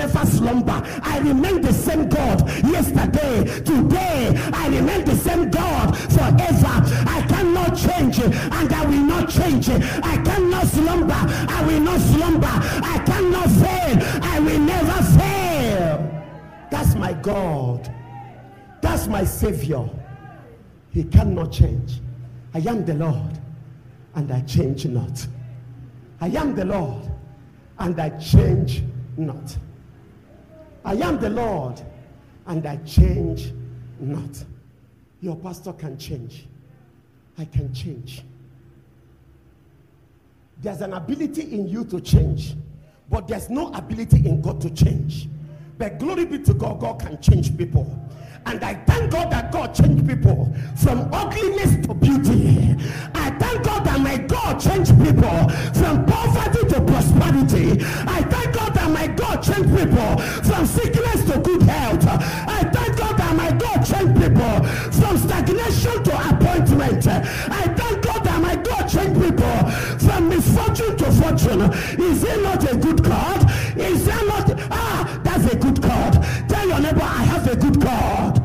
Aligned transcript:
never 0.00 0.24
slumber. 0.24 0.82
I 1.02 1.18
remain 1.18 1.60
the 1.60 1.72
same 1.74 2.08
God 2.08 2.38
yesterday, 2.64 3.44
today. 3.70 4.32
I 4.54 4.68
remain 4.68 5.04
the 5.04 5.14
same 5.14 5.50
God 5.50 5.96
forever. 6.16 6.74
I 7.16 7.20
cannot 7.28 7.76
change 7.76 8.18
and 8.18 8.72
I 8.72 8.86
will 8.86 9.06
not 9.14 9.28
change. 9.28 9.68
I 9.68 10.16
cannot 10.28 10.66
slumber, 10.66 11.22
I 11.56 11.64
will 11.66 11.80
not 11.80 12.00
slumber. 12.00 12.56
I 12.94 12.96
cannot 13.10 13.48
fail, 13.62 13.96
I 14.34 14.40
will 14.40 14.58
never 14.74 14.98
fail. 15.18 16.24
That's 16.70 16.94
my 16.94 17.12
God. 17.12 17.94
That's 18.80 19.06
my 19.06 19.24
Savior. 19.24 19.86
He 20.92 21.04
cannot 21.04 21.52
change. 21.52 22.00
I 22.54 22.60
am 22.60 22.86
the 22.86 22.94
Lord 22.94 23.38
and 24.14 24.32
I 24.32 24.40
change 24.42 24.86
not. 24.86 25.26
I 26.22 26.28
am 26.28 26.54
the 26.54 26.64
Lord 26.64 27.04
and 27.78 28.00
I 28.00 28.08
change 28.18 28.82
not. 29.18 29.58
I 30.84 30.94
am 30.94 31.18
the 31.18 31.30
Lord 31.30 31.80
and 32.46 32.66
I 32.66 32.76
change 32.78 33.52
not. 33.98 34.44
Your 35.20 35.36
pastor 35.36 35.72
can 35.72 35.98
change. 35.98 36.46
I 37.38 37.44
can 37.44 37.72
change. 37.74 38.22
There's 40.62 40.80
an 40.80 40.92
ability 40.92 41.52
in 41.52 41.68
you 41.68 41.84
to 41.86 42.00
change, 42.00 42.54
but 43.08 43.28
there's 43.28 43.48
no 43.48 43.72
ability 43.72 44.28
in 44.28 44.40
God 44.42 44.60
to 44.62 44.70
change. 44.70 45.28
But 45.78 45.98
glory 45.98 46.26
be 46.26 46.38
to 46.40 46.54
God, 46.54 46.80
God 46.80 47.00
can 47.00 47.20
change 47.20 47.56
people. 47.56 47.98
And 48.46 48.62
I 48.64 48.74
thank 48.74 49.10
God 49.12 49.30
that 49.32 49.52
God 49.52 49.74
changed 49.74 50.06
people 50.06 50.54
from 50.76 51.08
ugliness 51.12 51.86
to 51.86 51.94
beauty. 51.94 52.76
I 53.14 53.30
thank 53.38 53.64
God 53.64 53.84
that 53.84 54.00
my 54.00 54.16
God 54.16 54.58
changed 54.60 54.92
people 55.02 55.48
from 55.74 56.04
poverty 56.06 56.68
to 56.68 56.80
prosperity. 56.80 57.84
I 58.06 58.22
thank 58.22 58.49
that 58.90 59.08
my 59.08 59.14
God 59.14 59.42
changed 59.42 59.70
people 59.76 60.18
from 60.42 60.66
sickness 60.66 61.24
to 61.30 61.40
good 61.40 61.62
health. 61.62 62.04
I 62.06 62.64
thank 62.72 62.96
God 62.98 63.16
that 63.16 63.36
my 63.36 63.52
God 63.52 63.82
changed 63.84 64.20
people 64.20 64.64
from 64.90 65.18
stagnation 65.18 66.02
to 66.04 66.14
appointment. 66.28 67.06
I 67.06 67.62
thank 67.74 68.02
God 68.04 68.24
that 68.24 68.40
my 68.40 68.56
God 68.56 68.88
changed 68.88 69.20
people 69.20 69.70
from 69.98 70.28
misfortune 70.28 70.96
to 70.96 71.12
fortune. 71.12 71.60
Is 72.00 72.22
he 72.22 72.42
not 72.42 72.70
a 72.70 72.76
good 72.76 73.02
God? 73.02 73.50
Is 73.76 74.06
that 74.06 74.26
not? 74.26 74.60
Ah, 74.70 75.20
that's 75.24 75.52
a 75.52 75.56
good 75.56 75.80
God. 75.80 76.12
Tell 76.48 76.68
your 76.68 76.80
neighbor, 76.80 77.02
I 77.02 77.22
have 77.24 77.46
a 77.48 77.56
good 77.56 77.80
God 77.80 78.38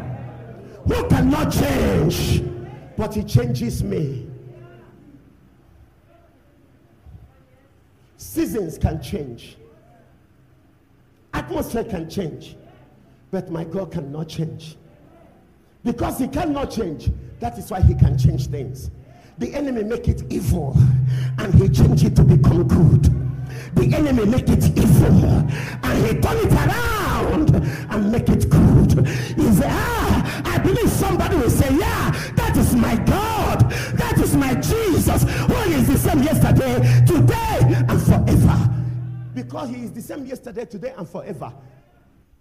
who 0.87 1.07
cannot 1.07 1.51
change, 1.51 2.43
but 2.97 3.13
he 3.13 3.23
changes 3.23 3.83
me. 3.83 4.27
Seasons 8.17 8.77
can 8.77 9.01
change, 9.01 9.57
atmosphere 11.35 11.83
can 11.83 12.09
change, 12.09 12.55
but 13.29 13.49
my 13.51 13.63
God 13.65 13.91
cannot 13.91 14.29
change. 14.29 14.77
Because 15.83 16.17
he 16.17 16.27
cannot 16.27 16.71
change, 16.71 17.11
that 17.39 17.57
is 17.57 17.69
why 17.69 17.81
he 17.81 17.93
can 17.93 18.17
change 18.17 18.47
things. 18.47 18.89
The 19.37 19.53
enemy 19.53 19.83
make 19.83 20.07
it 20.07 20.23
evil 20.31 20.75
and 21.37 21.53
he 21.53 21.67
change 21.67 22.03
it 22.05 22.15
to 22.15 22.23
become 22.23 22.67
good. 22.67 23.03
The 23.75 23.93
enemy 23.95 24.25
make 24.25 24.47
it 24.47 24.65
evil 24.77 25.45
and 25.83 26.05
he 26.05 26.19
turn 26.21 26.37
it 26.37 26.53
around 26.53 27.55
and 27.91 28.11
make 28.11 28.29
it 28.29 28.49
good. 28.49 29.05
He 29.07 29.51
say, 29.51 29.67
ah, 29.67 30.43
I 30.45 30.57
believe 30.59 30.89
somebody 30.89 31.35
will 31.35 31.49
say, 31.49 31.69
yeah, 31.75 32.11
that 32.35 32.55
is 32.57 32.73
my 32.75 32.95
God. 32.95 33.69
That 33.97 34.17
is 34.19 34.35
my 34.35 34.55
Jesus. 34.55 35.23
Who 35.23 35.55
is 35.71 35.87
the 35.87 35.97
same 35.97 36.23
yesterday, 36.23 36.75
today, 37.05 37.59
and 37.89 38.01
forever. 38.01 38.74
Because 39.35 39.69
he 39.69 39.83
is 39.83 39.91
the 39.91 40.01
same 40.01 40.25
yesterday, 40.25 40.65
today, 40.65 40.93
and 40.97 41.07
forever. 41.07 41.53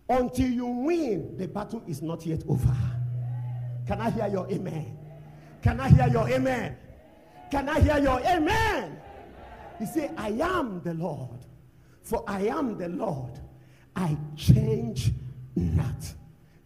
Until 0.09 0.49
you 0.49 0.67
win, 0.67 1.37
the 1.37 1.49
battle 1.49 1.83
is 1.89 2.01
not 2.01 2.25
yet 2.25 2.43
over. 2.49 2.75
Can 3.87 4.01
I 4.01 4.11
hear 4.11 4.29
your 4.29 4.51
amen? 4.51 4.97
Can 5.61 5.81
I 5.81 5.89
hear 5.89 6.09
your 6.09 6.29
amen? 6.29 6.77
Can 7.51 7.69
I 7.69 7.81
hear 7.81 7.99
your 7.99 8.21
amen? 8.21 9.01
He 9.79 9.87
said, 9.87 10.15
I 10.17 10.29
am 10.29 10.83
the 10.83 10.95
Lord. 10.95 11.47
For 12.03 12.23
I 12.29 12.47
am 12.47 12.79
the 12.79 12.89
Lord. 12.89 13.41
I 13.97 14.17
change 14.37 15.11
not. 15.57 16.15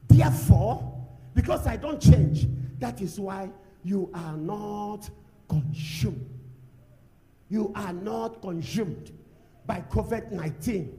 Therefore, 0.09 1.07
because 1.35 1.67
I 1.67 1.77
don't 1.77 2.01
change, 2.01 2.47
that 2.81 3.01
is 3.01 3.19
why 3.19 3.51
you 3.83 4.11
are 4.13 4.37
not 4.37 5.09
consumed. 5.49 6.29
You 7.49 7.73
are 7.75 7.93
not 7.93 8.43
consumed 8.43 9.18
by 9.69 9.85
COVID 9.91 10.33
19. 10.33 10.99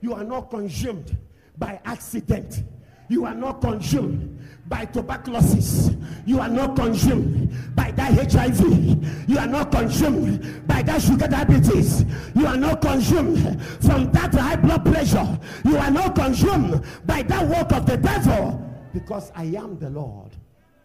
You 0.00 0.14
are 0.14 0.24
not 0.24 0.48
consumed 0.48 1.14
by 1.58 1.80
accident. 1.84 2.62
You 3.08 3.24
are 3.26 3.34
not 3.34 3.60
consumed 3.60 4.38
by 4.68 4.84
tuberculosis. 4.84 5.90
You 6.24 6.40
are 6.40 6.48
not 6.48 6.76
consumed 6.76 7.52
by 7.74 7.90
that 7.92 8.32
HIV. 8.32 9.28
You 9.28 9.38
are 9.38 9.46
not 9.46 9.70
consumed 9.70 10.66
by 10.66 10.82
that 10.82 11.02
sugar 11.02 11.28
diabetes. 11.28 12.04
You 12.34 12.46
are 12.46 12.56
not 12.56 12.80
consumed 12.80 13.62
from 13.82 14.10
that 14.12 14.34
high 14.34 14.56
blood 14.56 14.84
pressure. 14.84 15.38
You 15.64 15.76
are 15.76 15.90
not 15.90 16.14
consumed 16.14 16.84
by 17.04 17.22
that 17.22 17.46
work 17.48 17.72
of 17.72 17.86
the 17.86 17.96
devil. 17.96 18.62
Because 18.92 19.30
I 19.34 19.44
am 19.44 19.78
the 19.78 19.90
Lord. 19.90 20.30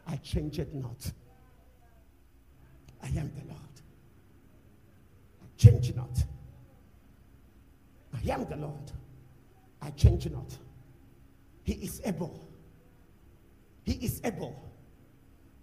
I 0.08 0.18
change 0.18 0.60
it 0.60 0.74
not. 0.74 1.12
I 3.04 3.08
am 3.08 3.32
the 3.36 3.48
Lord. 3.48 3.60
I 5.44 5.48
change 5.58 5.96
not. 5.96 6.24
I 8.26 8.34
am 8.34 8.46
the 8.46 8.56
Lord. 8.56 8.92
I 9.82 9.90
change 9.92 10.30
not. 10.30 10.58
He 11.64 11.74
is 11.74 12.02
able. 12.06 12.48
He 13.84 13.94
is 13.94 14.22
able. 14.24 14.62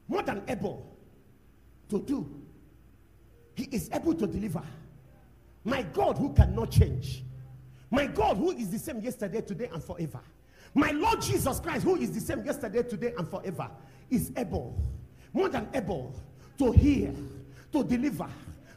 More 0.09 0.23
than 0.23 0.43
able 0.49 0.97
to 1.89 2.01
do. 2.01 2.29
He 3.55 3.65
is 3.65 3.91
able 3.93 4.15
to 4.15 4.27
deliver. 4.27 4.63
My 5.65 5.83
God 5.83 6.19
who 6.19 6.33
cannot 6.33 6.71
change. 6.71 7.23
My 7.91 8.07
God 8.07 8.37
who 8.37 8.53
is 8.53 8.71
the 8.71 8.79
same 8.79 9.01
yesterday, 9.01 9.41
today, 9.41 9.69
and 9.73 9.83
forever. 9.83 10.21
My 10.75 10.91
Lord 10.91 11.21
Jesus 11.21 11.61
Christ 11.61 11.85
who 11.85 11.97
is 11.97 12.13
the 12.13 12.21
same 12.21 12.45
yesterday, 12.45 12.83
today, 12.83 13.13
and 13.17 13.29
forever 13.29 13.71
is 14.11 14.33
able. 14.37 14.81
More 15.33 15.49
than 15.49 15.69
able 15.75 16.15
to 16.59 16.73
heal, 16.73 17.15
to 17.73 17.85
deliver, 17.85 18.29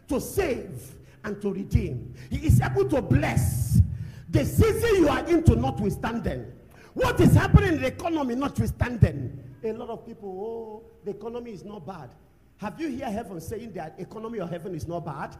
to 0.07 0.19
save, 0.19 0.95
and 1.23 1.41
to 1.41 1.53
redeem. 1.53 2.13
He 2.29 2.47
is 2.47 2.61
able 2.61 2.87
to 2.89 3.01
bless 3.01 3.81
the 4.29 4.45
season 4.45 4.95
you 4.95 5.09
are 5.09 5.25
into, 5.27 5.55
notwithstanding. 5.55 6.45
What 6.93 7.19
is 7.19 7.33
happening 7.33 7.73
in 7.73 7.81
the 7.81 7.87
economy, 7.87 8.35
notwithstanding? 8.35 9.39
A 9.63 9.73
lot 9.73 9.89
of 9.89 10.05
people, 10.05 10.29
oh, 10.29 10.91
the 11.05 11.11
economy 11.11 11.51
is 11.51 11.63
not 11.63 11.85
bad. 11.85 12.09
Have 12.57 12.79
you 12.79 12.89
heard 12.91 13.11
heaven 13.13 13.41
saying 13.41 13.73
that 13.73 13.95
economy 13.97 14.39
of 14.39 14.49
heaven 14.49 14.75
is 14.75 14.87
not 14.87 15.05
bad? 15.05 15.35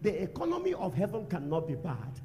The 0.00 0.22
economy 0.22 0.74
of 0.74 0.94
heaven 0.94 1.26
cannot 1.26 1.68
be 1.68 1.74
bad. 1.74 2.20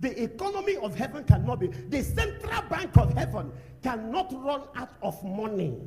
The 0.00 0.24
economy 0.24 0.76
of 0.76 0.94
heaven 0.94 1.24
cannot 1.24 1.60
be. 1.60 1.68
The 1.68 2.02
central 2.02 2.62
bank 2.62 2.96
of 2.96 3.14
heaven 3.14 3.50
cannot 3.82 4.32
run 4.44 4.62
out 4.74 4.92
of 5.02 5.22
money. 5.24 5.78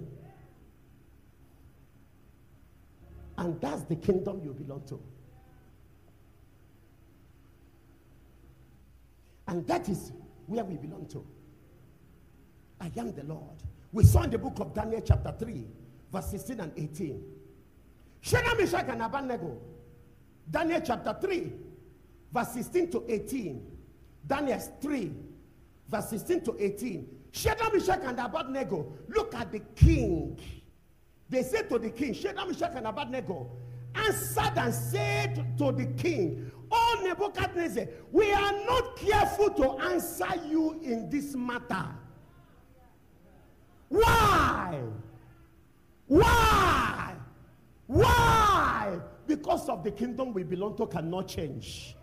And 3.37 3.61
that's 3.61 3.83
the 3.83 3.95
kingdom 3.95 4.41
you 4.43 4.53
belong 4.53 4.83
to. 4.87 4.99
And 9.49 9.65
that 9.65 9.89
is 9.89 10.11
where 10.45 10.63
we 10.63 10.77
belong 10.77 11.07
to. 11.07 11.25
I 12.79 12.91
am 12.97 13.13
the 13.13 13.23
Lord. 13.23 13.63
We 13.91 14.03
saw 14.03 14.21
in 14.21 14.29
the 14.29 14.37
book 14.37 14.59
of 14.59 14.75
Daniel, 14.75 15.01
chapter 15.03 15.33
3, 15.37 15.65
verse 16.13 16.27
16 16.27 16.59
and 16.59 16.71
18. 16.77 17.23
Shadrach, 18.21 18.59
Meshach, 18.59 18.85
and 18.89 19.01
Abednego. 19.01 19.57
Daniel 20.49 20.81
chapter 20.85 21.17
3, 21.19 21.51
verse 22.31 22.49
16 22.49 22.91
to 22.91 23.03
18. 23.09 23.71
Daniel 24.27 24.59
3, 24.81 25.11
verse 25.89 26.09
16 26.09 26.41
to 26.41 26.55
18. 26.59 27.07
Shadrach, 27.31 27.73
Meshach, 27.73 28.01
and 28.03 28.19
Abednego. 28.19 28.93
Look 29.07 29.33
at 29.33 29.51
the 29.51 29.61
king. 29.75 30.39
They 31.27 31.41
said 31.41 31.69
to 31.69 31.79
the 31.79 31.89
king, 31.89 32.13
Shadrach, 32.13 32.47
Meshach, 32.47 32.73
and 32.75 32.85
Abednego 32.85 33.49
answered 33.95 34.53
and 34.57 34.73
said 34.73 35.57
to 35.57 35.71
the 35.71 35.87
king, 35.97 36.51
Oh, 36.71 37.01
Nebuchadnezzar, 37.03 37.85
we 38.11 38.31
are 38.31 38.65
not 38.65 38.95
careful 38.97 39.49
to 39.51 39.71
answer 39.79 40.27
you 40.47 40.79
in 40.83 41.09
this 41.09 41.35
matter. 41.35 41.85
Why? 43.89 44.81
Why? 46.07 47.15
Why? 47.87 48.99
Because 49.25 49.67
of 49.69 49.83
the 49.83 49.91
kingdom 49.91 50.33
we 50.33 50.43
belong 50.43 50.77
to 50.77 50.85
cannot 50.85 51.27
change. 51.27 51.95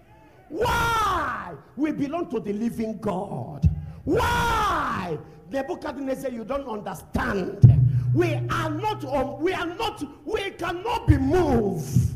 Why? 0.48 1.54
We 1.76 1.92
belong 1.92 2.30
to 2.30 2.40
the 2.40 2.52
living 2.52 2.98
God. 2.98 3.68
Why? 4.04 5.18
Nebuchadnezzar, 5.50 6.30
you 6.30 6.44
don't 6.44 6.66
understand. 6.68 7.72
We 8.14 8.34
are 8.34 8.70
not, 8.70 9.04
um, 9.04 9.40
we 9.40 9.52
are 9.52 9.66
not, 9.66 10.02
we 10.24 10.50
cannot 10.50 11.06
be 11.06 11.18
moved 11.18 12.15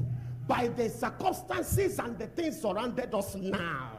by 0.50 0.67
the 0.67 0.91
circumstances 0.91 2.00
and 2.00 2.19
the 2.19 2.26
things 2.26 2.61
surrounded 2.61 3.14
us 3.14 3.37
now. 3.37 3.93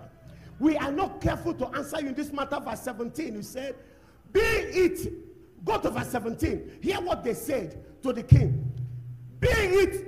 We 0.59 0.75
are 0.75 0.92
not 0.92 1.21
careful 1.21 1.53
to 1.53 1.68
answer 1.68 2.01
you 2.01 2.09
in 2.09 2.13
this 2.13 2.33
matter. 2.33 2.59
Verse 2.59 2.81
17, 2.81 3.36
you 3.36 3.42
said, 3.42 3.74
Be 4.33 4.42
it, 4.42 5.13
go 5.63 5.80
to 5.80 5.89
verse 5.89 6.09
17. 6.09 6.80
Hear 6.81 7.00
what 7.00 7.24
they 7.24 7.36
said 7.36 7.81
to 8.03 8.12
the 8.12 8.21
king. 8.21 8.69
Be 9.39 9.48
it, 9.48 10.07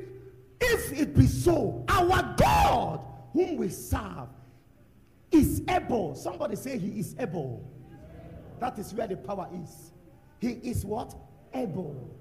if 0.59 0.91
it 0.91 1.15
be 1.15 1.27
so, 1.27 1.85
our 1.87 2.35
God, 2.35 2.99
whom 3.31 3.55
we 3.55 3.69
serve, 3.69 4.27
is 5.31 5.61
able. 5.69 6.13
Somebody 6.13 6.57
say 6.57 6.77
he 6.77 6.99
is 6.99 7.15
able. 7.17 7.65
That 8.59 8.77
is 8.79 8.93
where 8.93 9.07
the 9.07 9.15
power 9.15 9.47
is. 9.63 9.93
He 10.39 10.49
is 10.49 10.83
what? 10.83 11.15
Able. 11.53 12.19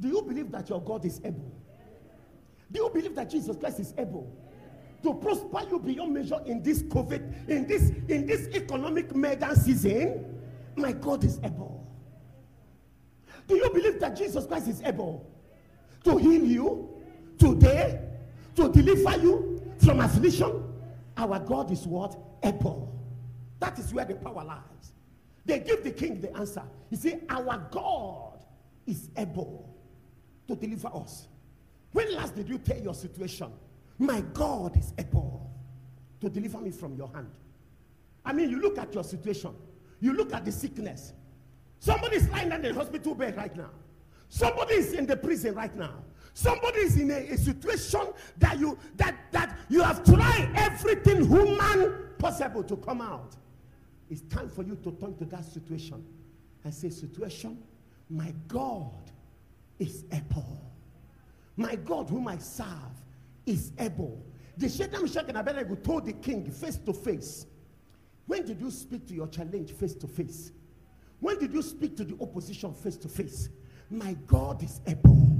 Do 0.00 0.08
you 0.08 0.22
believe 0.22 0.50
that 0.52 0.70
your 0.70 0.80
God 0.80 1.04
is 1.04 1.20
able? 1.22 1.52
Do 2.70 2.82
you 2.82 2.90
believe 2.90 3.14
that 3.14 3.30
Jesus 3.30 3.56
Christ 3.56 3.80
is 3.80 3.94
able 3.96 4.32
to 5.02 5.14
prosper 5.14 5.60
you 5.70 5.78
beyond 5.78 6.14
measure 6.14 6.40
in 6.46 6.62
this 6.62 6.82
COVID, 6.82 7.48
in 7.48 7.66
this 7.66 7.90
in 8.08 8.26
this 8.26 8.48
economic 8.54 9.14
mega 9.14 9.54
season? 9.54 10.40
My 10.76 10.92
God 10.92 11.24
is 11.24 11.38
able. 11.42 11.86
Do 13.46 13.56
you 13.56 13.70
believe 13.70 14.00
that 14.00 14.16
Jesus 14.16 14.46
Christ 14.46 14.68
is 14.68 14.82
able 14.82 15.30
to 16.04 16.16
heal 16.16 16.44
you 16.44 16.88
today, 17.38 18.00
to 18.56 18.68
deliver 18.68 19.16
you 19.18 19.62
from 19.78 20.00
affliction? 20.00 20.64
Our 21.16 21.38
God 21.38 21.70
is 21.70 21.86
what? 21.86 22.18
Able. 22.42 22.92
That 23.60 23.78
is 23.78 23.94
where 23.94 24.04
the 24.04 24.16
power 24.16 24.44
lies. 24.44 24.92
They 25.44 25.60
give 25.60 25.84
the 25.84 25.92
king 25.92 26.20
the 26.20 26.36
answer. 26.36 26.62
You 26.90 26.96
see, 26.96 27.14
our 27.28 27.66
God 27.70 28.44
is 28.86 29.10
able 29.16 29.74
to 30.48 30.56
deliver 30.56 30.88
us. 30.88 31.28
When 31.96 32.14
last 32.14 32.34
did 32.34 32.46
you 32.46 32.58
tell 32.58 32.78
your 32.78 32.92
situation? 32.92 33.50
My 33.96 34.20
God 34.34 34.76
is 34.76 34.92
able 34.98 35.50
to 36.20 36.28
deliver 36.28 36.58
me 36.58 36.70
from 36.70 36.94
your 36.94 37.08
hand. 37.08 37.30
I 38.22 38.34
mean, 38.34 38.50
you 38.50 38.60
look 38.60 38.76
at 38.76 38.92
your 38.92 39.02
situation, 39.02 39.54
you 40.00 40.12
look 40.12 40.34
at 40.34 40.44
the 40.44 40.52
sickness. 40.52 41.14
Somebody 41.78 42.16
is 42.16 42.28
lying 42.28 42.52
in 42.52 42.60
the 42.60 42.74
hospital 42.74 43.14
bed 43.14 43.38
right 43.38 43.56
now. 43.56 43.70
Somebody 44.28 44.74
is 44.74 44.92
in 44.92 45.06
the 45.06 45.16
prison 45.16 45.54
right 45.54 45.74
now. 45.74 45.94
Somebody 46.34 46.80
is 46.80 46.98
in 46.98 47.10
a, 47.10 47.30
a 47.30 47.38
situation 47.38 48.08
that 48.36 48.58
you 48.58 48.76
that 48.96 49.16
that 49.30 49.58
you 49.70 49.80
have 49.80 50.04
tried 50.04 50.52
everything 50.54 51.26
human 51.26 52.10
possible 52.18 52.62
to 52.64 52.76
come 52.76 53.00
out. 53.00 53.36
It's 54.10 54.20
time 54.20 54.50
for 54.50 54.64
you 54.64 54.76
to 54.84 54.92
turn 55.00 55.16
to 55.16 55.24
that 55.24 55.46
situation 55.46 56.04
and 56.62 56.74
say, 56.74 56.90
Situation, 56.90 57.56
my 58.10 58.34
God 58.48 58.92
is 59.78 60.04
able. 60.12 60.66
My 61.56 61.74
God, 61.76 62.10
whom 62.10 62.28
I 62.28 62.38
serve, 62.38 62.68
is 63.46 63.72
able. 63.78 64.24
The 64.56 64.68
Shadrach, 64.68 65.02
Meshach, 65.02 65.24
and 65.28 65.36
Abednego 65.36 65.74
told 65.76 66.06
the 66.06 66.12
king 66.12 66.50
face 66.50 66.76
to 66.78 66.92
face. 66.92 67.46
When 68.26 68.44
did 68.44 68.60
you 68.60 68.70
speak 68.70 69.06
to 69.08 69.14
your 69.14 69.28
challenge 69.28 69.72
face 69.72 69.94
to 69.94 70.06
face? 70.06 70.52
When 71.20 71.38
did 71.38 71.52
you 71.52 71.62
speak 71.62 71.96
to 71.96 72.04
the 72.04 72.16
opposition 72.22 72.72
face 72.74 72.96
to 72.98 73.08
face? 73.08 73.48
My 73.90 74.14
God 74.26 74.62
is 74.62 74.80
able 74.86 75.38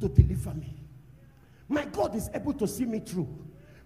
to 0.00 0.08
deliver 0.08 0.54
me. 0.54 0.74
My 1.68 1.84
God 1.84 2.16
is 2.16 2.28
able 2.34 2.52
to 2.54 2.66
see 2.66 2.84
me 2.84 2.98
through. 2.98 3.28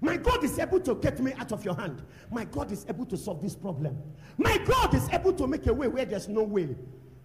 My 0.01 0.17
God 0.17 0.43
is 0.43 0.59
able 0.59 0.81
to 0.81 0.95
get 0.97 1.21
me 1.21 1.33
out 1.35 1.53
of 1.53 1.65
your 1.65 1.75
hand. 1.75 2.03
My 2.31 2.45
God 2.45 2.73
is 2.73 2.85
able 2.89 3.07
to 3.07 3.17
solve 3.17 3.43
this 3.43 3.55
problem. 3.55 3.97
My 4.39 4.59
God 4.59 4.95
is 4.95 5.09
able 5.11 5.33
to 5.35 5.47
make 5.47 5.67
a 5.67 5.73
way 5.73 5.89
where 5.89 6.05
there's 6.05 6.29
no 6.29 6.43
way. 6.43 6.75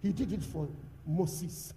He 0.02 0.12
did 0.12 0.32
it 0.32 0.42
for 0.42 0.68
Moses. 1.06 1.74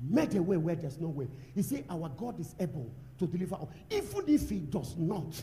Made 0.00 0.34
a 0.36 0.42
way 0.42 0.56
where 0.56 0.76
there's 0.76 0.98
no 0.98 1.08
way. 1.08 1.26
You 1.54 1.62
see, 1.62 1.84
our 1.90 2.08
God 2.08 2.38
is 2.38 2.54
able 2.60 2.90
to 3.18 3.26
deliver. 3.26 3.56
us. 3.56 3.68
Even 3.90 4.24
if 4.28 4.48
he 4.48 4.58
does 4.60 4.96
not, 4.96 5.42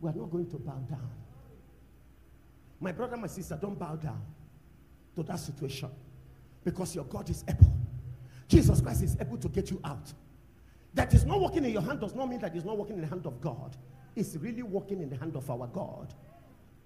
we 0.00 0.10
are 0.10 0.14
not 0.14 0.30
going 0.30 0.50
to 0.50 0.56
bow 0.58 0.78
down. 0.88 1.10
My 2.78 2.92
brother, 2.92 3.16
my 3.16 3.26
sister, 3.26 3.58
don't 3.60 3.78
bow 3.78 3.96
down 3.96 4.20
to 5.16 5.22
that 5.22 5.38
situation 5.38 5.90
because 6.64 6.94
your 6.94 7.04
God 7.04 7.28
is 7.30 7.44
able. 7.48 7.72
Jesus 8.48 8.80
Christ 8.80 9.02
is 9.02 9.16
able 9.20 9.38
to 9.38 9.48
get 9.48 9.70
you 9.70 9.80
out. 9.84 10.12
That 10.94 11.14
is 11.14 11.24
not 11.24 11.40
working 11.40 11.64
in 11.64 11.70
your 11.70 11.82
hand 11.82 12.00
does 12.00 12.14
not 12.14 12.28
mean 12.28 12.40
that 12.40 12.54
it's 12.54 12.64
not 12.64 12.76
working 12.76 12.96
in 12.96 13.02
the 13.02 13.06
hand 13.06 13.26
of 13.26 13.40
God. 13.40 13.76
It's 14.16 14.34
really 14.36 14.62
working 14.62 15.00
in 15.00 15.08
the 15.08 15.16
hand 15.16 15.36
of 15.36 15.48
our 15.50 15.68
God. 15.68 16.12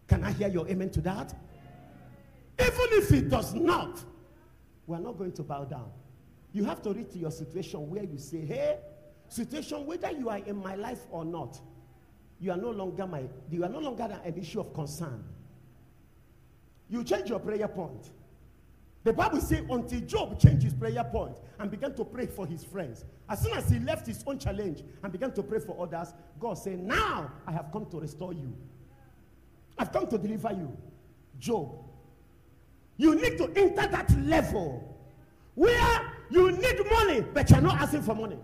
Can 0.06 0.22
I 0.22 0.32
hear 0.32 0.48
your 0.48 0.68
amen 0.68 0.90
to 0.90 1.00
that? 1.02 1.34
Even 2.60 2.88
if 2.92 3.12
it 3.12 3.28
does 3.30 3.54
not, 3.54 3.98
we're 4.86 4.98
not 4.98 5.16
going 5.16 5.32
to 5.32 5.42
bow 5.42 5.64
down. 5.64 5.90
You 6.54 6.64
have 6.64 6.80
to 6.82 6.92
reach 6.92 7.10
to 7.10 7.18
your 7.18 7.32
situation 7.32 7.90
where 7.90 8.04
you 8.04 8.16
say, 8.16 8.46
hey, 8.46 8.78
situation, 9.28 9.84
whether 9.84 10.12
you 10.12 10.30
are 10.30 10.38
in 10.38 10.56
my 10.56 10.76
life 10.76 11.00
or 11.10 11.24
not, 11.24 11.60
you 12.38 12.52
are 12.52 12.56
no 12.56 12.70
longer 12.70 13.08
my, 13.08 13.24
you 13.50 13.64
are 13.64 13.68
no 13.68 13.80
longer 13.80 14.20
an 14.24 14.34
issue 14.38 14.60
of 14.60 14.72
concern. 14.72 15.24
You 16.88 17.02
change 17.02 17.28
your 17.28 17.40
prayer 17.40 17.66
point. 17.66 18.12
The 19.02 19.12
Bible 19.12 19.40
says 19.40 19.64
until 19.68 20.00
Job 20.02 20.40
changed 20.40 20.62
his 20.62 20.74
prayer 20.74 21.02
point 21.02 21.36
and 21.58 21.72
began 21.72 21.92
to 21.96 22.04
pray 22.04 22.26
for 22.26 22.46
his 22.46 22.62
friends. 22.62 23.04
As 23.28 23.42
soon 23.42 23.52
as 23.54 23.68
he 23.68 23.80
left 23.80 24.06
his 24.06 24.22
own 24.24 24.38
challenge 24.38 24.84
and 25.02 25.10
began 25.10 25.32
to 25.32 25.42
pray 25.42 25.58
for 25.58 25.82
others, 25.82 26.14
God 26.38 26.54
said, 26.54 26.78
Now 26.78 27.32
I 27.48 27.52
have 27.52 27.72
come 27.72 27.86
to 27.86 27.98
restore 27.98 28.32
you. 28.32 28.56
I've 29.76 29.92
come 29.92 30.06
to 30.06 30.18
deliver 30.18 30.52
you. 30.52 30.74
Job. 31.40 31.74
You 32.96 33.16
need 33.16 33.38
to 33.38 33.50
enter 33.56 33.88
that 33.88 34.16
level 34.20 34.96
where 35.54 36.13
you 36.30 36.52
need 36.52 36.80
money, 36.90 37.20
but 37.32 37.50
you're 37.50 37.60
not 37.60 37.80
asking 37.80 38.02
for 38.02 38.14
money. 38.14 38.38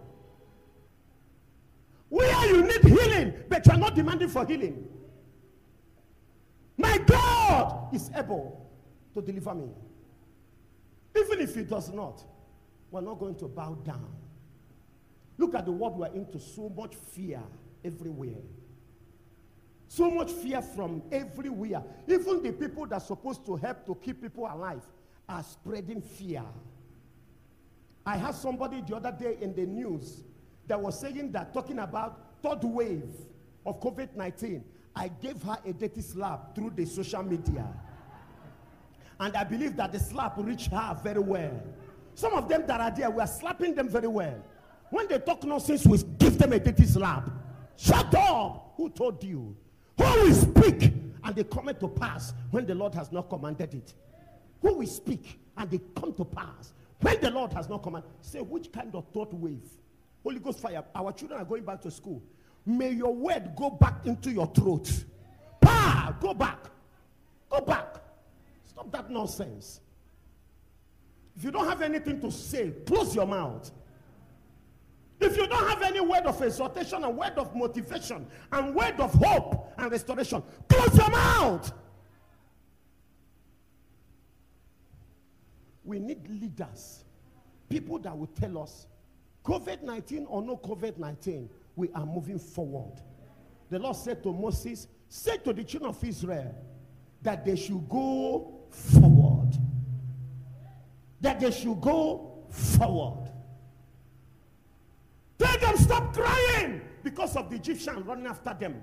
Where 2.09 2.47
you 2.49 2.63
need 2.65 2.83
healing, 2.83 3.35
but 3.49 3.65
you're 3.67 3.77
not 3.77 3.95
demanding 3.95 4.29
for 4.29 4.45
healing. 4.45 4.89
My 6.77 6.99
God 6.99 7.95
is 7.95 8.11
able 8.17 8.69
to 9.15 9.23
deliver 9.23 9.55
me. 9.55 9.69
Even 11.17 11.41
if 11.41 11.55
he 11.55 11.63
does 11.63 11.93
not, 11.93 12.23
we're 12.91 13.01
not 13.01 13.19
going 13.19 13.35
to 13.37 13.47
bow 13.47 13.75
down. 13.85 14.09
Look 15.39 15.55
at 15.55 15.65
the 15.65 15.73
world 15.73 15.99
we're 15.99 16.07
into 16.09 16.39
so 16.39 16.69
much 16.69 16.95
fear 16.95 17.41
everywhere. 17.85 18.41
So 19.89 20.11
much 20.11 20.31
fear 20.31 20.63
from 20.63 21.03
everywhere. 21.11 21.83
Even 22.07 22.43
the 22.43 22.53
people 22.53 22.87
that 22.87 22.97
are 22.97 23.01
supposed 23.01 23.45
to 23.47 23.57
help 23.57 23.85
to 23.87 23.95
keep 23.97 24.23
people 24.23 24.47
alive 24.47 24.83
are 25.29 25.43
spreading 25.43 26.01
fear. 26.01 26.45
I 28.07 28.17
had 28.17 28.35
somebody 28.35 28.83
the 28.87 28.97
other 28.97 29.13
day 29.13 29.37
in 29.41 29.55
the 29.55 29.67
news 29.67 30.23
that 30.67 30.81
was 30.81 30.99
saying 30.99 31.33
that, 31.33 31.53
talking 31.53 31.79
about 31.79 32.21
third 32.43 32.65
wave 32.65 33.11
of 33.67 33.81
COVID 33.81 34.17
19. 34.17 34.65
I 34.97 35.09
gave 35.09 35.43
her 35.43 35.59
a 35.65 35.73
dirty 35.73 36.01
slap 36.01 36.55
through 36.55 36.71
the 36.71 36.85
social 36.85 37.23
media. 37.23 37.67
And 39.19 39.37
I 39.37 39.45
believe 39.45 39.77
that 39.77 39.93
the 39.93 39.99
slap 39.99 40.35
reached 40.39 40.71
her 40.73 40.99
very 41.03 41.21
well. 41.21 41.63
Some 42.15 42.33
of 42.33 42.49
them 42.49 42.67
that 42.67 42.81
are 42.81 42.91
there, 42.91 43.11
we 43.11 43.21
are 43.21 43.27
slapping 43.27 43.75
them 43.75 43.89
very 43.89 44.09
well. 44.09 44.43
When 44.91 45.07
they 45.07 45.19
talk 45.19 45.45
nonsense, 45.45 45.87
we 45.87 45.99
give 46.19 46.39
them 46.39 46.53
a 46.53 46.59
dirty 46.59 46.85
slap. 46.85 47.31
Shut 47.77 48.15
up! 48.15 48.73
Who 48.77 48.91
told 48.91 49.23
you? 49.23 49.57
Who 49.99 50.05
will 50.05 50.35
speak 50.35 50.93
and 51.23 51.37
they 51.37 51.45
come 51.45 51.71
to 51.79 51.89
pass 51.89 52.33
when 52.51 52.67
the 52.67 52.75
Lord 52.75 52.95
has 52.95 53.13
not 53.13 53.29
commanded 53.29 53.75
it? 53.75 53.95
Who 54.63 54.75
will 54.75 54.87
speak 54.87 55.39
and 55.57 55.71
they 55.71 55.81
come 55.95 56.13
to 56.15 56.25
pass 56.25 56.73
when 57.01 57.21
the 57.21 57.31
Lord 57.31 57.53
has 57.53 57.69
not 57.69 57.83
commanded? 57.83 58.11
Say, 58.21 58.41
which 58.41 58.73
kind 58.73 58.95
of 58.95 59.07
thought 59.13 59.33
wave? 59.33 59.69
Holy 60.23 60.39
Ghost 60.39 60.61
fire. 60.61 60.85
Our 60.95 61.13
children 61.13 61.41
are 61.41 61.45
going 61.45 61.65
back 61.65 61.81
to 61.83 61.91
school. 61.91 62.23
May 62.67 62.91
your 62.91 63.15
word 63.15 63.53
go 63.57 63.71
back 63.71 64.05
into 64.05 64.31
your 64.31 64.47
throat. 64.49 65.05
Pa! 65.61 66.15
Go 66.21 66.35
back. 66.35 66.67
Go 67.49 67.61
back. 67.61 67.97
Stop 68.67 68.93
that 68.93 69.11
nonsense. 69.11 69.81
If 71.37 71.45
you 71.45 71.51
don't 71.51 71.67
have 71.67 71.81
anything 71.81 72.21
to 72.21 72.31
say, 72.31 72.73
close 72.87 73.15
your 73.15 73.27
mouth. 73.27 73.71
If 75.21 75.37
you 75.37 75.47
don't 75.47 75.69
have 75.69 75.83
any 75.83 76.01
word 76.01 76.25
of 76.25 76.41
exhortation 76.43 77.05
and 77.05 77.17
word 77.17 77.35
of 77.37 77.55
motivation 77.55 78.27
and 78.53 78.75
word 78.75 78.99
of 78.99 79.13
hope 79.15 79.73
and 79.79 79.91
restoration, 79.91 80.43
close 80.69 80.97
your 80.97 81.11
mouth. 81.11 81.73
We 85.85 85.99
need 85.99 86.29
leaders, 86.29 87.05
people 87.69 87.99
that 88.01 88.17
will 88.17 88.27
tell 88.27 88.59
us 88.59 88.87
COVID 89.45 89.83
19 89.83 90.27
or 90.27 90.43
no 90.43 90.57
COVID 90.57 90.99
19, 90.99 91.49
we 91.77 91.89
are 91.95 92.07
moving 92.07 92.39
forward. 92.39 93.01
The 93.71 93.79
Lord 93.79 93.97
said 93.97 94.23
to 94.25 94.33
Moses, 94.33 94.89
Say 95.09 95.39
to 95.39 95.53
the 95.53 95.65
children 95.65 95.91
of 95.91 96.05
Israel 96.05 96.55
that 97.23 97.45
they 97.45 97.57
should 97.57 97.89
go 97.89 98.61
forward. 98.71 99.57
That 101.21 101.41
they 101.41 101.51
should 101.51 101.81
go 101.81 102.45
forward. 102.49 103.29
Tell 105.39 105.59
them 105.59 105.77
stop 105.77 106.15
crying 106.15 106.81
because 107.03 107.37
of 107.37 107.51
the 107.51 107.57
Egyptian 107.57 108.05
running 108.05 108.27
after 108.27 108.55
them. 108.59 108.81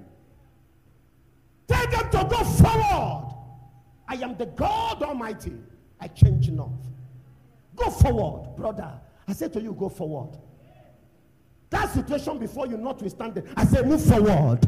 Tell 1.68 1.88
them 1.88 2.10
to 2.12 2.28
go 2.30 2.44
forward. 2.44 3.34
I 4.08 4.16
am 4.16 4.38
the 4.38 4.48
God 4.48 5.04
Almighty. 5.04 5.54
I 6.00 6.08
change 6.08 6.50
not. 6.50 6.70
Go 7.76 7.90
forward, 7.90 8.56
brother. 8.56 8.92
I 9.28 9.34
said 9.34 9.54
to 9.54 9.62
you, 9.62 9.74
go 9.74 9.90
forward. 9.90 10.38
That 11.70 11.92
situation 11.94 12.38
before 12.40 12.68
you, 12.68 12.78
notwithstanding, 12.78 13.44
I 13.56 13.66
say 13.66 13.82
move 13.82 14.02
forward. 14.04 14.68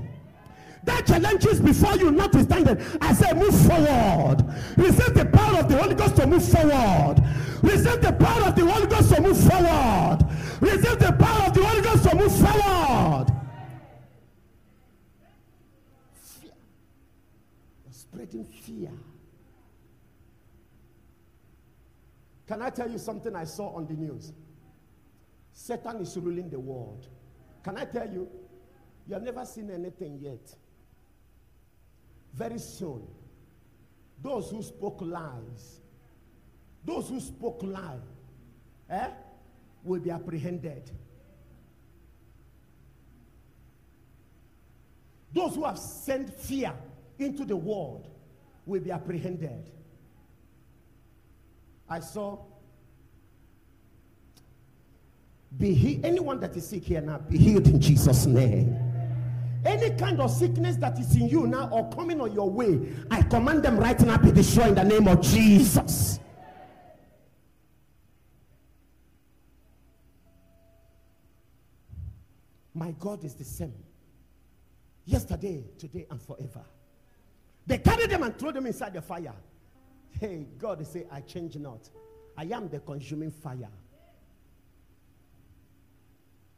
That 0.83 1.05
challenges 1.05 1.59
before 1.59 1.95
you, 1.97 2.11
notwithstanding, 2.11 2.77
I 3.01 3.13
say 3.13 3.33
move 3.33 3.55
forward. 3.67 4.43
Receive 4.77 5.13
the 5.13 5.25
power 5.25 5.59
of 5.59 5.69
the 5.69 5.77
Holy 5.77 5.95
Ghost 5.95 6.15
to 6.17 6.27
move 6.27 6.43
forward. 6.43 7.23
Receive 7.61 8.01
the 8.01 8.13
power 8.13 8.43
of 8.47 8.55
the 8.55 8.65
Holy 8.65 8.87
Ghost 8.87 9.13
to 9.13 9.21
move 9.21 9.37
forward. 9.37 10.19
Receive 10.61 10.99
the 10.99 11.11
power 11.13 11.47
of 11.47 11.53
the 11.53 11.63
Holy 11.63 11.81
Ghost 11.81 12.03
to 12.09 12.15
move 12.15 12.35
forward. 12.35 13.27
Fear. 16.21 16.51
You're 17.85 17.93
spreading 17.93 18.45
fear. 18.45 18.91
Can 22.49 22.63
I 22.63 22.71
tell 22.71 22.89
you 22.89 22.97
something 22.97 23.35
I 23.35 23.43
saw 23.43 23.75
on 23.75 23.85
the 23.85 23.93
news? 23.93 24.33
Satan 25.51 25.97
is 25.97 26.17
ruling 26.17 26.49
the 26.49 26.59
world. 26.59 27.07
Can 27.63 27.77
I 27.77 27.85
tell 27.85 28.09
you? 28.09 28.27
You 29.07 29.13
have 29.13 29.21
never 29.21 29.45
seen 29.45 29.69
anything 29.69 30.17
yet. 30.19 30.55
Very 32.33 32.57
soon, 32.57 33.05
those 34.23 34.49
who 34.49 34.63
spoke 34.63 34.97
lies, 34.99 35.81
those 36.83 37.09
who 37.09 37.19
spoke 37.19 37.61
lie, 37.61 37.99
eh, 38.89 39.09
will 39.83 39.99
be 39.99 40.09
apprehended. 40.09 40.89
Those 45.31 45.53
who 45.53 45.65
have 45.65 45.77
sent 45.77 46.33
fear 46.33 46.73
into 47.19 47.45
the 47.45 47.55
world 47.55 48.09
will 48.65 48.81
be 48.81 48.89
apprehended. 48.89 49.69
I 51.89 51.99
saw 51.99 52.37
be. 55.57 55.99
Anyone 56.03 56.39
that 56.41 56.55
is 56.55 56.67
sick 56.67 56.83
here 56.83 57.01
now, 57.01 57.17
be 57.17 57.37
healed 57.37 57.67
in 57.67 57.81
Jesus' 57.81 58.25
name. 58.25 58.77
Any 59.65 59.89
kind 59.97 60.21
of 60.21 60.31
sickness 60.31 60.77
that 60.77 60.97
is 60.99 61.13
in 61.15 61.27
you 61.27 61.45
now 61.47 61.69
or 61.69 61.89
coming 61.89 62.21
on 62.21 62.31
your 62.31 62.49
way, 62.49 62.79
I 63.11 63.21
command 63.23 63.63
them 63.63 63.77
right 63.77 63.99
now 63.99 64.17
be 64.17 64.31
destroyed 64.31 64.69
in 64.69 64.75
the 64.75 64.83
name 64.83 65.07
of 65.07 65.21
Jesus. 65.21 66.19
My 72.73 72.91
God 72.91 73.25
is 73.25 73.33
the 73.33 73.43
same. 73.43 73.73
Yesterday, 75.03 75.65
today, 75.77 76.05
and 76.09 76.21
forever. 76.21 76.61
They 77.67 77.79
carry 77.79 78.07
them 78.07 78.23
and 78.23 78.37
throw 78.37 78.51
them 78.51 78.67
inside 78.67 78.93
the 78.93 79.01
fire. 79.01 79.33
Hey, 80.19 80.47
God 80.57 80.85
say, 80.85 81.05
I 81.11 81.21
change 81.21 81.55
not. 81.57 81.89
I 82.37 82.43
am 82.45 82.69
the 82.69 82.79
consuming 82.79 83.31
fire. 83.31 83.69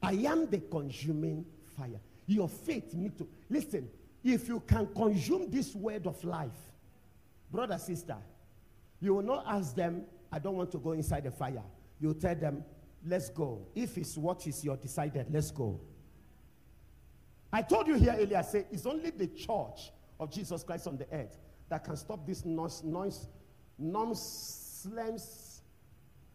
I 0.02 0.14
am 0.14 0.50
the 0.50 0.60
consuming 0.60 1.46
fire. 1.78 2.00
Your 2.26 2.48
faith 2.48 2.94
need 2.94 3.18
to 3.18 3.28
listen. 3.50 3.90
If 4.24 4.48
you 4.48 4.62
can 4.68 4.88
consume 4.96 5.50
this 5.50 5.76
word 5.76 6.08
of 6.08 6.24
life, 6.24 6.52
brother, 7.52 7.78
sister, 7.78 8.18
you 9.00 9.16
will 9.16 9.24
not 9.24 9.44
ask 9.48 9.76
them, 9.76 10.04
I 10.32 10.40
don't 10.40 10.56
want 10.56 10.72
to 10.72 10.78
go 10.78 10.92
inside 10.94 11.24
the 11.24 11.32
fire. 11.32 11.64
You 12.00 12.14
tell 12.14 12.36
them, 12.36 12.64
let's 13.06 13.30
go. 13.30 13.68
If 13.76 13.98
it's 13.98 14.18
what 14.18 14.46
is 14.48 14.64
your 14.64 14.78
decided, 14.78 15.28
let's 15.32 15.52
go. 15.52 15.80
I 17.52 17.62
told 17.62 17.88
you 17.88 17.96
here 17.96 18.16
earlier, 18.18 18.38
I 18.38 18.44
say 18.44 18.66
it's 18.72 18.86
only 18.86 19.10
the 19.10 19.28
church 19.28 19.92
of 20.20 20.32
Jesus 20.32 20.64
Christ 20.64 20.88
on 20.88 20.98
the 20.98 21.08
earth 21.12 21.38
that 21.70 21.84
can 21.84 21.98
stop 21.98 22.26
this 22.26 22.46
noise, 22.46 22.84
noise 22.84 23.28
nonsense, 23.82 25.62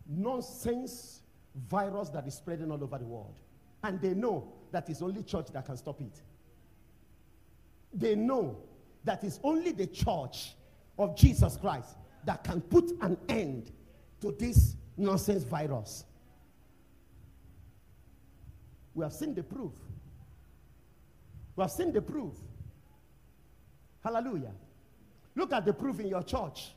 nonsense 0.07 1.21
virus 1.69 2.09
that 2.11 2.27
is 2.27 2.35
spreading 2.35 2.71
all 2.71 2.83
over 2.83 2.99
the 2.99 3.07
world. 3.07 3.35
And 3.83 4.01
they 4.01 4.15
know 4.15 4.53
that 4.73 4.91
it's 4.91 5.03
only 5.03 5.23
church 5.23 5.47
that 5.53 5.65
can 5.65 5.77
stop 5.77 6.01
it. 6.01 6.21
They 7.93 8.15
know 8.15 8.59
that 9.05 9.23
it's 9.25 9.39
only 9.43 9.73
the 9.73 9.87
church 9.87 10.55
of 10.99 11.17
Jesus 11.17 11.57
Christ 11.57 11.97
that 12.25 12.43
can 12.43 12.61
put 12.61 12.91
an 13.01 13.17
end 13.29 13.71
to 14.21 14.33
this 14.33 14.75
nonsense 14.97 15.45
virus. 15.45 16.05
We 18.95 19.05
have 19.05 19.13
seen 19.13 19.35
the 19.35 19.43
proof. 19.43 19.73
We 21.55 21.63
have 21.63 21.71
seen 21.71 21.93
the 21.93 22.03
proof. 22.03 22.33
Hallelujah. 24.03 24.53
Look 25.35 25.53
at 25.53 25.65
the 25.65 25.73
proof 25.73 26.01
in 26.01 26.09
your 26.09 26.23
church. 26.23 26.73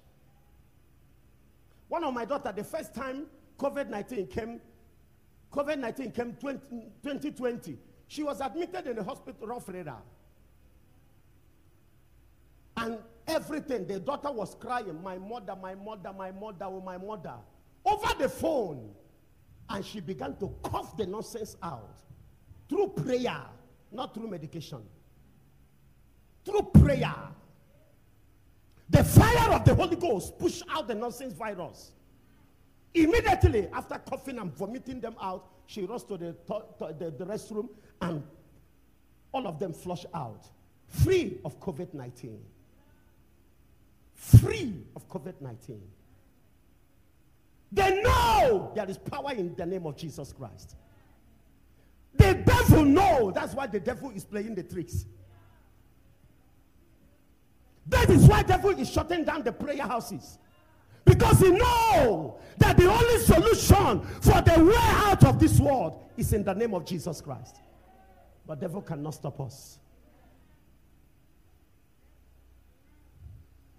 One 1.89 2.03
of 2.03 2.13
my 2.13 2.24
daughter, 2.24 2.53
the 2.55 2.63
first 2.63 2.96
time 2.96 3.25
COVID 3.58 3.89
19 3.89 4.27
came, 4.27 4.62
COVID 5.51 5.79
19 5.79 6.12
came 6.12 6.34
20, 6.34 6.60
2020, 7.03 7.77
she 8.08 8.24
was 8.24 8.39
admitted 8.39 8.88
in 8.88 8.96
the 8.96 9.03
hospital, 9.03 9.48
Rofreda. 9.48 9.98
And 12.77 13.00
everything, 13.27 13.86
the 13.88 14.00
daughter 14.00 14.31
was 14.31 14.55
crying, 14.55 15.01
My 15.03 15.17
mother, 15.17 15.55
my 15.62 15.75
mother, 15.75 16.13
my 16.17 16.31
mother, 16.31 16.65
oh, 16.65 16.81
my 16.81 16.98
mother, 16.98 17.34
over 17.84 18.13
the 18.17 18.29
phone. 18.29 18.91
And 19.69 19.86
she 19.86 20.00
began 20.00 20.36
to 20.38 20.51
cough 20.63 20.98
the 20.98 21.05
nonsense 21.05 21.55
out 21.62 22.00
through 22.67 22.88
prayer, 22.89 23.41
not 23.91 24.13
through 24.13 24.27
medication. 24.27 24.81
Through 26.46 26.72
prayer. 26.74 27.13
The 28.89 29.03
fire 29.03 29.53
of 29.53 29.65
the 29.65 29.75
Holy 29.75 29.96
Ghost 29.96 30.38
pushed 30.39 30.63
out 30.69 30.88
the 30.88 30.96
nonsense 30.96 31.34
virus. 31.34 31.91
Immediately 32.93 33.67
after 33.72 34.00
coughing 34.00 34.39
and 34.39 34.51
vomiting 34.55 35.00
them 35.00 35.15
out, 35.22 35.48
she 35.67 35.84
rushed 35.84 36.08
to 36.08 36.17
the, 36.17 36.34
to, 36.48 36.63
to 36.79 36.96
the, 36.98 37.12
the 37.12 37.25
restroom 37.25 37.69
and 38.01 38.24
all 39.31 39.48
of 39.48 39.60
them 39.60 39.74
flushed 39.74 40.08
out. 40.13 40.50
Free 40.88 41.38
of 41.46 41.60
COVID 41.60 41.93
19. 41.93 42.39
Free 44.15 44.74
of 44.96 45.08
COVID 45.08 45.39
19. 45.39 45.81
They 47.72 48.01
know 48.01 48.72
there 48.75 48.89
is 48.89 48.98
power 48.98 49.31
in 49.34 49.53
the 49.55 49.65
name 49.65 49.86
of 49.86 49.96
Jesus 49.96 50.34
Christ. 50.34 50.75
The 52.15 52.34
devil 52.34 52.84
know. 52.84 53.31
That's 53.31 53.53
why 53.53 53.67
the 53.67 53.79
devil 53.79 54.10
is 54.10 54.25
playing 54.25 54.55
the 54.55 54.63
tricks. 54.63 55.05
That 57.89 58.10
is 58.10 58.25
why 58.25 58.43
devil 58.43 58.69
is 58.72 58.89
shutting 58.89 59.24
down 59.24 59.43
the 59.43 59.51
prayer 59.51 59.84
houses. 59.84 60.38
Because 61.05 61.39
he 61.39 61.50
know 61.50 62.39
that 62.60 62.77
the 62.77 62.89
only 62.89 63.17
solution 63.19 64.01
for 64.22 64.41
the 64.41 64.63
way 64.63 64.75
out 64.77 65.24
of 65.25 65.39
this 65.39 65.60
world 65.60 66.03
is 66.15 66.34
in 66.34 66.43
the 66.43 66.53
name 66.53 66.74
of 66.74 66.86
Jesus 66.86 67.19
Christ. 67.19 67.58
But 68.46 68.60
devil 68.60 68.81
cannot 68.81 69.15
stop 69.15 69.39
us. 69.41 69.79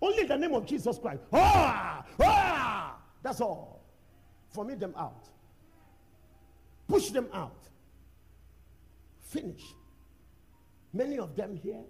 Only 0.02 0.25
the 0.25 0.37
name 0.37 0.55
of 0.55 0.67
Jesus 0.67 0.99
Christ. 0.99 1.23
Ah, 1.33 2.05
ah, 2.21 2.97
that's 3.23 3.40
all. 3.40 3.85
Vomit 4.52 4.81
them 4.81 4.95
out. 4.97 5.29
Push 6.88 7.11
them 7.11 7.29
out. 7.33 7.69
Finish. 9.21 9.62
Many 10.93 11.19
of 11.19 11.37
them 11.37 11.55
here 11.55 11.85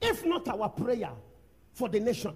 If 0.00 0.24
not 0.24 0.48
our 0.48 0.68
prayer 0.68 1.10
for 1.72 1.88
the 1.88 2.00
nation, 2.00 2.34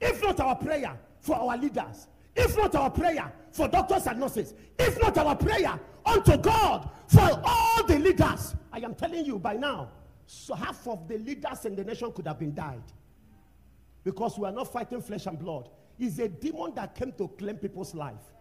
if 0.00 0.22
not 0.22 0.40
our 0.40 0.56
prayer 0.56 0.98
for 1.20 1.36
our 1.36 1.56
leaders, 1.56 2.08
if 2.34 2.56
not 2.56 2.74
our 2.74 2.90
prayer 2.90 3.32
for 3.50 3.68
doctors 3.68 4.06
and 4.06 4.18
nurses, 4.18 4.54
if 4.78 5.00
not 5.00 5.16
our 5.18 5.36
prayer 5.36 5.78
unto 6.04 6.36
God 6.38 6.88
for 7.06 7.42
all 7.44 7.84
the 7.84 7.98
leaders, 7.98 8.54
I 8.72 8.78
am 8.78 8.94
telling 8.94 9.24
you 9.24 9.38
by 9.38 9.54
now, 9.54 9.90
so 10.26 10.54
half 10.54 10.86
of 10.88 11.06
the 11.08 11.18
leaders 11.18 11.64
in 11.66 11.76
the 11.76 11.84
nation 11.84 12.10
could 12.12 12.26
have 12.26 12.38
been 12.38 12.54
died. 12.54 12.82
Because 14.02 14.38
we 14.38 14.46
are 14.46 14.52
not 14.52 14.72
fighting 14.72 15.00
flesh 15.00 15.26
and 15.26 15.38
blood. 15.38 15.68
It's 15.98 16.18
a 16.18 16.28
demon 16.28 16.74
that 16.74 16.94
came 16.94 17.12
to 17.12 17.28
claim 17.28 17.56
people's 17.56 17.94
life. 17.94 18.32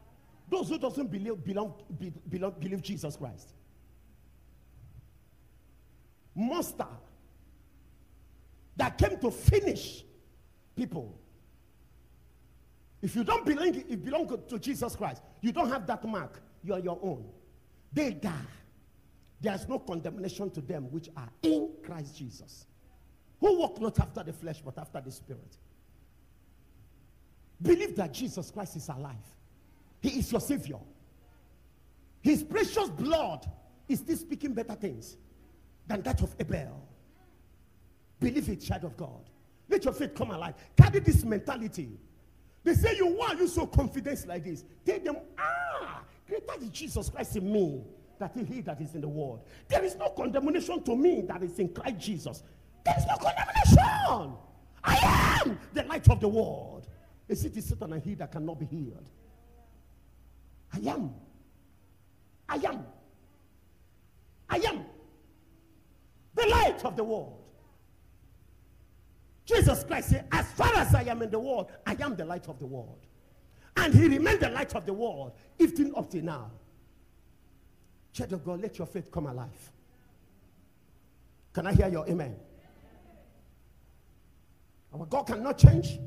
Those 0.50 0.70
who 0.70 0.80
doesn't 0.80 1.12
believe, 1.12 1.44
belong, 1.44 1.74
be, 2.00 2.12
belong, 2.30 2.56
believe 2.60 2.82
Jesus 2.82 3.16
Christ. 3.16 3.54
Monster 6.34 6.88
that 8.78 8.98
came 8.98 9.18
to 9.20 9.32
finish 9.32 10.04
people. 10.76 11.18
If 13.02 13.16
you 13.16 13.24
don't 13.24 13.46
belong, 13.46 13.76
if 13.76 13.90
you 13.90 13.98
belong 13.98 14.40
to 14.48 14.60
Jesus 14.60 14.96
Christ, 14.96 15.22
you 15.42 15.52
don't 15.52 15.70
have 15.70 15.88
that 15.88 16.04
mark. 16.08 16.42
You 16.64 16.74
are 16.74 16.80
your 16.80 17.00
own. 17.02 17.26
They 17.92 18.12
die. 18.12 18.32
There's 19.40 19.68
no 19.68 19.80
condemnation 19.80 20.52
to 20.52 20.62
them 20.62 20.92
which 20.92 21.10
are 21.18 21.30
in 21.42 21.72
Christ 21.84 22.16
Jesus. 22.16 22.68
Who 23.40 23.58
walk 23.58 23.82
not 23.82 24.00
after 24.00 24.24
the 24.24 24.34
flesh, 24.34 24.62
but 24.64 24.78
after 24.78 25.02
the 25.02 25.12
spirit. 25.12 25.58
Believe 27.60 27.96
that 27.96 28.14
Jesus 28.14 28.52
Christ 28.52 28.76
is 28.76 28.88
alive. 28.88 29.16
He 30.00 30.20
is 30.20 30.32
your 30.32 30.42
savior. 30.42 30.80
His 32.22 32.44
precious 32.44 32.90
blood 32.90 33.50
is 33.88 34.00
still 34.00 34.18
speaking 34.18 34.54
better 34.54 34.76
things 34.76 35.18
than 35.88 36.04
that 36.04 36.22
of 36.22 36.36
Abel. 36.40 36.88
Believe 38.22 38.48
it, 38.50 38.62
child 38.62 38.86
of 38.86 38.96
God. 38.96 39.30
Let 39.68 39.84
your 39.84 39.94
faith 39.94 40.14
come 40.16 40.32
alive. 40.32 40.54
Carry 40.78 41.00
this 41.00 41.26
mentality. 41.26 42.00
They 42.64 42.76
say, 42.76 42.96
You 42.96 43.08
why 43.08 43.30
are 43.30 43.36
you 43.36 43.48
so 43.48 43.66
confident 43.66 44.26
like 44.28 44.46
this? 44.46 44.64
Tell 44.86 45.00
them, 45.00 45.18
Ah, 45.38 46.04
greater 46.28 46.54
is 46.62 46.70
Jesus 46.70 47.10
Christ 47.10 47.36
in 47.36 47.52
me 47.52 47.84
that 48.20 48.32
he 48.48 48.62
that 48.62 48.80
is 48.80 48.94
in 48.94 49.02
the 49.02 49.08
world. 49.08 49.42
There 49.68 49.84
is 49.84 49.96
no 49.96 50.10
condemnation 50.10 50.84
to 50.84 50.96
me 50.96 51.22
that 51.22 51.42
is 51.42 51.58
in 51.58 51.70
Christ 51.74 51.98
Jesus. 51.98 52.44
There 52.86 52.96
is 52.96 53.06
no 53.08 53.16
condemnation. 53.16 54.38
I 54.84 55.42
am 55.44 55.60
the 55.74 55.84
light 55.84 56.08
of 56.10 56.20
the 56.20 56.28
world. 56.28 56.88
A 57.28 57.36
city 57.36 57.62
Satan 57.62 57.94
and 57.94 58.04
he 58.04 58.14
that 58.16 58.32
cannot 58.32 58.60
be 58.60 58.66
healed. 58.66 59.10
I 60.74 60.90
am. 60.90 61.12
I 62.48 62.56
am. 62.58 62.86
I 64.48 64.58
am 64.58 64.86
the 66.36 66.46
light 66.48 66.86
of 66.86 66.96
the 66.96 67.04
world. 67.04 67.41
Jesus 69.54 69.84
Christ 69.84 70.10
said, 70.10 70.28
As 70.32 70.50
far 70.54 70.74
as 70.76 70.94
I 70.96 71.04
am 71.04 71.22
in 71.22 71.30
the 71.30 71.40
world, 71.40 71.72
I 71.86 71.96
am 72.00 72.16
the 72.16 72.26
light 72.26 72.48
of 72.48 72.60
the 72.60 72.66
world. 72.66 73.00
And 73.78 73.94
he 73.94 74.08
remained 74.08 74.42
the 74.42 74.50
light 74.50 74.76
of 74.76 74.86
the 74.86 74.94
world, 74.94 75.34
even 75.60 75.94
up 75.96 76.10
to 76.12 76.22
now. 76.22 76.52
Child 78.14 78.34
of 78.34 78.46
God, 78.46 78.62
let 78.62 78.78
your 78.78 78.88
faith 78.88 79.10
come 79.12 79.28
alive. 79.28 79.72
Can 81.54 81.68
I 81.68 81.74
hear 81.74 81.88
your 81.88 82.08
amen? 82.08 82.36
Our 84.94 85.06
God 85.06 85.24
cannot 85.24 85.58
change. 85.58 86.00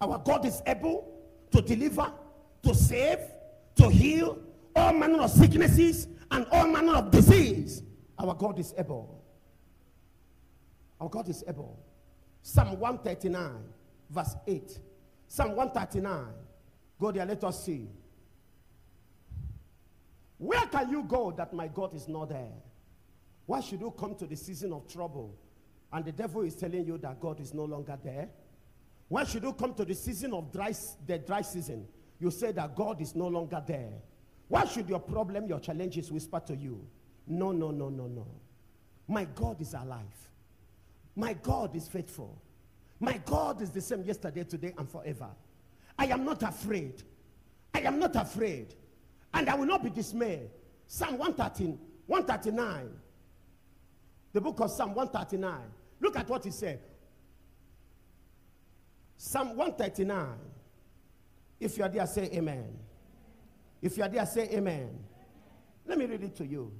Our 0.00 0.18
God 0.18 0.44
is 0.44 0.62
able 0.66 1.18
to 1.50 1.62
deliver, 1.62 2.12
to 2.62 2.74
save, 2.74 3.20
to 3.76 3.88
heal 3.88 4.38
all 4.76 4.92
manner 4.92 5.22
of 5.22 5.30
sicknesses 5.30 6.08
and 6.30 6.46
all 6.52 6.66
manner 6.66 6.96
of 6.96 7.10
disease. 7.10 7.82
Our 8.18 8.34
God 8.34 8.58
is 8.58 8.74
able. 8.76 9.24
Our 11.00 11.08
God 11.08 11.28
is 11.28 11.42
able. 11.48 11.78
Psalm 12.48 12.78
139, 12.80 13.62
verse 14.08 14.34
8. 14.46 14.78
Psalm 15.26 15.54
139. 15.54 16.28
Go 16.98 17.12
there, 17.12 17.26
let 17.26 17.44
us 17.44 17.62
see. 17.62 17.86
Where 20.38 20.64
can 20.68 20.88
you 20.88 21.02
go 21.02 21.30
that 21.32 21.52
my 21.52 21.68
God 21.68 21.92
is 21.92 22.08
not 22.08 22.30
there? 22.30 22.54
Why 23.44 23.60
should 23.60 23.82
you 23.82 23.90
come 23.90 24.14
to 24.14 24.26
the 24.26 24.34
season 24.34 24.72
of 24.72 24.88
trouble 24.88 25.36
and 25.92 26.06
the 26.06 26.12
devil 26.12 26.40
is 26.40 26.54
telling 26.54 26.86
you 26.86 26.96
that 26.96 27.20
God 27.20 27.38
is 27.38 27.52
no 27.52 27.64
longer 27.64 27.98
there? 28.02 28.30
Why 29.08 29.24
should 29.24 29.42
you 29.42 29.52
come 29.52 29.74
to 29.74 29.84
the 29.84 29.94
season 29.94 30.32
of 30.32 30.50
dry, 30.50 30.72
the 31.06 31.18
dry 31.18 31.42
season? 31.42 31.86
You 32.18 32.30
say 32.30 32.52
that 32.52 32.74
God 32.74 33.02
is 33.02 33.14
no 33.14 33.26
longer 33.28 33.62
there. 33.66 33.92
Why 34.48 34.64
should 34.64 34.88
your 34.88 35.00
problem, 35.00 35.48
your 35.48 35.60
challenges 35.60 36.10
whisper 36.10 36.40
to 36.46 36.56
you? 36.56 36.82
No, 37.26 37.52
no, 37.52 37.70
no, 37.70 37.90
no, 37.90 38.06
no. 38.06 38.26
My 39.06 39.26
God 39.26 39.60
is 39.60 39.74
alive. 39.74 40.28
My 41.18 41.32
God 41.32 41.74
is 41.74 41.88
faithful. 41.88 42.40
My 43.00 43.20
God 43.26 43.60
is 43.60 43.72
the 43.72 43.80
same 43.80 44.04
yesterday, 44.04 44.44
today, 44.44 44.72
and 44.78 44.88
forever. 44.88 45.26
I 45.98 46.06
am 46.06 46.24
not 46.24 46.44
afraid. 46.44 47.02
I 47.74 47.80
am 47.80 47.98
not 47.98 48.14
afraid. 48.14 48.76
And 49.34 49.50
I 49.50 49.56
will 49.56 49.66
not 49.66 49.82
be 49.82 49.90
dismayed. 49.90 50.48
Psalm 50.86 51.18
113, 51.18 51.76
139. 52.06 52.90
The 54.32 54.40
book 54.40 54.60
of 54.60 54.70
Psalm 54.70 54.94
139. 54.94 55.58
Look 55.98 56.16
at 56.16 56.28
what 56.28 56.44
he 56.44 56.52
said. 56.52 56.78
Psalm 59.16 59.56
139. 59.56 60.28
If 61.58 61.78
you 61.78 61.82
are 61.82 61.88
there, 61.88 62.06
say 62.06 62.30
amen. 62.32 62.78
If 63.82 63.96
you 63.96 64.04
are 64.04 64.08
there, 64.08 64.24
say 64.24 64.48
amen. 64.52 64.90
Let 65.84 65.98
me 65.98 66.04
read 66.04 66.22
it 66.22 66.36
to 66.36 66.46
you. 66.46 66.70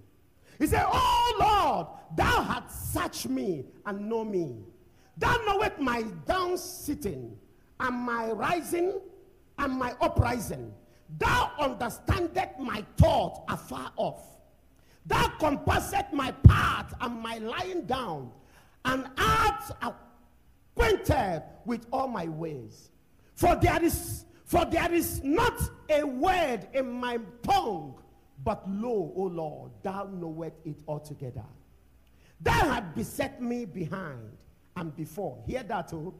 He 0.58 0.66
said, 0.66 0.84
Oh 0.86 1.36
Lord, 1.38 1.86
thou 2.16 2.42
hast 2.42 2.92
searched 2.92 3.28
me 3.28 3.64
and 3.86 4.08
know 4.08 4.24
me. 4.24 4.56
Thou 5.16 5.36
knowest 5.46 5.78
my 5.78 6.02
down 6.26 6.56
sitting 6.58 7.36
and 7.80 7.96
my 7.96 8.30
rising 8.30 9.00
and 9.58 9.72
my 9.72 9.94
uprising. 10.00 10.72
Thou 11.18 11.52
understandest 11.58 12.58
my 12.58 12.84
thought 12.96 13.44
afar 13.48 13.92
off. 13.96 14.22
Thou 15.06 15.28
compassest 15.38 16.12
my 16.12 16.32
path 16.32 16.92
and 17.00 17.20
my 17.20 17.38
lying 17.38 17.86
down, 17.86 18.30
and 18.84 19.08
art 19.16 19.94
acquainted 20.76 21.42
with 21.64 21.86
all 21.90 22.08
my 22.08 22.28
ways. 22.28 22.90
For 23.34 23.56
there 23.56 23.82
is 23.82 24.26
for 24.44 24.64
there 24.64 24.92
is 24.92 25.22
not 25.22 25.60
a 25.90 26.02
word 26.04 26.68
in 26.72 26.90
my 26.90 27.18
tongue, 27.42 27.94
but 28.44 28.68
lo, 28.68 29.12
O 29.16 29.22
Lord, 29.22 29.72
thou 29.82 30.08
knowest 30.12 30.56
it 30.64 30.78
altogether. 30.86 31.44
Thou 32.40 32.52
hast 32.52 32.94
beset 32.94 33.42
me 33.42 33.64
behind 33.64 34.36
and 34.76 34.94
before. 34.94 35.42
Hear 35.46 35.62
that, 35.64 35.92
oh. 35.92 36.14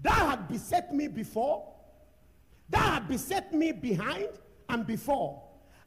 Thou 0.00 0.10
hast 0.10 0.48
beset 0.48 0.94
me 0.94 1.08
before 1.08 1.72
Thou 2.72 2.80
hast 2.80 3.08
beset 3.08 3.52
me 3.52 3.70
behind 3.72 4.30
and 4.70 4.86
before, 4.86 5.42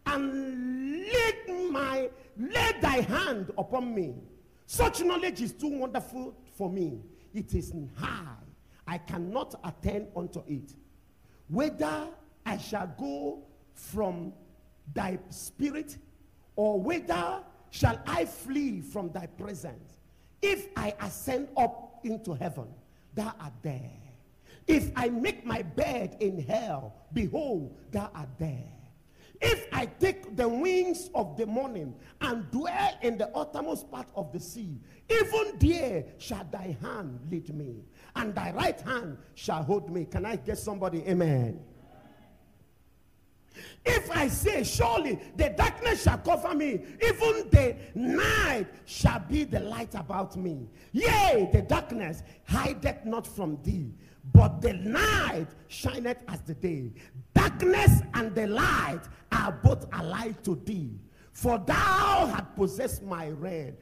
and 0.06 1.02
laid 1.02 1.72
my 1.72 2.10
laid 2.38 2.80
thy 2.80 3.02
hand 3.02 3.52
upon 3.58 3.94
me. 3.96 4.14
Such 4.68 5.02
knowledge 5.02 5.42
is 5.42 5.52
too 5.52 5.80
wonderful 5.80 6.36
for 6.54 6.70
me. 6.70 7.02
It 7.34 7.56
is 7.56 7.74
high. 7.96 8.36
I 8.88 9.00
cannot 9.00 9.56
attend 9.64 10.08
unto 10.16 10.44
it. 10.48 10.74
Whether 11.48 12.08
I 12.46 12.58
shall 12.58 12.94
go 13.00 13.44
from 13.74 14.32
thy 14.94 15.20
spirit, 15.30 15.98
or 16.56 16.80
whether 16.80 17.42
shall 17.72 18.00
I 18.06 18.26
flee 18.26 18.82
from 18.82 19.12
thy 19.12 19.26
presence. 19.26 20.00
If 20.42 20.68
I 20.78 20.94
ascend 21.02 21.50
up 21.58 22.00
into 22.04 22.34
heaven, 22.34 22.68
thou 23.14 23.34
art 23.40 23.54
there. 23.62 23.92
If 24.68 24.92
I 24.96 25.10
make 25.10 25.46
my 25.46 25.62
bed 25.62 26.18
in 26.20 26.42
hell, 26.42 26.94
behold, 27.14 27.76
thou 27.92 28.10
art 28.14 28.30
there. 28.40 28.72
If 29.42 29.68
I 29.74 29.86
take 29.86 30.36
the 30.36 30.48
wings 30.48 31.10
of 31.14 31.36
the 31.38 31.46
morning 31.46 31.94
and 32.22 32.50
dwell 32.52 32.98
in 33.02 33.18
the 33.18 33.28
uttermost 33.36 33.92
part 33.92 34.08
of 34.16 34.32
the 34.32 34.40
sea, 34.40 34.80
even 35.10 35.58
there 35.60 36.06
shall 36.18 36.48
thy 36.52 36.78
hand 36.82 37.20
lead 37.30 37.54
me, 37.54 37.84
and 38.16 38.34
thy 38.34 38.52
right 38.52 38.80
hand 38.82 39.18
shall 39.36 39.62
hold 39.62 39.92
me. 39.92 40.06
Can 40.06 40.26
I 40.26 40.38
get 40.38 40.58
somebody? 40.58 41.04
Amen. 41.08 41.60
If 43.86 44.10
I 44.12 44.28
say, 44.28 44.64
Surely 44.64 45.20
the 45.36 45.50
darkness 45.50 46.04
shall 46.04 46.18
cover 46.18 46.54
me, 46.54 46.82
even 47.02 47.50
the 47.50 47.76
night 47.94 48.68
shall 48.86 49.20
be 49.20 49.44
the 49.44 49.60
light 49.60 49.94
about 49.96 50.36
me. 50.36 50.68
Yea, 50.92 51.50
the 51.52 51.62
darkness 51.62 52.24
hideth 52.46 53.06
not 53.06 53.28
from 53.28 53.58
thee 53.64 53.92
but 54.34 54.62
the 54.62 54.74
night 54.74 55.48
shineth 55.68 56.24
as 56.28 56.42
the 56.42 56.56
day. 56.56 56.92
Darkness 57.34 58.02
and 58.14 58.34
the 58.34 58.48
light 58.48 59.02
are 59.32 59.52
both 59.52 59.86
alike 59.94 60.42
to 60.44 60.56
thee. 60.66 61.00
For 61.32 61.58
thou 61.60 62.28
hast 62.28 62.56
possessed 62.56 63.04
my 63.04 63.28
reign. 63.28 63.76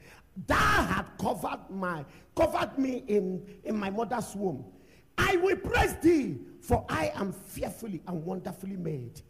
Thou 0.46 0.56
hast 0.56 1.06
covered 1.18 1.70
my 1.70 2.04
covered 2.34 2.76
me 2.76 3.04
in, 3.06 3.42
in 3.62 3.76
my 3.76 3.90
mother's 3.90 4.34
womb. 4.34 4.64
I 5.16 5.36
will 5.36 5.56
praise 5.56 5.94
thee, 6.02 6.38
for 6.60 6.84
I 6.88 7.12
am 7.14 7.32
fearfully 7.32 8.02
and 8.08 8.24
wonderfully 8.24 8.76
made. 8.76 9.22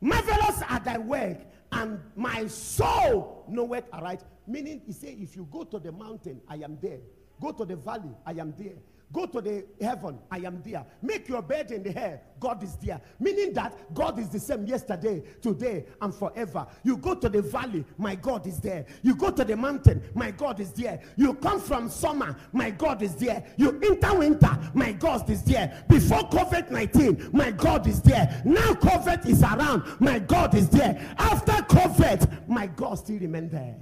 Marvelous 0.00 0.62
are 0.68 0.80
thy 0.80 0.98
work, 0.98 1.38
and 1.72 2.00
my 2.14 2.46
soul 2.46 3.44
knoweth 3.48 3.84
aright. 3.92 4.22
Meaning, 4.46 4.80
he 4.86 4.92
said, 4.92 5.16
if 5.18 5.36
you 5.36 5.46
go 5.50 5.64
to 5.64 5.78
the 5.78 5.92
mountain, 5.92 6.40
I 6.48 6.56
am 6.56 6.78
there. 6.80 7.00
Go 7.40 7.52
to 7.52 7.64
the 7.64 7.76
valley, 7.76 8.10
I 8.26 8.32
am 8.32 8.54
there. 8.56 8.78
Go 9.10 9.24
to 9.24 9.40
the 9.40 9.64
heaven, 9.80 10.18
I 10.30 10.38
am 10.38 10.62
there. 10.62 10.84
Make 11.00 11.28
your 11.28 11.40
bed 11.40 11.70
in 11.70 11.82
the 11.82 11.98
air, 11.98 12.20
God 12.38 12.62
is 12.62 12.76
there. 12.76 13.00
Meaning 13.18 13.54
that 13.54 13.94
God 13.94 14.18
is 14.18 14.28
the 14.28 14.38
same 14.38 14.66
yesterday, 14.66 15.22
today, 15.40 15.86
and 16.02 16.14
forever. 16.14 16.66
You 16.82 16.98
go 16.98 17.14
to 17.14 17.28
the 17.28 17.40
valley, 17.40 17.86
my 17.96 18.14
God 18.16 18.46
is 18.46 18.60
there. 18.60 18.84
You 19.02 19.14
go 19.14 19.30
to 19.30 19.44
the 19.44 19.56
mountain, 19.56 20.02
my 20.14 20.30
God 20.30 20.60
is 20.60 20.72
there. 20.72 21.00
You 21.16 21.32
come 21.34 21.58
from 21.58 21.88
summer, 21.88 22.36
my 22.52 22.70
God 22.70 23.00
is 23.00 23.14
there. 23.14 23.44
You 23.56 23.80
enter 23.82 24.18
winter, 24.18 24.58
my 24.74 24.92
God 24.92 25.28
is 25.30 25.42
there. 25.42 25.84
Before 25.88 26.28
COVID 26.28 26.70
19, 26.70 27.30
my 27.32 27.50
God 27.50 27.86
is 27.86 28.02
there. 28.02 28.42
Now 28.44 28.74
COVID 28.74 29.26
is 29.26 29.42
around, 29.42 29.84
my 30.00 30.18
God 30.18 30.54
is 30.54 30.68
there. 30.68 31.14
After 31.18 31.52
COVID, 31.52 32.46
my 32.46 32.66
God 32.66 32.96
still 32.96 33.18
remains 33.18 33.52
there. 33.52 33.76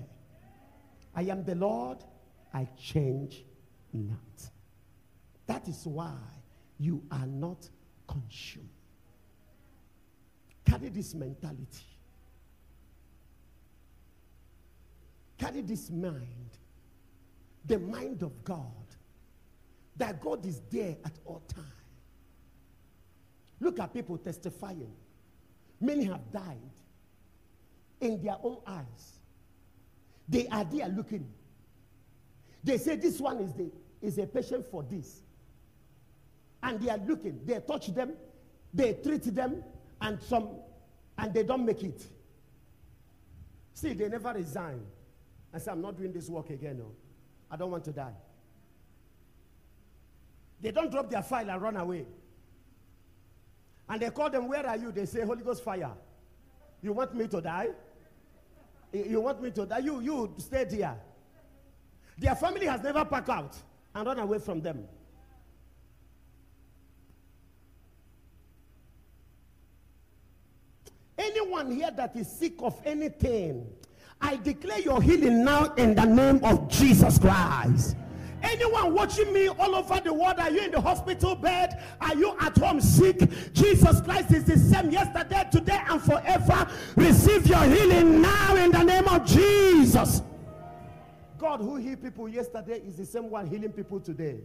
I 1.17 1.23
am 1.23 1.43
the 1.43 1.57
Lord, 1.57 1.99
I 2.55 2.69
change 2.79 3.45
not. 3.93 4.56
That 5.47 5.69
is 5.69 5.87
why 5.87 6.17
you 6.79 7.03
are 7.11 7.27
not 7.27 7.69
consumed. 8.07 8.69
Carry 10.65 10.89
this 10.89 11.15
mentality. 11.15 11.87
Carry 15.39 15.61
this 15.61 15.91
mind. 15.91 16.51
The 17.65 17.79
mind 17.79 18.23
of 18.23 18.45
God. 18.45 18.63
That 19.97 20.21
God 20.21 20.45
is 20.45 20.61
there 20.71 20.97
at 21.05 21.13
all 21.25 21.43
times. 21.49 21.67
Look 23.61 23.81
at 23.81 23.95
people 23.95 24.19
testifying. 24.19 24.93
Many 25.81 26.05
have 26.05 26.31
died 26.33 26.59
in 28.01 28.23
their 28.23 28.37
own 28.43 28.59
eyes. 28.67 29.21
They 30.29 30.49
are 30.49 30.65
there 30.65 30.89
looking. 30.89 31.27
They 32.65 32.79
say 32.79 32.97
this 32.97 33.21
one 33.21 33.39
is, 33.39 33.53
the, 33.55 33.71
is 34.03 34.19
a 34.19 34.27
patient 34.27 34.67
for 34.71 34.83
this. 34.83 35.23
And 36.67 36.81
they 36.81 36.91
are 36.91 36.99
looking. 36.99 37.41
They 37.45 37.61
touch 37.61 37.95
them, 37.95 38.13
they 38.75 38.95
treat 38.95 39.23
them, 39.35 39.63
and 40.01 40.21
some, 40.21 40.49
and 41.17 41.33
they 41.33 41.45
don't 41.45 41.65
make 41.65 41.83
it. 41.85 42.05
See, 43.73 43.93
they 43.93 44.09
never 44.09 44.33
resign. 44.33 44.81
I 45.55 45.59
say, 45.59 45.71
I'm 45.71 45.81
not 45.81 45.97
doing 45.97 46.13
this 46.13 46.29
work 46.29 46.51
again. 46.51 46.79
No. 46.79 46.91
I 47.51 47.57
don't 47.57 47.71
want 47.71 47.85
to 47.85 47.93
die. 47.93 48.15
They 50.61 50.73
don't 50.73 50.91
drop 50.91 51.09
their 51.09 51.23
file 51.23 51.49
and 51.49 51.63
run 51.63 51.77
away. 51.77 52.05
And 53.89 54.03
they 54.03 54.11
call 54.11 54.29
them, 54.29 54.49
Where 54.49 54.67
are 54.67 54.77
you? 54.77 54.91
They 54.91 55.07
say, 55.07 55.23
Holy 55.23 55.45
Ghost 55.45 55.63
fire. 55.63 55.93
You 56.83 56.93
want 56.93 57.15
me 57.15 57.29
to 57.29 57.41
die? 57.41 57.69
You 58.93 59.21
want 59.21 59.41
me 59.41 59.51
to 59.53 59.67
die? 59.67 59.79
You, 59.79 60.01
you 60.01 60.35
stay 60.39 60.65
there. 60.65 60.99
Their 62.19 62.35
family 62.35 62.67
has 62.67 62.83
never 62.83 63.05
packed 63.05 63.29
out 63.29 63.57
and 63.95 64.07
run 64.07 64.19
away 64.19 64.39
from 64.41 64.61
them. 64.61 64.89
Anyone 71.19 71.71
here 71.71 71.91
that 71.97 72.15
is 72.17 72.31
sick 72.31 72.55
of 72.61 72.81
anything, 72.85 73.67
I 74.21 74.37
declare 74.37 74.81
your 74.81 75.03
healing 75.03 75.45
now 75.45 75.73
in 75.75 75.95
the 75.95 76.05
name 76.05 76.45
of 76.45 76.69
Jesus 76.69 77.19
Christ. 77.19 77.97
Anyone 78.43 78.95
watching 78.95 79.33
me 79.33 79.49
all 79.49 79.75
over 79.75 79.99
the 80.01 80.13
world, 80.13 80.39
are 80.39 80.51
you 80.51 80.63
in 80.63 80.71
the 80.71 80.81
hospital 80.81 81.35
bed? 81.35 81.83
Are 82.01 82.15
you 82.15 82.37
at 82.39 82.57
home 82.59 82.81
sick? 82.81 83.19
Jesus 83.53 84.01
Christ 84.03 84.31
is 84.33 84.45
the 84.45 84.59
same 84.59 84.91
yesterday, 84.91 85.49
today, 85.51 85.81
and 85.89 86.01
forever. 86.01 86.69
Receive 86.97 87.47
your 87.47 87.65
healing 87.65 88.21
now 88.21 88.57
in 88.57 88.71
the 88.71 88.83
name 88.83 89.09
of 89.09 89.25
Jesus. 89.27 90.23
God 91.39 91.61
who 91.61 91.77
healed 91.77 92.03
people 92.03 92.29
yesterday 92.29 92.83
is 92.87 92.97
the 92.97 93.07
same 93.07 93.31
one 93.31 93.47
healing 93.47 93.73
people 93.73 94.01
today. 94.01 94.41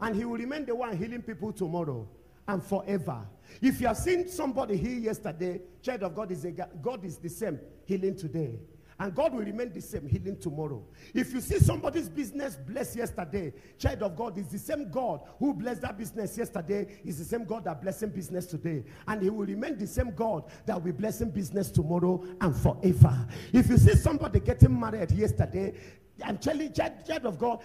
And 0.00 0.14
he 0.14 0.24
will 0.24 0.38
remain 0.38 0.66
the 0.66 0.74
one 0.74 0.96
healing 0.96 1.22
people 1.22 1.52
tomorrow 1.52 2.06
and 2.48 2.62
forever. 2.62 3.26
If 3.60 3.80
you 3.80 3.86
have 3.86 3.98
seen 3.98 4.28
somebody 4.28 4.76
heal 4.76 4.98
yesterday, 4.98 5.60
child 5.82 6.02
of 6.02 6.14
God 6.14 6.30
is 6.32 6.44
a, 6.44 6.50
God 6.50 7.04
is 7.04 7.18
the 7.18 7.28
same 7.28 7.60
healing 7.84 8.16
today. 8.16 8.58
And 8.98 9.14
God 9.14 9.32
will 9.32 9.44
remain 9.44 9.72
the 9.72 9.80
same 9.80 10.06
healing 10.06 10.38
tomorrow. 10.38 10.84
If 11.12 11.32
you 11.32 11.40
see 11.40 11.58
somebody's 11.58 12.08
business 12.08 12.54
blessed 12.54 12.96
yesterday, 12.96 13.52
child 13.76 14.02
of 14.04 14.14
God 14.16 14.38
is 14.38 14.46
the 14.46 14.58
same 14.58 14.90
God 14.90 15.22
who 15.40 15.54
blessed 15.54 15.80
that 15.82 15.98
business 15.98 16.38
yesterday, 16.38 16.86
is 17.04 17.18
the 17.18 17.24
same 17.24 17.44
God 17.44 17.64
that 17.64 17.82
blessing 17.82 18.10
business 18.10 18.46
today. 18.46 18.84
And 19.08 19.22
he 19.22 19.28
will 19.30 19.46
remain 19.46 19.76
the 19.76 19.88
same 19.88 20.14
God 20.14 20.44
that 20.66 20.74
will 20.74 20.82
be 20.82 20.92
blessing 20.92 21.30
business 21.30 21.70
tomorrow 21.70 22.24
and 22.40 22.54
forever. 22.54 23.26
If 23.52 23.68
you 23.70 23.78
see 23.78 23.96
somebody 23.96 24.38
getting 24.38 24.78
married 24.78 25.10
yesterday, 25.10 25.74
I'm 26.24 26.38
telling 26.38 26.72
child, 26.72 26.92
child 27.06 27.26
of 27.26 27.38
God, 27.38 27.62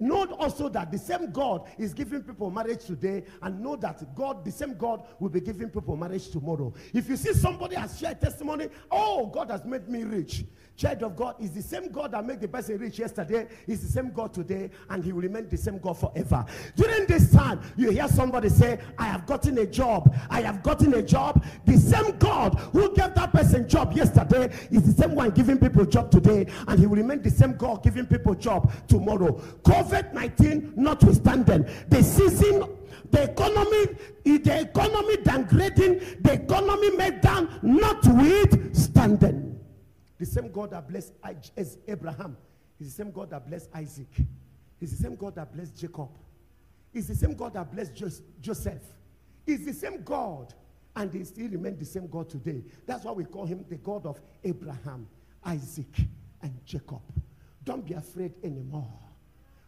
Know 0.00 0.26
also 0.34 0.68
that 0.70 0.90
the 0.90 0.98
same 0.98 1.30
God 1.30 1.68
is 1.78 1.94
giving 1.94 2.22
people 2.22 2.50
marriage 2.50 2.84
today, 2.84 3.24
and 3.42 3.60
know 3.60 3.76
that 3.76 4.14
God, 4.14 4.44
the 4.44 4.50
same 4.50 4.74
God, 4.74 5.04
will 5.20 5.28
be 5.28 5.40
giving 5.40 5.70
people 5.70 5.96
marriage 5.96 6.30
tomorrow. 6.30 6.74
If 6.92 7.08
you 7.08 7.16
see 7.16 7.32
somebody 7.32 7.76
has 7.76 7.98
shared 7.98 8.20
testimony, 8.20 8.68
oh, 8.90 9.26
God 9.26 9.50
has 9.50 9.64
made 9.64 9.88
me 9.88 10.02
rich. 10.02 10.44
Child 10.76 11.04
of 11.04 11.14
God 11.14 11.36
is 11.40 11.52
the 11.52 11.62
same 11.62 11.92
God 11.92 12.10
that 12.10 12.26
made 12.26 12.40
the 12.40 12.48
person 12.48 12.76
rich 12.78 12.98
yesterday, 12.98 13.46
is 13.68 13.82
the 13.82 13.88
same 13.88 14.10
God 14.10 14.34
today, 14.34 14.70
and 14.90 15.04
he 15.04 15.12
will 15.12 15.22
remain 15.22 15.48
the 15.48 15.56
same 15.56 15.78
God 15.78 15.96
forever. 15.96 16.44
During 16.74 17.06
this 17.06 17.30
time, 17.32 17.60
you 17.76 17.90
hear 17.90 18.08
somebody 18.08 18.48
say, 18.48 18.80
I 18.98 19.04
have 19.04 19.24
gotten 19.26 19.56
a 19.58 19.66
job. 19.66 20.12
I 20.28 20.40
have 20.40 20.64
gotten 20.64 20.92
a 20.94 21.02
job. 21.02 21.44
The 21.64 21.76
same 21.78 22.18
God 22.18 22.58
who 22.72 22.92
gave 22.92 23.14
that 23.14 23.32
person 23.32 23.68
job 23.68 23.92
yesterday 23.92 24.52
is 24.72 24.82
the 24.82 25.00
same 25.00 25.14
one 25.14 25.30
giving 25.30 25.58
people 25.58 25.84
job 25.84 26.10
today, 26.10 26.48
and 26.66 26.80
he 26.80 26.86
will 26.86 26.96
remain 26.96 27.22
the 27.22 27.30
same 27.30 27.52
God 27.56 27.84
giving 27.84 28.06
people 28.06 28.34
job 28.34 28.72
tomorrow. 28.88 29.40
19 29.92 30.74
notwithstanding, 30.76 31.66
the 31.88 32.02
season 32.02 32.76
the 33.10 33.30
economy, 33.30 33.96
the 34.24 34.60
economy 34.62 35.16
downgrading, 35.18 36.22
the 36.22 36.32
economy 36.32 36.96
made 36.96 37.20
down, 37.20 37.60
notwithstanding. 37.62 39.60
The 40.18 40.26
same 40.26 40.50
God 40.50 40.70
that 40.70 40.88
blessed 40.88 41.12
Abraham 41.86 42.36
is 42.80 42.88
the 42.88 43.04
same 43.04 43.12
God 43.12 43.30
that 43.30 43.46
blessed 43.46 43.68
Isaac. 43.74 44.08
He's 44.80 44.96
the 44.96 45.02
same 45.02 45.16
God 45.16 45.36
that 45.36 45.52
blessed 45.54 45.76
Jacob. 45.76 46.08
He's 46.92 47.08
the 47.08 47.14
same 47.14 47.34
God 47.34 47.54
that 47.54 47.72
blessed 47.72 47.94
Joseph. 48.40 48.82
He's 49.46 49.64
the 49.64 49.72
same 49.72 50.02
God. 50.02 50.54
And 50.96 51.12
he 51.12 51.24
still 51.24 51.48
remains 51.48 51.78
the 51.78 51.84
same 51.84 52.06
God 52.06 52.28
today. 52.28 52.62
That's 52.86 53.04
why 53.04 53.12
we 53.12 53.24
call 53.24 53.46
him 53.46 53.64
the 53.68 53.76
God 53.76 54.06
of 54.06 54.20
Abraham, 54.44 55.06
Isaac, 55.44 56.00
and 56.42 56.52
Jacob. 56.64 57.02
Don't 57.64 57.84
be 57.84 57.94
afraid 57.94 58.32
anymore. 58.42 58.92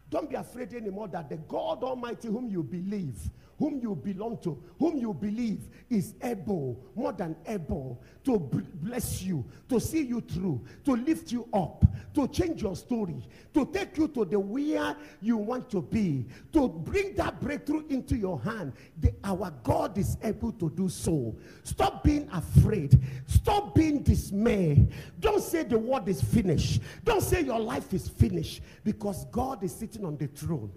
Don't 0.09 0.29
be 0.29 0.35
afraid 0.35 0.73
anymore 0.73 1.07
that 1.09 1.29
the 1.29 1.37
God 1.37 1.83
Almighty, 1.83 2.29
whom 2.29 2.49
you 2.49 2.63
believe, 2.63 3.17
whom 3.57 3.79
you 3.79 3.95
belong 3.95 4.37
to, 4.39 4.61
whom 4.77 4.97
you 4.97 5.13
believe 5.13 5.67
is 5.89 6.13
able, 6.21 6.79
more 6.95 7.11
than 7.11 7.35
able, 7.47 8.01
to 8.23 8.39
bless 8.39 9.23
you, 9.23 9.43
to 9.67 9.79
see 9.79 10.01
you 10.01 10.21
through, 10.21 10.63
to 10.85 10.95
lift 10.95 11.31
you 11.31 11.47
up, 11.53 11.83
to 12.13 12.27
change 12.27 12.61
your 12.61 12.75
story, 12.75 13.27
to 13.53 13.65
take 13.65 13.97
you 13.97 14.07
to 14.09 14.25
the 14.25 14.39
where 14.39 14.95
you 15.21 15.37
want 15.37 15.69
to 15.69 15.81
be, 15.81 16.25
to 16.53 16.67
bring 16.67 17.15
that 17.15 17.41
breakthrough 17.41 17.83
into 17.87 18.15
your 18.15 18.39
hand. 18.41 18.73
The, 18.99 19.13
our 19.23 19.51
God 19.63 19.97
is 19.97 20.17
able 20.23 20.51
to 20.53 20.69
do 20.69 20.87
so. 20.87 21.35
Stop 21.63 22.03
being 22.03 22.29
afraid. 22.31 22.99
Stop 23.25 23.73
being 23.73 24.03
dismayed. 24.03 24.91
Don't 25.19 25.41
say 25.41 25.63
the 25.63 25.79
word 25.79 26.07
is 26.07 26.21
finished. 26.21 26.81
Don't 27.03 27.23
say 27.23 27.41
your 27.41 27.59
life 27.59 27.93
is 27.93 28.07
finished 28.07 28.61
because 28.83 29.25
God 29.25 29.63
is 29.63 29.73
sitting 29.73 30.05
on 30.05 30.17
the 30.17 30.27
throne 30.27 30.71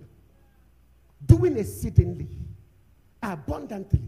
doing 1.26 1.58
exceedingly 1.58 2.28
abundantly 3.22 4.02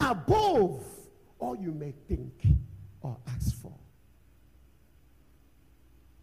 above 0.00 0.84
all 1.38 1.56
you 1.56 1.72
may 1.72 1.92
think 2.08 2.32
or 3.00 3.16
ask 3.28 3.60
for. 3.60 3.72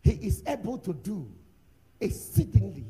He 0.01 0.11
is 0.11 0.43
able 0.47 0.77
to 0.79 0.93
do 0.93 1.27
exceedingly, 1.99 2.85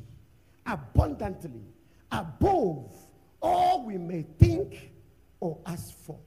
abundantly, 0.66 1.64
above 2.12 2.96
all 3.42 3.86
we 3.86 3.98
may 3.98 4.24
think 4.38 4.92
or 5.40 5.60
ask 5.66 5.96
for. 6.00 6.20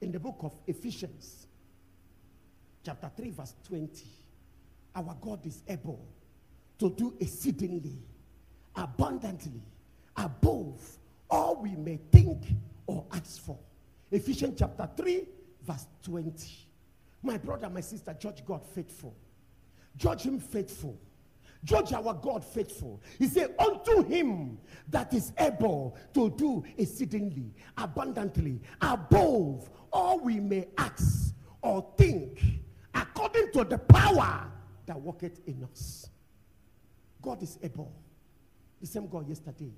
In 0.00 0.10
the 0.12 0.18
book 0.18 0.38
of 0.42 0.54
Ephesians, 0.66 1.46
chapter 2.84 3.10
3, 3.16 3.30
verse 3.30 3.54
20, 3.68 4.06
our 4.96 5.16
God 5.20 5.44
is 5.46 5.62
able 5.68 6.04
to 6.78 6.90
do 6.90 7.14
exceedingly, 7.20 7.98
abundantly, 8.74 9.62
above 10.16 10.80
all 11.30 11.56
we 11.62 11.76
may 11.76 11.98
think 12.12 12.44
or 12.86 13.04
ask 13.12 13.40
for. 13.40 13.58
Ephesians 14.10 14.56
chapter 14.58 14.88
3, 14.96 15.26
verse 15.62 15.86
20. 16.02 16.32
My 17.22 17.38
brother, 17.38 17.68
my 17.68 17.80
sister, 17.80 18.16
judge 18.18 18.44
God 18.44 18.64
faithful. 18.64 19.14
Judge 19.96 20.22
him 20.22 20.38
faithful. 20.38 20.98
Judge 21.62 21.92
our 21.92 22.14
God 22.14 22.44
faithful. 22.44 23.02
He 23.18 23.26
said, 23.26 23.54
Unto 23.58 24.02
him 24.02 24.58
that 24.88 25.12
is 25.12 25.32
able 25.38 25.96
to 26.14 26.30
do 26.30 26.64
exceedingly, 26.78 27.54
abundantly, 27.76 28.60
above 28.80 29.68
all 29.92 30.20
we 30.20 30.40
may 30.40 30.68
ask 30.78 31.34
or 31.62 31.86
think, 31.98 32.42
according 32.94 33.52
to 33.52 33.64
the 33.64 33.76
power 33.76 34.50
that 34.86 34.98
worketh 34.98 35.40
in 35.46 35.62
us. 35.70 36.08
God 37.20 37.42
is 37.42 37.58
able. 37.62 37.92
The 38.80 38.86
same 38.86 39.06
God 39.06 39.28
yesterday, 39.28 39.70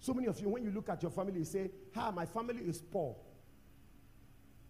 so 0.00 0.14
many 0.14 0.28
of 0.28 0.38
you, 0.40 0.48
when 0.48 0.64
you 0.64 0.70
look 0.70 0.88
at 0.88 1.02
your 1.02 1.10
family, 1.10 1.38
you 1.38 1.44
say, 1.44 1.70
"Ha, 1.94 2.10
my 2.10 2.26
family 2.26 2.62
is 2.62 2.80
poor. 2.80 3.16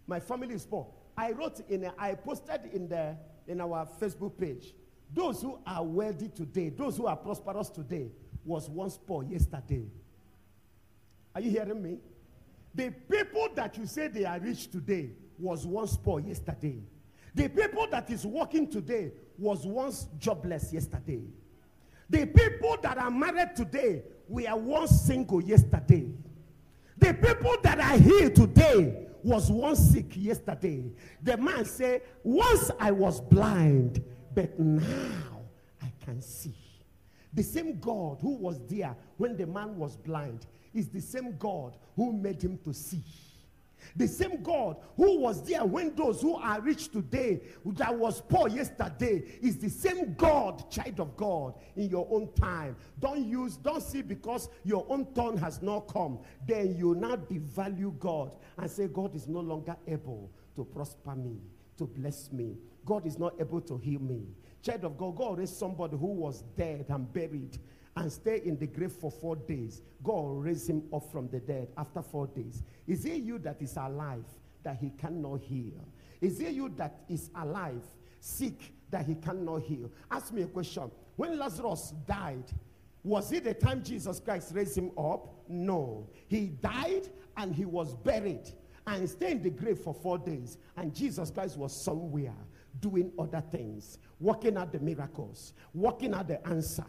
My 0.07 0.21
family 0.21 0.55
is 0.55 0.65
poor." 0.65 0.87
I 1.17 1.33
wrote 1.33 1.61
in, 1.69 1.85
a, 1.85 1.95
I 1.99 2.15
posted 2.15 2.71
in 2.73 2.89
the 2.89 3.17
in 3.47 3.61
our 3.61 3.87
Facebook 4.01 4.39
page. 4.39 4.75
Those 5.13 5.43
who 5.43 5.59
are 5.67 5.85
wealthy 5.85 6.29
today, 6.29 6.69
those 6.69 6.97
who 6.97 7.07
are 7.07 7.17
prosperous 7.17 7.71
today, 7.71 8.11
was 8.45 8.69
once 8.69 8.99
poor 8.99 9.25
yesterday. 9.25 9.87
Are 11.35 11.41
you 11.41 11.51
hearing 11.51 11.83
me? 11.83 11.99
The 12.75 12.91
people 12.91 13.49
that 13.55 13.77
you 13.77 13.87
say 13.87 14.09
they 14.09 14.25
are 14.25 14.39
rich 14.39 14.71
today 14.71 15.11
was 15.39 15.67
once 15.67 15.97
poor 15.97 16.21
yesterday. 16.21 16.83
The 17.35 17.49
people 17.49 17.87
that 17.91 18.11
is 18.11 18.27
working 18.27 18.69
today 18.69 19.13
was 19.39 19.67
once 19.67 20.09
jobless 20.19 20.73
yesterday. 20.73 21.23
The 22.11 22.27
people 22.27 22.77
that 22.83 22.99
are 22.99 23.11
married 23.11 23.55
today 23.55 24.03
we 24.29 24.47
are 24.47 24.59
once 24.59 24.91
single 25.03 25.43
yesterday. 25.43 26.07
The 26.99 27.15
people 27.15 27.57
that 27.63 27.79
are 27.81 27.99
here 27.99 28.31
today 28.31 29.07
was 29.23 29.51
once 29.51 29.79
sick 29.79 30.13
yesterday. 30.17 30.85
The 31.23 31.37
man 31.37 31.65
said, 31.65 32.03
Once 32.23 32.71
I 32.79 32.91
was 32.91 33.21
blind, 33.21 34.03
but 34.35 34.59
now 34.59 35.43
I 35.83 35.93
can 36.05 36.21
see. 36.21 36.55
The 37.33 37.43
same 37.43 37.79
God 37.79 38.19
who 38.21 38.35
was 38.35 38.61
there 38.69 38.97
when 39.17 39.37
the 39.37 39.47
man 39.47 39.77
was 39.77 39.97
blind 39.97 40.47
is 40.75 40.89
the 40.89 41.01
same 41.01 41.37
God 41.39 41.77
who 41.97 42.13
made 42.13 42.43
him 42.43 42.59
to 42.65 42.73
see. 42.73 43.03
The 43.97 44.07
same 44.07 44.43
God 44.43 44.77
who 44.97 45.19
was 45.21 45.43
there 45.45 45.65
when 45.65 45.95
those 45.95 46.21
who 46.21 46.37
are 46.37 46.61
rich 46.61 46.91
today, 46.91 47.41
that 47.65 47.97
was 47.97 48.21
poor 48.21 48.49
yesterday, 48.49 49.25
is 49.41 49.59
the 49.59 49.69
same 49.69 50.15
God, 50.15 50.71
child 50.71 51.01
of 51.01 51.17
God, 51.17 51.55
in 51.77 51.89
your 51.89 52.07
own 52.11 52.33
time. 52.35 52.77
Don't 52.99 53.27
use, 53.27 53.57
don't 53.57 53.83
see 53.83 54.03
because 54.03 54.49
your 54.65 54.87
own 54.89 55.13
turn 55.15 55.37
has 55.37 55.63
not 55.63 55.89
come. 55.89 56.19
Then 56.47 56.77
you 56.77 56.95
now 56.95 57.17
devalue 57.17 57.99
God 57.99 58.33
and 58.57 58.71
say, 58.71 58.87
God 58.89 59.15
is 59.15 59.29
no 59.29 59.41
longer 59.41 59.77
able 59.87 60.31
to 60.57 60.65
prosper 60.65 61.15
me, 61.15 61.39
to 61.77 61.87
bless 61.87 62.33
me. 62.33 62.57
God 62.85 63.07
is 63.07 63.19
not 63.19 63.35
able 63.39 63.61
to 63.63 63.79
heal 63.79 64.01
me. 64.01 64.27
Child 64.63 64.85
of 64.85 64.99
God, 64.99 65.17
God 65.17 65.39
raised 65.39 65.57
somebody 65.57 65.97
who 65.97 66.07
was 66.07 66.43
dead 66.57 66.87
and 66.89 67.13
buried 67.13 67.59
and 67.99 68.13
stay 68.13 68.41
in 68.45 68.57
the 68.59 68.67
grave 68.67 68.93
for 68.93 69.11
four 69.11 69.35
days. 69.35 69.83
God 70.05 70.45
raise 70.45 70.69
him 70.69 70.85
up 70.93 71.11
from 71.11 71.29
the 71.29 71.41
dead 71.41 71.69
after 71.77 72.01
four 72.01 72.29
days. 72.29 72.63
Is 72.87 73.05
it 73.05 73.23
you 73.23 73.39
that 73.41 73.61
is 73.61 73.77
alive 73.77 74.25
that 74.63 74.79
he 74.79 74.91
cannot 74.91 75.41
heal? 75.41 75.85
Is 76.21 76.41
it 76.41 76.53
you 76.53 76.69
that 76.77 77.01
is 77.09 77.31
alive, 77.35 77.83
sick, 78.21 78.73
that 78.91 79.05
he 79.05 79.17
cannot 79.17 79.63
heal? 79.63 79.91
Ask 80.11 80.33
me 80.33 80.43
a 80.43 80.47
question. 80.47 80.91
When 81.17 81.37
Lazarus 81.37 81.93
died, 82.07 82.45
was 83.03 83.33
it 83.33 83.45
the 83.45 83.55
time 83.55 83.83
Jesus 83.83 84.21
Christ 84.21 84.53
raised 84.55 84.79
him 84.79 84.93
up? 84.97 85.35
No. 85.49 86.09
He 86.29 86.47
died 86.47 87.09
and 87.37 87.53
he 87.53 87.65
was 87.65 87.97
buried 87.97 88.49
and 88.87 89.11
stayed 89.11 89.33
in 89.33 89.43
the 89.43 89.51
grave 89.51 89.81
for 89.81 89.93
four 89.93 90.19
days. 90.19 90.57
And 90.77 90.95
Jesus 90.95 91.33
Christ 91.33 91.57
was 91.57 91.75
somewhere 91.75 92.35
doing 92.81 93.11
other 93.19 93.43
things, 93.51 93.99
working 94.21 94.57
out 94.57 94.73
the 94.73 94.79
miracles, 94.79 95.53
working 95.75 96.15
out 96.15 96.29
the 96.29 96.47
answer. 96.47 96.87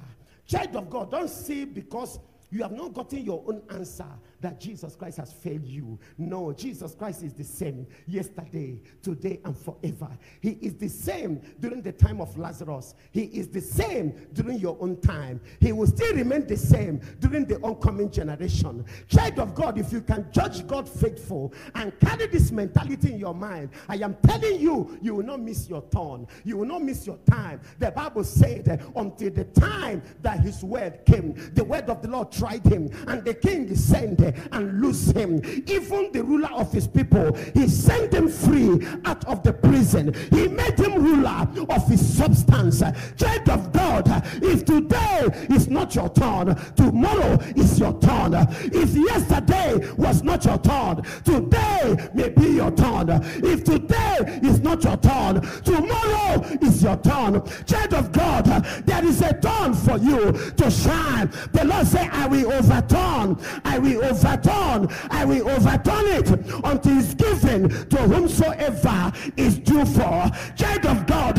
Child 0.49 0.75
of 0.75 0.89
God, 0.89 1.11
don't 1.11 1.29
say 1.29 1.65
because 1.65 2.19
you 2.49 2.63
have 2.63 2.71
not 2.71 2.93
gotten 2.93 3.23
your 3.23 3.43
own 3.47 3.61
answer 3.69 4.07
that 4.41 4.59
Jesus 4.59 4.95
Christ 4.95 5.17
has 5.17 5.33
failed 5.33 5.65
you. 5.65 5.99
No, 6.17 6.53
Jesus 6.53 6.95
Christ 6.95 7.23
is 7.23 7.33
the 7.33 7.43
same 7.43 7.87
yesterday, 8.07 8.81
today, 9.01 9.39
and 9.45 9.57
forever. 9.57 10.09
He 10.41 10.51
is 10.61 10.75
the 10.75 10.87
same 10.87 11.41
during 11.59 11.81
the 11.81 11.91
time 11.91 12.21
of 12.21 12.37
Lazarus. 12.37 12.95
He 13.11 13.23
is 13.23 13.49
the 13.49 13.61
same 13.61 14.27
during 14.33 14.59
your 14.59 14.77
own 14.79 14.99
time. 15.01 15.41
He 15.59 15.71
will 15.71 15.87
still 15.87 16.13
remain 16.15 16.47
the 16.47 16.57
same 16.57 17.01
during 17.19 17.45
the 17.45 17.59
oncoming 17.61 18.11
generation. 18.11 18.85
Child 19.07 19.39
of 19.39 19.55
God, 19.55 19.77
if 19.77 19.91
you 19.91 20.01
can 20.01 20.27
judge 20.31 20.65
God 20.67 20.87
faithful 20.87 21.53
and 21.75 21.97
carry 21.99 22.27
this 22.27 22.51
mentality 22.51 23.13
in 23.13 23.19
your 23.19 23.33
mind, 23.33 23.69
I 23.87 23.95
am 23.95 24.15
telling 24.25 24.59
you, 24.59 24.97
you 25.01 25.15
will 25.15 25.25
not 25.25 25.39
miss 25.41 25.69
your 25.69 25.83
turn. 25.91 26.27
You 26.43 26.57
will 26.57 26.67
not 26.67 26.83
miss 26.83 27.07
your 27.07 27.17
time. 27.29 27.61
The 27.79 27.91
Bible 27.91 28.23
said 28.23 28.81
until 28.95 29.31
the 29.31 29.45
time 29.45 30.01
that 30.21 30.39
his 30.41 30.63
word 30.63 31.05
came, 31.05 31.33
the 31.53 31.63
word 31.63 31.89
of 31.89 32.01
the 32.01 32.07
Lord 32.07 32.31
tried 32.31 32.65
him, 32.65 32.89
and 33.07 33.23
the 33.23 33.33
king 33.33 33.67
is 33.69 33.83
sent 33.83 34.19
and 34.51 34.81
loose 34.81 35.11
him. 35.11 35.41
Even 35.67 36.11
the 36.11 36.23
ruler 36.23 36.49
of 36.53 36.71
his 36.71 36.87
people, 36.87 37.33
he 37.53 37.67
sent 37.67 38.13
him 38.13 38.27
free 38.27 38.85
out 39.05 39.25
of 39.25 39.43
the 39.43 39.53
prison. 39.53 40.13
He 40.31 40.47
made 40.47 40.79
him 40.79 41.03
ruler 41.03 41.47
of 41.69 41.87
his 41.87 42.17
substance. 42.17 42.81
Child 43.17 43.49
of 43.49 43.71
God, 43.71 44.05
if 44.41 44.65
today 44.65 45.27
is 45.49 45.67
not 45.67 45.95
your 45.95 46.09
turn, 46.09 46.55
tomorrow 46.75 47.37
is 47.55 47.79
your 47.79 47.99
turn. 47.99 48.33
If 48.33 48.95
yesterday 48.95 49.77
was 49.97 50.23
not 50.23 50.45
your 50.45 50.57
turn, 50.59 51.03
today 51.23 52.09
may 52.13 52.29
be 52.29 52.49
your 52.51 52.71
turn. 52.71 53.09
If 53.09 53.63
today 53.63 54.39
is 54.43 54.58
not 54.69 54.83
your 54.83 54.97
turn, 54.97 55.41
tomorrow 55.63 56.41
is 56.61 56.83
your 56.83 56.97
turn. 56.97 57.41
Child 57.65 57.93
of 57.93 58.11
God, 58.11 58.45
there 58.85 59.03
is 59.05 59.21
a 59.21 59.33
turn 59.39 59.73
for 59.73 59.97
you 59.97 60.31
to 60.31 60.69
shine. 60.69 61.31
The 61.51 61.65
Lord 61.65 61.87
said, 61.87 62.09
I 62.11 62.27
will 62.27 62.51
overturn. 62.51 63.37
I 63.65 63.79
will 63.79 64.03
overturn. 64.05 64.87
I 65.09 65.25
will 65.25 65.49
overturn 65.49 66.05
it 66.05 66.29
until 66.63 66.99
it's 66.99 67.13
given 67.15 67.69
to 67.89 67.97
whomsoever 67.97 69.11
is 69.37 69.59
due 69.59 69.85
for. 69.85 70.29
Child 70.55 70.85
of 70.85 71.05
God, 71.07 71.35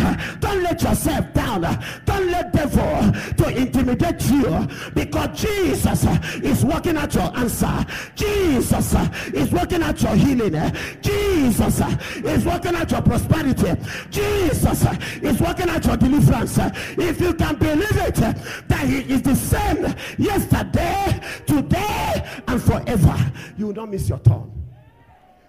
don't 0.51 0.63
let 0.65 0.83
yourself 0.83 1.33
down. 1.33 1.61
Don't 2.05 2.31
let 2.31 2.53
devil 2.53 3.13
to 3.37 3.57
intimidate 3.57 4.23
you 4.31 4.69
because 4.95 5.41
Jesus 5.41 6.05
is 6.43 6.65
working 6.65 6.97
at 6.97 7.15
your 7.15 7.37
answer. 7.37 7.87
Jesus 8.15 8.95
is 9.33 9.53
working 9.53 9.83
at 9.83 10.03
your 10.03 10.17
healing. 10.17 10.73
Jesus 11.01 11.81
is 12.17 12.45
working 12.45 12.75
at 12.75 12.91
your 12.91 13.03
prosperity. 13.03 13.81
Jesus 14.11 14.85
is 15.23 15.41
working 15.41 15.69
at 15.69 15.85
your 15.85 15.97
deliverance. 15.97 16.59
If 16.99 17.21
you 17.21 17.35
can 17.35 17.57
believe 17.57 17.97
it, 17.97 18.15
that 18.15 18.87
he 18.87 19.01
is 19.13 19.23
the 19.23 19.37
same 19.37 19.95
yesterday, 20.19 21.21
today, 21.47 22.43
and 22.49 22.63
forever. 22.63 23.33
You 23.57 23.69
will 23.69 23.75
not 23.75 23.91
miss 23.91 24.09
your 24.09 24.19
turn. 24.19 24.51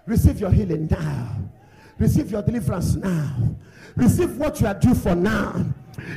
Receive 0.06 0.40
your 0.40 0.50
healing 0.50 0.88
now. 0.90 1.36
Receive 1.98 2.30
your 2.30 2.42
deliverance 2.42 2.96
now. 2.96 3.56
Receive 3.96 4.36
what 4.36 4.60
you 4.60 4.66
are 4.66 4.74
due 4.74 4.94
for 4.94 5.14
now. 5.14 5.64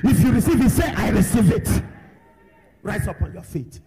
If 0.04 0.22
you 0.22 0.32
receive 0.32 0.62
it, 0.64 0.70
say, 0.70 0.94
I 0.96 1.10
receive 1.10 1.52
it. 1.52 1.70
Rise 2.82 3.08
up 3.08 3.22
on 3.22 3.34
your 3.34 3.44
feet. 3.44 3.80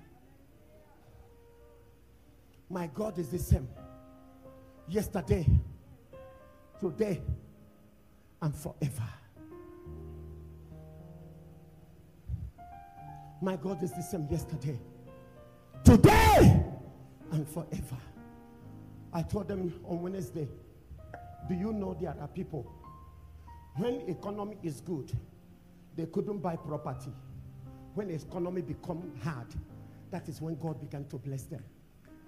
My 2.68 2.86
God 2.88 3.18
is 3.18 3.28
the 3.28 3.38
same. 3.38 3.68
Yesterday, 4.88 5.46
today, 6.80 7.22
and 8.42 8.54
forever. 8.54 9.08
My 13.40 13.56
God 13.56 13.82
is 13.82 13.92
the 13.92 14.02
same 14.02 14.26
yesterday, 14.30 14.78
today, 15.84 16.64
and 17.30 17.48
forever. 17.48 17.96
I 19.12 19.22
told 19.22 19.48
them 19.48 19.72
on 19.84 20.02
Wednesday, 20.02 20.48
do 21.48 21.54
you 21.54 21.72
know 21.72 21.96
there 21.98 22.16
are 22.20 22.28
people 22.28 22.70
when 23.78 24.02
economy 24.08 24.56
is 24.62 24.80
good, 24.80 25.12
they 25.96 26.06
couldn't 26.06 26.38
buy 26.38 26.56
property. 26.56 27.12
When 27.94 28.10
economy 28.10 28.62
become 28.62 29.12
hard, 29.22 29.46
that 30.10 30.28
is 30.28 30.40
when 30.40 30.56
God 30.56 30.80
began 30.80 31.04
to 31.06 31.16
bless 31.16 31.44
them. 31.44 31.62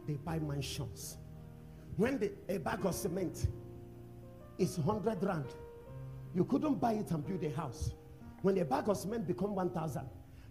They 0.07 0.15
buy 0.15 0.39
mansions. 0.39 1.17
When 1.97 2.19
the, 2.19 2.33
a 2.49 2.59
bag 2.59 2.85
of 2.85 2.95
cement 2.95 3.47
is 4.59 4.79
100 4.79 5.23
rand, 5.23 5.47
you 6.35 6.45
couldn't 6.45 6.81
buy 6.81 6.93
it 6.93 7.11
and 7.11 7.27
build 7.27 7.43
a 7.45 7.51
house. 7.51 7.93
When 8.43 8.57
a 8.59 8.65
bag 8.65 8.89
of 8.89 8.97
cement 8.97 9.27
become 9.27 9.55
1,000, 9.55 10.03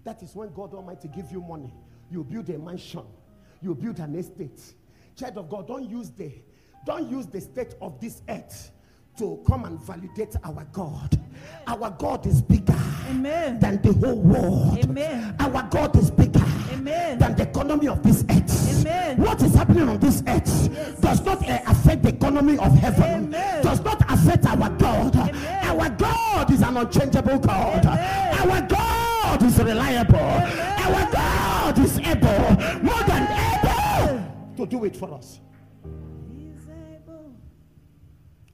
that 0.04 0.22
is 0.22 0.36
when 0.36 0.54
God 0.54 0.74
Almighty 0.74 1.08
give 1.08 1.32
you 1.32 1.42
money. 1.42 1.74
You 2.12 2.24
build 2.24 2.50
a 2.50 2.58
mansion. 2.58 3.04
You 3.62 3.76
build 3.76 4.00
an 4.00 4.16
estate. 4.16 4.62
Child 5.16 5.38
of 5.38 5.50
God, 5.50 5.68
don't 5.68 5.90
use 5.90 6.10
the 6.12 6.32
don't 6.86 7.10
use 7.10 7.26
the 7.28 7.42
state 7.42 7.76
of 7.82 8.00
this 8.00 8.22
earth 8.30 8.72
to 9.18 9.44
come 9.48 9.66
and 9.66 9.80
validate 9.82 10.36
our 10.44 10.66
God. 10.72 11.20
Our 11.68 11.90
God 11.92 12.26
is 12.26 12.42
bigger 12.42 12.76
Amen. 13.10 13.60
than 13.60 13.82
the 13.82 13.94
whole 13.94 14.22
world. 14.22 14.78
Amen. 14.84 15.36
Our 15.40 15.64
God 15.70 15.96
is 15.98 16.10
bigger 16.12 16.44
Amen. 16.72 17.20
than 17.20 17.36
the 17.36 17.44
economy 17.44 17.88
of 17.88 18.02
this 18.04 18.24
earth. 18.30 18.80
Amen. 18.82 19.18
What 19.18 19.42
is 19.44 19.54
happening 19.54 19.88
on 19.90 20.00
this 20.00 20.24
earth 20.28 20.70
Yes. 20.72 21.00
does 21.00 21.22
not 21.26 21.48
uh, 21.48 21.60
affect 21.68 22.04
the 22.04 22.10
economy 22.10 22.58
of 22.58 22.74
heaven. 22.78 23.32
Does 23.32 23.82
not 23.84 24.02
affect 24.12 24.46
our 24.46 24.70
God. 24.70 25.16
Our 25.64 25.90
God 25.90 26.52
is 26.52 26.62
an 26.62 26.78
unchangeable 26.78 27.40
God. 27.40 27.86
Our 27.86 28.62
God 28.62 29.44
is 29.44 29.60
reliable. 29.62 30.16
Our 30.20 31.12
God 31.12 31.80
is 31.80 32.00
able, 32.00 32.84
more 32.84 33.04
than 33.04 33.28
able, 33.30 34.56
to 34.58 34.66
do 34.66 34.86
it 34.86 34.96
for 34.96 35.14
us. 35.14 35.40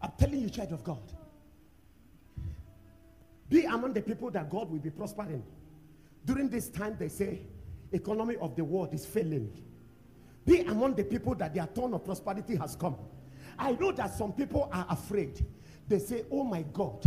I'm 0.06 0.12
telling 0.20 0.40
you, 0.40 0.52
child 0.52 0.72
of 0.72 0.84
God. 0.84 1.02
Be 3.50 3.66
among 3.66 3.94
the 3.94 4.04
people 4.04 4.30
that 4.32 4.52
God 4.52 4.70
will 4.70 4.78
be 4.78 4.92
prospering. 4.92 5.44
During 6.26 6.48
this 6.48 6.70
time, 6.70 6.96
they 7.00 7.10
say, 7.10 7.40
economy 7.92 8.36
of 8.40 8.56
the 8.56 8.64
world 8.64 8.94
is 8.94 9.04
failing. 9.04 9.52
Be 10.46 10.60
among 10.62 10.94
the 10.94 11.04
people 11.04 11.34
that 11.36 11.56
their 11.56 11.66
turn 11.66 11.92
of 11.96 12.06
prosperity 12.06 12.56
has 12.56 12.76
come. 12.76 12.98
I 13.58 13.72
know 13.72 13.92
that 13.94 14.14
some 14.14 14.32
people 14.32 14.70
are 14.72 14.86
afraid. 14.92 15.44
They 15.88 15.98
say, 15.98 16.24
oh 16.32 16.44
my 16.44 16.62
God, 16.72 17.04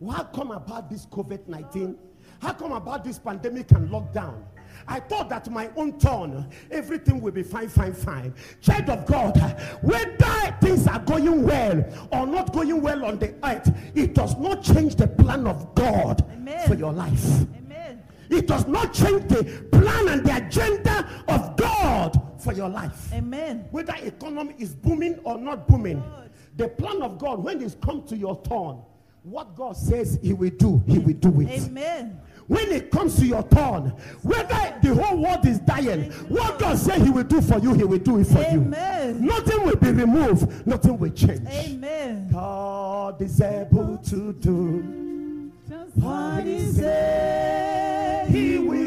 what 0.00 0.32
come 0.32 0.50
about 0.50 0.90
this 0.90 1.06
COVID-19? 1.06 1.96
How 2.40 2.54
come 2.54 2.72
about 2.72 3.04
this 3.04 3.20
pandemic 3.20 3.70
and 3.70 3.88
lockdown? 3.88 4.42
I 4.88 5.00
thought 5.00 5.28
that 5.30 5.50
my 5.50 5.70
own 5.76 5.98
turn, 5.98 6.48
everything 6.70 7.20
will 7.20 7.32
be 7.32 7.42
fine, 7.42 7.68
fine, 7.68 7.92
fine. 7.92 8.34
Child 8.60 8.90
of 8.90 9.06
God, 9.06 9.36
whether 9.82 10.56
things 10.60 10.86
are 10.86 10.98
going 11.00 11.42
well 11.44 12.08
or 12.12 12.26
not 12.26 12.52
going 12.52 12.80
well 12.80 13.04
on 13.04 13.18
the 13.18 13.34
earth, 13.44 13.70
it 13.94 14.14
does 14.14 14.36
not 14.38 14.62
change 14.62 14.96
the 14.96 15.06
plan 15.06 15.46
of 15.46 15.74
God 15.74 16.24
Amen. 16.32 16.68
for 16.68 16.74
your 16.74 16.92
life. 16.92 17.24
Amen. 17.56 18.02
It 18.30 18.46
does 18.46 18.66
not 18.66 18.92
change 18.94 19.28
the 19.28 19.44
plan 19.70 20.08
and 20.08 20.24
the 20.24 20.36
agenda 20.36 21.06
of 21.28 21.56
God 21.56 22.20
for 22.38 22.52
your 22.52 22.68
life. 22.68 23.12
Amen. 23.12 23.66
Whether 23.70 23.94
economy 24.02 24.54
is 24.58 24.74
booming 24.74 25.18
or 25.24 25.38
not 25.38 25.68
booming, 25.68 26.00
God. 26.00 26.30
the 26.56 26.68
plan 26.68 27.02
of 27.02 27.18
God, 27.18 27.44
when 27.44 27.62
it's 27.62 27.76
come 27.76 28.02
to 28.04 28.16
your 28.16 28.40
turn, 28.42 28.80
what 29.22 29.54
God 29.54 29.76
says 29.76 30.18
He 30.22 30.32
will 30.32 30.50
do, 30.50 30.82
He 30.86 30.98
will 30.98 31.14
do 31.14 31.40
it. 31.42 31.62
Amen. 31.62 32.20
When 32.48 32.70
it 32.72 32.90
comes 32.90 33.16
to 33.16 33.26
your 33.26 33.42
turn, 33.44 33.92
whether 34.22 34.78
the 34.82 34.94
whole 34.94 35.18
world 35.18 35.46
is 35.46 35.58
dying, 35.60 36.10
what 36.28 36.58
God 36.58 36.78
said 36.78 37.02
He 37.02 37.10
will 37.10 37.24
do 37.24 37.40
for 37.40 37.58
you, 37.58 37.74
He 37.74 37.84
will 37.84 37.98
do 37.98 38.18
it 38.18 38.26
for 38.26 38.42
you. 38.42 38.60
Nothing 38.60 39.64
will 39.64 39.76
be 39.76 39.90
removed, 39.90 40.66
nothing 40.66 40.98
will 40.98 41.10
change. 41.10 41.48
Amen. 41.48 42.28
God 42.32 43.20
is 43.20 43.40
able 43.40 43.98
to 43.98 44.32
do 44.34 45.02
what 45.94 46.44
he 46.44 46.66
said 46.66 48.28
He 48.28 48.58
will 48.58 48.81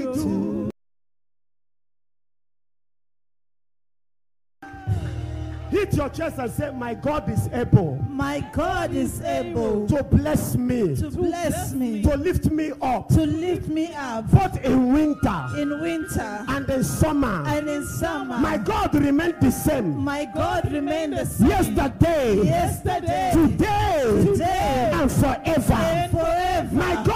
Hit 5.75 5.93
your 5.93 6.07
chest 6.07 6.37
and 6.37 6.49
say, 6.49 6.71
My 6.71 6.93
God 6.93 7.29
is 7.29 7.49
able 7.51 7.95
My 8.07 8.39
God 8.53 8.93
is 8.95 9.19
able 9.21 9.85
to 9.89 10.03
bless 10.03 10.55
me, 10.55 10.95
to 10.95 11.09
bless 11.11 11.73
me, 11.73 12.01
to 12.03 12.15
lift 12.15 12.45
me 12.49 12.71
up, 12.81 13.09
to 13.09 13.25
lift 13.25 13.67
me 13.67 13.93
up 13.93 14.31
both 14.31 14.55
in 14.63 14.93
winter 14.93 15.45
in 15.57 15.81
winter 15.81 16.45
and 16.47 16.69
in 16.69 16.81
summer. 16.81 17.43
and 17.45 17.67
in 17.67 17.85
summer. 17.85 18.37
My 18.37 18.57
God 18.57 18.95
remained 18.95 19.41
the 19.41 19.51
same 19.51 19.97
My 19.97 20.23
God 20.23 20.71
remained 20.71 21.11
the 21.17 21.25
same 21.25 21.47
yesterday, 21.49 22.35
yesterday, 22.43 23.31
today, 23.33 24.23
today, 24.31 24.91
and 24.93 25.11
forever. 25.11 25.73
and 25.73 26.11
forever. 26.11 26.69
My 26.75 27.03
God 27.03 27.14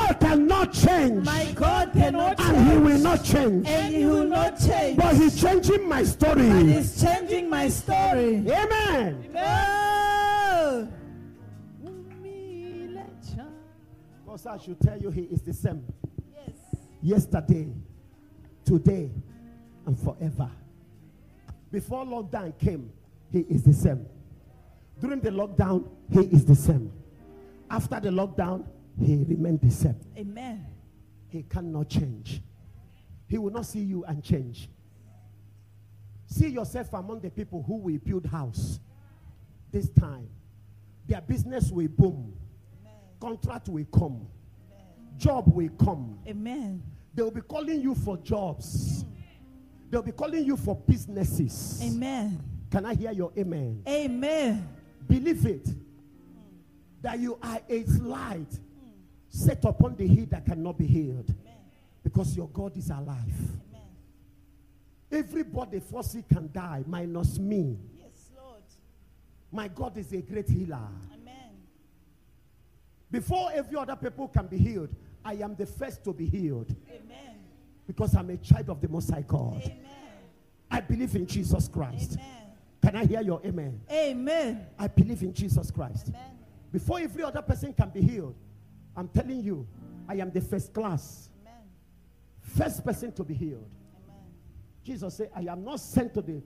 cannot 0.72 1.00
change, 1.00 1.26
My 1.26 1.52
God 1.54 1.94
cannot 1.94 2.40
and 2.40 2.72
He 2.72 2.78
will 2.78 3.00
not 3.00 3.24
change. 3.24 3.68
and 3.68 3.94
He 3.96 4.06
will 4.06 4.26
not 4.26 4.60
change. 4.60 4.98
But 4.98 5.16
He's 5.16 5.40
changing 5.42 5.88
my 5.88 6.00
And 6.00 6.08
story. 6.08 6.50
He's 6.74 7.02
changing 7.02 7.50
my 7.50 7.70
story. 7.70 8.36
Amen. 8.50 9.26
Oh. 9.36 10.88
Because 14.26 14.46
I 14.46 14.58
should 14.58 14.80
tell 14.80 14.98
you, 14.98 15.10
He 15.10 15.22
is 15.24 15.42
the 15.42 15.54
same 15.54 15.84
Yes. 16.36 16.56
yesterday, 17.02 17.68
today, 18.64 19.10
and 19.86 20.00
forever. 20.00 20.50
Before 21.72 22.06
lockdown 22.06 22.58
came, 22.58 22.92
He 23.32 23.40
is 23.42 23.64
the 23.64 23.74
same. 23.74 24.06
During 25.00 25.20
the 25.22 25.32
lockdown, 25.32 25.88
He 26.12 26.22
is 26.22 26.46
the 26.46 26.56
same. 26.56 26.92
After 27.72 28.00
the 28.00 28.10
lockdown, 28.10 28.66
He 29.02 29.24
remained 29.24 29.62
the 29.62 29.72
same. 29.72 30.00
Amen. 30.18 30.66
He 31.30 31.44
cannot 31.44 31.90
change. 31.90 32.42
He 33.28 33.38
will 33.38 33.52
not 33.52 33.66
see 33.66 33.80
you 33.80 34.04
and 34.06 34.24
change. 34.24 34.70
See 36.26 36.50
yourself 36.50 36.94
among 36.94 37.22
the 37.22 37.30
people 37.30 37.64
who 37.64 37.78
will 37.78 37.98
build 37.98 38.26
house 38.26 38.80
this 39.72 39.90
time. 39.90 40.28
Their 41.08 41.22
business 41.22 41.72
will 41.72 41.88
boom. 41.88 42.34
Contract 43.20 43.70
will 43.70 43.86
come. 43.86 44.28
Job 45.18 45.54
will 45.54 45.70
come. 45.84 46.20
Amen. 46.28 46.84
They 47.14 47.24
will 47.24 47.32
be 47.32 47.42
calling 47.42 47.82
you 47.82 47.96
for 47.96 48.18
jobs. 48.18 49.06
They'll 49.90 50.04
be 50.04 50.12
calling 50.12 50.46
you 50.46 50.56
for 50.56 50.76
businesses. 50.76 51.82
Amen. 51.84 52.42
Can 52.70 52.86
I 52.86 52.94
hear 52.94 53.12
your 53.12 53.32
amen? 53.38 53.82
Amen. 53.88 54.70
Believe 55.08 55.46
it 55.46 55.68
that 57.02 57.20
you 57.20 57.40
are 57.42 57.60
a 57.70 57.84
light 58.02 58.60
set 59.40 59.64
upon 59.66 59.96
the 59.96 60.06
hill 60.06 60.26
that 60.30 60.46
cannot 60.46 60.78
be 60.78 60.86
healed 60.86 61.34
because 62.04 62.36
your 62.36 62.48
God 62.50 62.76
is 62.78 62.90
alive. 62.90 63.34
Everybody 65.12 65.80
foresee 65.80 66.24
can 66.32 66.52
die, 66.52 66.84
minus 66.86 67.40
me. 67.40 67.80
Yes, 67.98 68.30
Lord. 68.36 68.62
My 69.52 69.68
God 69.68 69.98
is 69.98 70.12
a 70.14 70.22
great 70.22 70.48
healer. 70.48 70.88
Amen. 71.14 71.52
Before 73.10 73.50
every 73.54 73.76
other 73.76 73.96
people 73.96 74.28
can 74.28 74.46
be 74.46 74.58
healed, 74.58 74.90
I 75.26 75.34
am 75.36 75.56
the 75.56 75.66
first 75.66 76.04
to 76.04 76.14
be 76.14 76.28
healed 76.28 76.76
Amen. 76.88 77.40
because 77.88 78.16
I'm 78.16 78.30
a 78.30 78.38
child 78.38 78.70
of 78.70 78.82
the 78.82 78.88
Most 78.88 79.10
High 79.10 79.24
God. 79.28 79.64
Amen. 79.64 79.80
I 80.70 80.82
believe 80.82 81.16
in 81.16 81.26
Jesus 81.26 81.68
Christ. 81.68 82.14
Amen. 82.14 82.36
Can 82.84 82.96
I 82.96 83.06
hear 83.06 83.22
your 83.22 83.42
amen? 83.44 83.82
Amen. 83.92 84.68
I 84.78 84.88
believe 84.88 85.24
in 85.24 85.34
Jesus 85.34 85.72
Christ. 85.72 86.10
Amen. 86.10 86.38
Before 86.72 87.00
every 87.00 87.24
other 87.24 87.42
person 87.42 87.74
can 87.74 87.90
be 87.90 88.02
healed, 88.02 88.36
I'm 88.96 89.08
telling 89.08 89.42
you, 89.44 89.68
I 90.08 90.16
am 90.16 90.32
the 90.32 90.42
first 90.42 90.74
class, 90.74 91.30
Amen. 91.42 91.62
first 92.42 92.84
person 92.84 93.12
to 93.14 93.24
be 93.24 93.34
healed. 93.34 93.70
Amen. 94.06 94.24
Jesus 94.84 95.18
said, 95.18 95.30
I 95.36 95.42
am 95.52 95.64
not 95.64 95.80
sent 95.80 96.14
to 96.16 96.22
the 96.22 96.42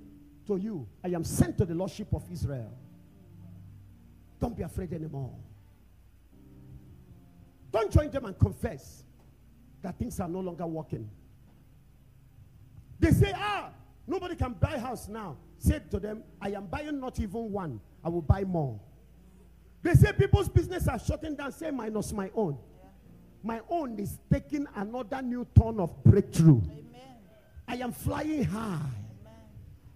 to 0.48 0.58
you. 0.58 0.88
I 1.04 1.10
am 1.10 1.24
sent 1.24 1.58
to 1.60 1.66
the 1.66 1.74
Lordship 1.74 2.14
of 2.14 2.24
Israel. 2.32 2.74
Don't 4.40 4.56
be 4.56 4.64
afraid 4.64 4.92
anymore. 4.94 5.34
Don't 7.72 7.92
join 7.92 8.12
them 8.12 8.26
and 8.26 8.38
confess 8.38 9.04
that 9.82 9.98
things 9.98 10.20
are 10.20 10.28
no 10.28 10.42
longer 10.42 10.68
working. 10.68 11.10
They 13.00 13.12
say, 13.12 13.34
ah, 13.36 13.70
nobody 14.06 14.36
can 14.36 14.54
buy 14.54 14.78
house 14.78 15.08
now. 15.08 15.38
Say 15.58 15.82
to 15.92 16.00
them, 16.00 16.24
I 16.42 16.50
am 16.50 16.68
buying 16.68 17.00
not 17.00 17.20
even 17.20 17.52
one. 17.52 17.80
I 18.04 18.10
will 18.10 18.22
buy 18.22 18.44
more. 18.44 18.80
They 19.84 19.94
say 19.94 20.14
people's 20.14 20.50
business 20.50 20.88
are 20.88 20.98
shutting 20.98 21.36
down. 21.36 21.52
Say 21.52 21.70
minus 21.70 22.12
my 22.14 22.32
own. 22.34 22.58
My 23.44 23.60
own 23.70 24.00
is 24.00 24.18
taking 24.32 24.66
another 24.76 25.22
new 25.22 25.46
turn 25.60 25.80
of 25.80 26.02
breakthrough. 26.04 26.62
Amen. 26.62 27.02
I 27.68 27.76
am 27.76 27.92
flying 27.92 28.46
high. 28.46 28.80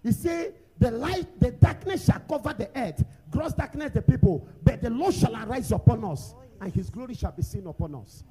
He 0.03 0.11
say, 0.11 0.51
the 0.79 0.91
light, 0.91 1.39
the 1.39 1.51
darkness 1.51 2.05
shall 2.05 2.19
cover 2.19 2.53
the 2.53 2.69
earth, 2.75 3.03
gross 3.31 3.53
darkness 3.53 3.91
the 3.93 4.01
people, 4.01 4.47
but 4.63 4.81
the 4.81 4.89
Lord 4.89 5.13
shall 5.13 5.35
arise 5.35 5.71
upon 5.71 6.03
us, 6.03 6.35
and 6.61 6.71
his 6.71 6.89
glory 6.89 7.15
shall 7.15 7.31
be 7.31 7.41
seen 7.41 7.65
upon 7.65 7.95
us. 7.95 8.23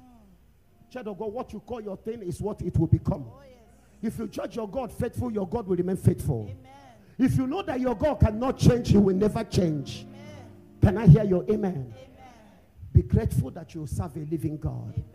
Child 0.89 1.09
of 1.09 1.17
God, 1.17 1.33
what 1.33 1.51
you 1.51 1.59
call 1.59 1.81
your 1.81 1.97
thing 1.97 2.21
is 2.21 2.39
what 2.39 2.61
it 2.61 2.77
will 2.77 2.87
become. 2.87 3.25
Oh, 3.27 3.41
yes. 3.43 4.13
If 4.13 4.19
you 4.19 4.27
judge 4.27 4.55
your 4.55 4.69
God 4.69 4.91
faithful, 4.91 5.31
your 5.31 5.47
God 5.47 5.67
will 5.67 5.75
remain 5.75 5.97
faithful. 5.97 6.43
Amen. 6.43 6.57
If 7.17 7.35
you 7.35 7.47
know 7.47 7.63
that 7.63 7.79
your 7.79 7.95
God 7.95 8.19
cannot 8.19 8.57
change, 8.57 8.89
he 8.89 8.97
will 8.97 9.15
never 9.15 9.43
change. 9.43 10.05
Amen. 10.07 10.16
Can 10.81 10.97
I 10.97 11.07
hear 11.07 11.23
your 11.23 11.43
amen? 11.49 11.93
Amen. 11.93 11.93
Be 12.93 13.01
grateful 13.03 13.51
that 13.51 13.73
you 13.75 13.85
serve 13.87 14.15
a 14.15 14.19
living 14.19 14.57
God. 14.57 14.93
Amen. 14.93 15.05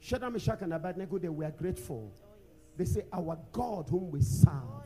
Shadrach, 0.00 0.32
Meshach, 0.32 0.62
and 0.62 0.72
Abednego, 0.72 1.18
they 1.18 1.28
were 1.28 1.50
grateful. 1.50 2.12
Oh, 2.14 2.28
yes. 2.76 2.76
They 2.76 2.84
say, 2.84 3.06
Our 3.12 3.38
God 3.52 3.88
whom 3.90 4.10
we 4.10 4.20
serve 4.22 4.52
Oh, 4.54 4.82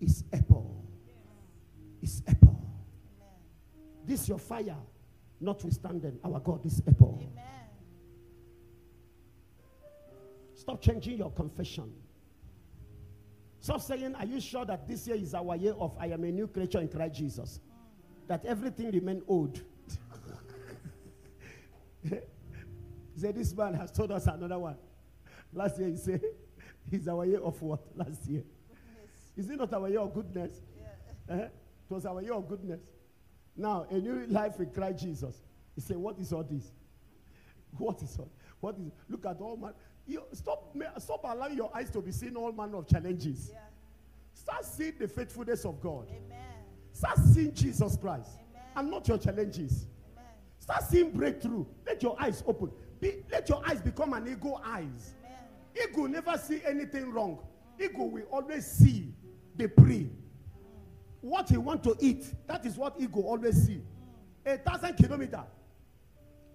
yes. 0.00 0.10
is 0.10 0.24
able. 0.32 0.84
Is 2.02 2.22
able. 2.28 2.48
Amen. 3.18 4.06
This 4.06 4.28
your 4.28 4.38
fire, 4.38 4.76
notwithstanding, 5.40 6.18
our 6.24 6.40
God 6.40 6.64
is 6.64 6.82
able. 6.88 7.18
Amen. 7.20 7.44
Stop 10.54 10.80
changing 10.82 11.18
your 11.18 11.30
confession. 11.30 11.92
Stop 13.60 13.80
saying, 13.80 14.14
Are 14.14 14.24
you 14.26 14.40
sure 14.40 14.64
that 14.64 14.86
this 14.88 15.06
year 15.06 15.16
is 15.16 15.34
our 15.34 15.56
year 15.56 15.74
of 15.74 15.96
I 15.98 16.06
am 16.06 16.24
a 16.24 16.30
new 16.30 16.46
creature 16.46 16.80
in 16.80 16.88
Christ 16.88 17.14
Jesus? 17.16 17.60
That 18.28 18.44
everything 18.44 18.90
remain 18.90 19.22
old. 19.26 19.60
he 22.04 22.10
said, 23.16 23.34
This 23.34 23.54
man 23.54 23.74
has 23.74 23.90
told 23.90 24.12
us 24.12 24.26
another 24.26 24.58
one. 24.58 24.76
Last 25.52 25.78
year 25.78 25.88
he 25.88 25.96
said, 25.96 26.22
It's 26.92 27.08
our 27.08 27.24
year 27.24 27.40
of 27.40 27.60
what? 27.60 27.80
Last 27.96 28.26
year. 28.26 28.44
Is 29.36 29.48
it 29.48 29.56
not 29.56 29.72
our 29.72 29.88
year 29.88 30.00
of 30.00 30.14
goodness? 30.14 30.52
Yeah. 31.28 31.34
Eh? 31.36 31.44
It 31.44 31.50
was 31.88 32.04
our 32.04 32.20
year 32.22 32.34
of 32.34 32.48
goodness. 32.48 32.80
Now, 33.56 33.86
a 33.90 33.94
new 33.94 34.26
life 34.26 34.58
in 34.60 34.70
Christ 34.70 35.02
Jesus. 35.02 35.42
He 35.74 35.80
said, 35.80 35.96
What 35.96 36.18
is 36.18 36.32
all 36.32 36.44
this? 36.44 36.70
What 37.78 38.02
is 38.02 38.16
all? 38.18 38.30
What 38.60 38.76
is 38.76 38.90
look 39.08 39.24
at 39.26 39.40
all 39.40 39.56
man. 39.56 39.72
You 40.06 40.22
stop 40.32 40.74
stop 40.98 41.20
allowing 41.24 41.56
your 41.56 41.70
eyes 41.74 41.90
to 41.90 42.00
be 42.00 42.12
seeing 42.12 42.36
all 42.36 42.52
manner 42.52 42.78
of 42.78 42.88
challenges. 42.88 43.50
Yeah. 43.52 43.60
Start 44.34 44.64
seeing 44.64 44.94
the 44.98 45.08
faithfulness 45.08 45.64
of 45.64 45.80
God. 45.80 46.08
Amen. 46.10 46.47
Start 46.98 47.18
seeing 47.32 47.54
Jesus 47.54 47.96
Christ 47.96 48.40
Amen. 48.50 48.62
and 48.74 48.90
not 48.90 49.06
your 49.06 49.18
challenges. 49.18 49.86
Amen. 50.16 50.32
Start 50.58 50.82
seeing 50.82 51.12
breakthrough. 51.12 51.64
Let 51.86 52.02
your 52.02 52.20
eyes 52.20 52.42
open. 52.44 52.72
Be, 52.98 53.22
let 53.30 53.48
your 53.48 53.62
eyes 53.64 53.80
become 53.80 54.14
an 54.14 54.26
eagle 54.26 54.60
eyes. 54.64 55.14
Amen. 55.24 55.90
Eagle 55.90 56.08
never 56.08 56.36
see 56.36 56.60
anything 56.66 57.12
wrong. 57.12 57.38
Eagle 57.78 58.10
will 58.10 58.24
always 58.32 58.66
see 58.66 59.14
the 59.54 59.68
prey. 59.68 60.10
What 61.20 61.48
he 61.48 61.56
want 61.56 61.84
to 61.84 61.96
eat, 62.00 62.34
that 62.48 62.66
is 62.66 62.76
what 62.76 62.96
eagle 62.98 63.22
always 63.22 63.64
see. 63.64 63.80
A 64.44 64.56
thousand 64.58 64.96
kilometer 64.96 65.44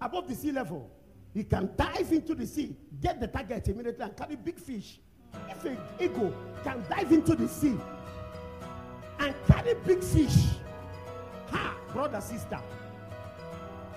above 0.02 0.28
the 0.28 0.36
sea 0.36 0.52
level, 0.52 0.92
he 1.34 1.46
can 1.46 1.70
dive 1.78 2.12
into 2.12 2.36
the 2.36 2.46
sea, 2.46 2.76
get 3.00 3.22
the 3.22 3.28
target 3.28 3.66
immediately, 3.70 4.04
and 4.04 4.18
carry 4.18 4.36
big 4.36 4.60
fish. 4.60 5.00
If 5.50 5.64
an 5.64 5.78
eagle 6.02 6.36
can 6.66 6.84
dive 6.90 7.14
into 7.14 7.34
the 7.34 7.48
sea 7.48 7.78
and 9.24 9.36
carry 9.48 9.74
big 9.86 10.04
fish, 10.04 10.48
ha, 11.50 11.76
brother, 11.94 12.20
sister, 12.20 12.60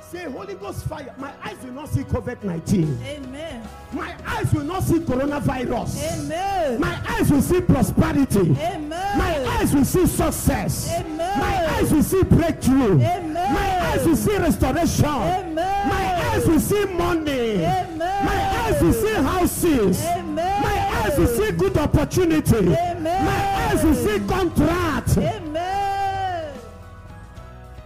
say 0.01 0.31
Holy 0.31 0.55
Ghost 0.55 0.85
fire. 0.85 1.15
My 1.19 1.33
eyes 1.45 1.57
will 1.65 1.73
not 1.73 1.89
see 1.89 2.03
COVID 2.03 2.45
19. 2.45 2.99
Amen. 3.05 3.69
My 3.93 4.15
eyes 4.27 4.53
will 4.53 4.65
not 4.65 4.83
see 4.85 4.99
coronavirus. 5.01 6.21
Amen. 6.21 6.81
My 6.81 7.01
eyes 7.09 7.31
will 7.31 7.43
see 7.43 7.61
prosperity. 7.61 8.57
Amen. 8.61 8.89
My 8.89 9.45
eyes 9.59 9.75
will 9.75 9.85
see 9.85 10.07
success. 10.07 10.93
Amen. 10.93 11.41
My 11.41 11.75
eyes 11.75 11.93
will 11.93 12.03
see 12.03 12.23
breakthrough. 12.23 13.01
Amen. 13.01 13.35
My 13.35 13.87
eyes 13.89 14.07
will 14.07 14.17
see 14.17 14.37
restoration. 14.37 15.05
Amen. 15.07 15.89
My 15.89 16.29
eyes 16.29 16.47
will 16.47 16.61
see 16.61 16.85
money. 16.87 17.65
Amen. 17.65 17.99
My 17.99 18.59
eyes 18.61 18.83
will 18.83 18.93
see 18.93 19.15
houses. 19.15 20.05
Amen. 20.05 20.63
My 20.63 21.01
eyes 21.03 21.19
will 21.19 21.27
see 21.27 21.51
good 21.53 21.77
opportunity. 21.77 22.57
Amen. 22.57 23.25
My 23.25 23.67
eyes 23.67 23.85
will 23.85 23.95
see 23.95 24.21
contract. 24.27 24.96
Amen. 25.19 26.59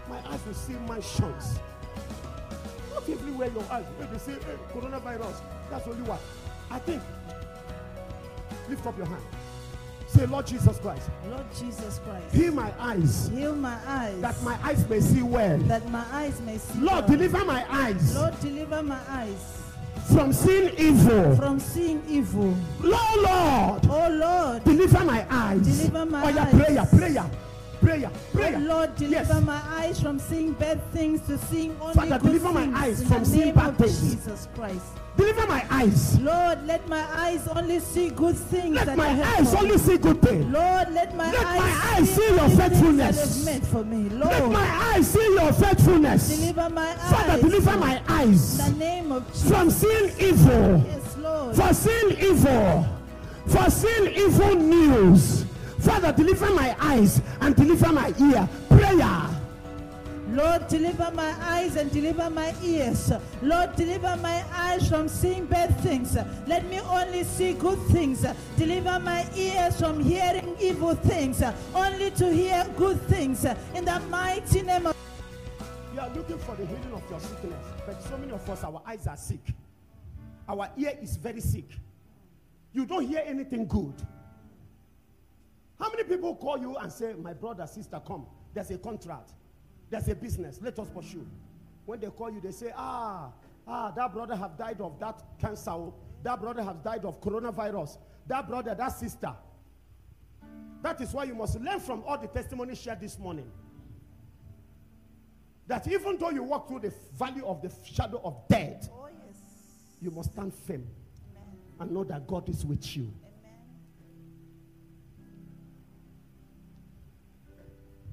My 0.08 0.18
eyes 0.28 0.40
will 0.46 0.54
see 0.54 0.72
my 0.72 0.94
mansions. 0.94 1.58
Not 2.92 3.08
everywhere 3.08 3.48
your 3.48 3.64
eyes. 3.70 3.84
When 3.96 4.12
they 4.12 4.18
say 4.18 4.32
hey, 4.32 4.56
coronavirus, 4.72 5.40
that's 5.70 5.86
only 5.86 6.02
one. 6.02 6.18
I 6.70 6.78
think. 6.78 7.02
Lift 8.68 8.86
up 8.86 8.96
your 8.96 9.06
hand. 9.06 9.22
Say, 10.06 10.26
Lord 10.26 10.44
Jesus 10.44 10.76
Christ, 10.78 11.08
Lord 11.28 11.46
Jesus 11.56 12.00
Christ, 12.04 12.34
heal 12.34 12.52
my 12.52 12.72
eyes 12.80 13.28
heal 13.28 13.54
my 13.54 13.78
eyes 13.86 14.20
that 14.20 14.42
my 14.42 14.58
eyes 14.64 14.88
may 14.88 14.98
see 14.98 15.22
well. 15.22 15.56
that 15.58 15.88
my 15.88 16.04
eyes 16.10 16.40
may 16.40 16.58
see. 16.58 16.80
Lord, 16.80 17.06
well. 17.06 17.16
deliver 17.16 17.44
my 17.44 17.64
eyes 17.70 18.16
Lord, 18.16 18.40
deliver 18.40 18.82
my 18.82 18.98
eyes 19.08 19.59
from 20.12 20.32
seeing 20.32 20.70
evil. 20.78 21.36
from 21.36 21.60
seeing 21.60 22.02
evil. 22.08 22.54
Lord, 22.80 23.20
Lord, 23.22 23.80
Oh 23.88 24.08
Lord, 24.10 24.64
deliver 24.64 25.04
my 25.04 25.24
eyes. 25.30 25.60
Deliver 25.60 26.06
my 26.06 26.24
oh, 26.24 26.28
yeah, 26.28 26.44
eyes. 26.44 26.54
prayer, 26.54 26.86
prayer, 26.98 27.30
prayer, 27.90 28.10
prayer. 28.32 28.54
Oh 28.56 28.60
Lord, 28.60 28.94
deliver 28.96 29.34
Yes. 29.34 29.42
my 29.44 29.60
eyes 29.66 30.00
from 30.00 30.18
seeing 30.18 30.52
bad 30.52 30.80
things 30.92 31.20
to 31.26 31.38
seeing 31.38 31.76
only 31.80 31.94
Father, 31.94 32.18
good 32.18 32.22
deliver 32.22 32.52
my 32.52 32.70
eyes 32.80 33.00
in 33.00 33.08
from 33.08 33.24
seeing 33.24 33.54
bad 33.54 33.78
things. 33.78 34.00
Jesus 34.14 34.48
Christ. 34.54 34.84
Deliver 35.16 35.46
my 35.48 35.64
eyes. 35.70 36.18
Lord, 36.20 36.66
let 36.66 36.88
my 36.88 37.04
eyes 37.12 37.46
only 37.48 37.80
see 37.80 38.08
good 38.10 38.36
things 38.36 38.74
Let 38.76 38.86
that 38.86 38.96
my 38.96 39.10
eyes 39.36 39.52
only 39.54 39.76
see 39.76 39.98
good 39.98 40.22
things. 40.22 40.46
Lord, 40.46 40.88
let 40.92 41.14
my 41.16 41.30
Let 41.30 41.46
eyes, 41.46 41.58
my 41.58 41.92
eyes 41.96 42.10
see 42.10 42.28
your 42.34 42.48
faithfulness. 42.48 43.44
Meant 43.44 43.66
for 43.66 43.84
me. 43.84 44.08
Lord. 44.08 44.30
Let 44.32 44.50
my 44.50 44.92
eyes 44.94 45.10
see 45.10 45.34
your 45.34 45.52
faithfulness. 45.52 46.38
deliver 46.38 46.70
my 46.70 46.90
eyes. 46.90 47.10
Father, 47.10 47.42
deliver 47.42 47.76
my 47.76 48.00
eyes 48.08 48.58
In 48.60 48.72
the 48.72 48.78
name 48.78 49.12
of 49.12 49.26
Jesus. 49.32 49.48
from 49.50 49.70
seeing 49.70 50.10
evil, 50.18 50.84
Yes, 50.86 51.16
Lord. 51.18 51.56
for 51.56 51.74
seeing 51.74 52.10
evil, 52.18 52.86
for 53.48 53.70
seeing 53.70 54.12
evil 54.14 54.54
news. 54.54 55.44
Father, 55.80 56.12
deliver 56.12 56.50
my 56.54 56.76
eyes 56.80 57.20
and 57.40 57.56
deliver 57.56 57.92
my 57.92 58.12
ear. 58.20 58.48
Prayer. 58.68 59.40
Lord, 60.30 60.68
deliver 60.68 61.10
my 61.10 61.34
eyes 61.40 61.74
and 61.74 61.90
deliver 61.90 62.30
my 62.30 62.54
ears. 62.62 63.12
Lord, 63.42 63.74
deliver 63.74 64.16
my 64.18 64.44
eyes 64.52 64.88
from 64.88 65.08
seeing 65.08 65.46
bad 65.46 65.76
things. 65.80 66.16
Let 66.46 66.64
me 66.66 66.78
only 66.80 67.24
see 67.24 67.54
good 67.54 67.80
things. 67.88 68.24
Deliver 68.56 69.00
my 69.00 69.28
ears 69.34 69.80
from 69.80 69.98
hearing 69.98 70.56
evil 70.60 70.94
things. 70.94 71.42
Only 71.74 72.12
to 72.12 72.32
hear 72.32 72.64
good 72.76 73.00
things. 73.08 73.44
In 73.74 73.84
the 73.84 73.98
mighty 74.08 74.62
name 74.62 74.86
of 74.86 74.96
You 75.92 76.00
are 76.00 76.10
looking 76.10 76.38
for 76.38 76.54
the 76.54 76.64
healing 76.64 76.92
of 76.94 77.10
your 77.10 77.18
sickness, 77.18 77.66
but 77.84 78.00
so 78.04 78.16
many 78.16 78.32
of 78.32 78.48
us, 78.48 78.62
our 78.62 78.80
eyes 78.86 79.08
are 79.08 79.16
sick. 79.16 79.52
Our 80.48 80.70
ear 80.78 80.96
is 81.02 81.16
very 81.16 81.40
sick. 81.40 81.68
You 82.72 82.86
don't 82.86 83.04
hear 83.04 83.22
anything 83.26 83.66
good. 83.66 83.94
How 85.80 85.90
many 85.90 86.04
people 86.04 86.36
call 86.36 86.58
you 86.58 86.76
and 86.76 86.92
say, 86.92 87.14
My 87.14 87.32
brother, 87.32 87.66
sister, 87.66 88.00
come? 88.06 88.26
There's 88.52 88.70
a 88.70 88.78
contract, 88.78 89.30
there's 89.88 90.08
a 90.08 90.14
business, 90.14 90.58
let 90.62 90.78
us 90.78 90.88
pursue. 90.90 91.26
When 91.86 92.00
they 92.00 92.08
call 92.08 92.30
you, 92.30 92.40
they 92.40 92.50
say, 92.52 92.72
Ah, 92.76 93.30
ah, 93.66 93.90
that 93.92 94.12
brother 94.12 94.36
have 94.36 94.56
died 94.58 94.80
of 94.80 94.98
that 95.00 95.22
cancer. 95.40 95.74
That 96.22 96.40
brother 96.40 96.62
has 96.62 96.76
died 96.84 97.04
of 97.06 97.20
coronavirus. 97.22 97.96
That 98.26 98.46
brother, 98.46 98.74
that 98.74 98.88
sister. 98.88 99.32
That 100.82 101.00
is 101.00 101.12
why 101.12 101.24
you 101.24 101.34
must 101.34 101.58
learn 101.60 101.80
from 101.80 102.02
all 102.06 102.18
the 102.18 102.26
testimonies 102.28 102.78
shared 102.80 103.00
this 103.00 103.18
morning 103.18 103.50
that 105.66 105.86
even 105.86 106.18
though 106.18 106.30
you 106.30 106.42
walk 106.42 106.66
through 106.68 106.80
the 106.80 106.92
valley 107.16 107.42
of 107.44 107.62
the 107.62 107.70
shadow 107.84 108.20
of 108.24 108.36
death, 108.48 108.88
Oh, 108.92 109.06
yes. 109.06 109.36
you 110.02 110.10
must 110.10 110.32
stand 110.32 110.52
firm 110.52 110.84
and 111.78 111.90
know 111.92 112.02
that 112.04 112.26
God 112.26 112.48
is 112.48 112.64
with 112.66 112.96
you. 112.96 113.12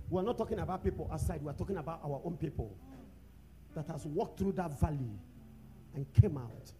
We're 0.09 0.21
not 0.21 0.37
talking 0.37 0.59
about 0.59 0.83
people 0.83 1.09
outside, 1.11 1.41
we're 1.41 1.53
talking 1.53 1.77
about 1.77 1.99
our 2.03 2.21
own 2.23 2.37
people 2.37 2.75
that 3.75 3.87
has 3.87 4.05
walked 4.05 4.39
through 4.39 4.53
that 4.53 4.79
valley 4.79 5.19
and 5.93 6.05
came 6.13 6.37
out 6.37 6.71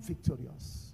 victorious. 0.00 0.92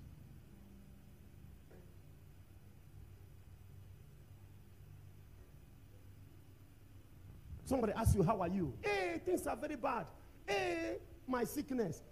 Somebody 7.64 7.94
asks 7.94 8.14
you, 8.14 8.22
How 8.22 8.40
are 8.42 8.48
you? 8.48 8.74
Hey, 8.82 9.20
things 9.24 9.46
are 9.46 9.56
very 9.56 9.76
bad. 9.76 10.06
Hey, 10.46 10.98
my 11.26 11.44
sickness. 11.44 12.02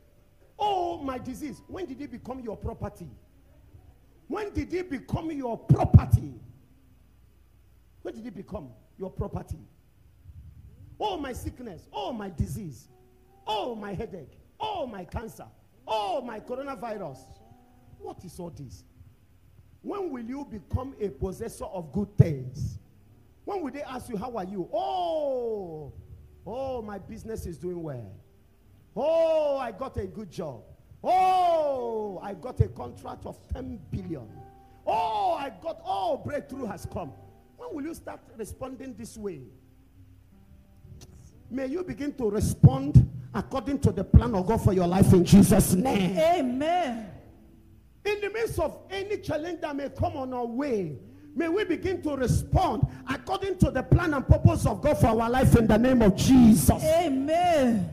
Oh, 0.59 0.98
my 0.98 1.18
disease. 1.18 1.61
When 1.66 1.84
did 1.86 2.00
it 2.00 2.11
become 2.11 2.40
your 2.40 2.57
property? 2.57 3.11
When 4.28 4.50
did 4.53 4.72
it 4.72 4.88
become 4.88 5.30
your 5.30 5.59
property? 5.59 6.32
When 8.00 8.14
did 8.14 8.26
it 8.26 8.34
become 8.34 8.70
your 8.99 9.11
property? 9.11 9.59
Oh, 10.99 11.16
my 11.16 11.32
sickness. 11.32 11.88
Oh, 11.93 12.12
my 12.12 12.30
disease. 12.30 12.88
Oh, 13.47 13.74
my 13.74 13.93
headache. 13.95 14.38
Oh, 14.61 14.86
my 14.86 15.05
cancer. 15.05 15.47
Oh, 15.86 16.20
my 16.22 16.38
coronavirus. 16.40 17.18
What 17.99 18.24
is 18.24 18.38
all 18.38 18.51
this? 18.51 18.84
When 19.82 20.11
will 20.11 20.22
you 20.22 20.47
become 20.49 20.95
a 21.01 21.09
possessor 21.09 21.64
of 21.64 21.93
good 21.93 22.16
things? 22.16 22.78
When 23.45 23.62
will 23.62 23.72
they 23.72 23.82
ask 23.82 24.09
you, 24.09 24.16
How 24.16 24.36
are 24.36 24.45
you? 24.45 24.68
Oh, 24.72 25.93
oh, 26.47 26.82
my 26.82 26.99
business 26.99 27.47
is 27.47 27.59
doing 27.59 27.82
well. 27.82 28.12
Oh, 28.95 29.57
I 29.57 29.72
got 29.72 29.97
a 29.97 30.07
good 30.07 30.30
job. 30.30 30.62
Oh, 31.03 32.20
I 32.22 32.34
got 32.34 32.61
a 32.61 32.68
contract 32.68 33.26
of 33.26 33.36
10 33.53 33.80
billion. 33.90 34.28
Oh, 34.86 35.32
I 35.32 35.51
got, 35.51 35.80
oh, 35.84 36.18
breakthrough 36.24 36.66
has 36.66 36.86
come. 36.93 37.12
When 37.62 37.76
will 37.76 37.88
you 37.88 37.94
start 37.94 38.20
responding 38.36 38.94
this 38.98 39.16
way? 39.16 39.42
May 41.48 41.66
you 41.66 41.84
begin 41.84 42.12
to 42.14 42.28
respond 42.28 43.08
according 43.32 43.78
to 43.80 43.92
the 43.92 44.02
plan 44.02 44.34
of 44.34 44.46
God 44.46 44.62
for 44.62 44.72
your 44.72 44.88
life 44.88 45.12
in 45.12 45.24
Jesus' 45.24 45.74
name. 45.74 46.18
Amen. 46.18 47.08
In 48.04 48.20
the 48.20 48.30
midst 48.30 48.58
of 48.58 48.78
any 48.90 49.18
challenge 49.18 49.60
that 49.60 49.76
may 49.76 49.88
come 49.90 50.16
on 50.16 50.32
our 50.34 50.44
way, 50.44 50.98
may 51.36 51.48
we 51.48 51.64
begin 51.64 52.02
to 52.02 52.16
respond 52.16 52.84
according 53.08 53.58
to 53.58 53.70
the 53.70 53.82
plan 53.82 54.14
and 54.14 54.26
purpose 54.26 54.66
of 54.66 54.82
God 54.82 54.98
for 54.98 55.08
our 55.08 55.30
life 55.30 55.54
in 55.54 55.68
the 55.68 55.78
name 55.78 56.02
of 56.02 56.16
Jesus. 56.16 56.82
Amen. 56.82 57.88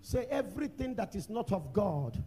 Say 0.00 0.26
everything 0.30 0.96
that 0.96 1.14
is 1.14 1.30
not 1.30 1.52
of 1.52 1.72
God 1.72 2.20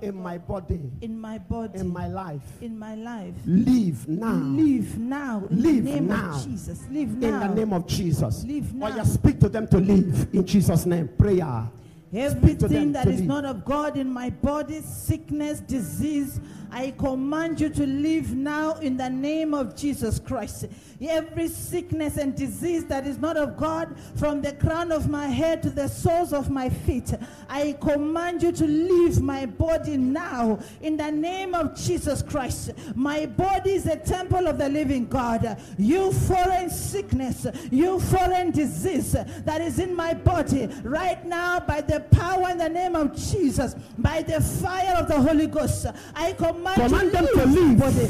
in 0.00 0.14
God 0.14 0.22
my 0.22 0.38
body, 0.38 0.90
in 1.00 1.20
my 1.20 1.38
body, 1.38 1.78
in 1.78 1.88
my 1.92 2.08
life, 2.08 2.42
in 2.60 2.78
my 2.78 2.94
life. 2.94 3.34
leave 3.46 4.08
now. 4.08 4.32
Live 4.32 4.98
now. 4.98 5.42
Live 5.50 5.84
the 5.84 6.00
now. 6.00 6.40
Jesus. 6.44 6.80
Live 6.90 7.08
now. 7.10 7.28
In 7.28 7.40
the 7.40 7.54
name 7.54 7.72
of 7.72 7.86
Jesus. 7.86 8.44
Live 8.44 8.74
now. 8.74 8.86
Or 8.86 8.96
you 8.96 9.04
speak 9.04 9.40
to 9.40 9.48
them 9.48 9.66
to 9.68 9.78
live 9.78 10.28
in 10.32 10.46
Jesus' 10.46 10.86
name. 10.86 11.08
Prayer. 11.08 11.68
Speak 12.12 12.58
to 12.58 12.68
them 12.68 12.76
Everything 12.76 12.92
that 12.92 13.08
is 13.08 13.20
leave. 13.20 13.28
not 13.28 13.46
of 13.46 13.64
God 13.64 13.96
in 13.96 14.12
my 14.12 14.28
body, 14.28 14.82
sickness, 14.82 15.60
disease, 15.60 16.40
I 16.70 16.90
command 16.92 17.60
you 17.60 17.68
to 17.68 17.86
leave 17.86 18.34
now 18.34 18.74
in 18.76 18.96
the 18.96 19.08
name 19.10 19.52
of 19.52 19.76
Jesus 19.76 20.18
Christ. 20.18 20.66
Every 21.02 21.48
sickness 21.48 22.16
and 22.16 22.34
disease 22.34 22.86
that 22.86 23.06
is 23.06 23.18
not 23.18 23.36
of 23.36 23.58
God, 23.58 23.94
from 24.16 24.40
the 24.40 24.52
crown 24.52 24.90
of 24.90 25.08
my 25.08 25.26
head 25.26 25.62
to 25.64 25.70
the 25.70 25.88
soles 25.88 26.32
of 26.32 26.50
my 26.50 26.70
feet, 26.70 27.12
I 27.48 27.76
command 27.80 28.42
you 28.42 28.52
to 28.52 28.66
leave 28.66 29.20
my 29.20 29.44
body 29.44 29.98
now 29.98 30.60
in 30.80 30.96
the 30.96 31.10
name 31.10 31.54
of 31.54 31.76
Jesus 31.76 32.22
Christ. 32.22 32.70
My 32.94 33.26
body 33.26 33.72
is 33.72 33.86
a 33.86 33.96
temple 33.96 34.46
of 34.46 34.56
the 34.56 34.68
living 34.70 35.06
God. 35.06 35.58
You 35.76 36.12
foreign 36.12 36.70
sickness, 36.70 37.46
you 37.70 38.00
foreign 38.00 38.50
disease 38.50 39.12
that 39.12 39.60
is 39.60 39.78
in 39.78 39.94
my 39.94 40.14
body 40.14 40.68
right 40.84 41.22
now 41.26 41.60
by 41.60 41.82
the 41.82 42.00
power 42.10 42.50
in 42.50 42.58
the 42.58 42.68
name 42.68 42.96
of 42.96 43.14
Jesus, 43.16 43.74
by 43.98 44.22
the 44.22 44.40
fire 44.40 44.96
of 44.96 45.08
the 45.08 45.20
Holy 45.20 45.46
Ghost, 45.46 45.86
I 46.14 46.32
command, 46.32 46.74
Command 46.82 47.04
you 47.06 47.10
them 47.10 47.26
to 47.34 47.46
leave. 47.46 47.78
Body, 47.78 48.06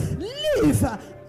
leave 0.63 0.85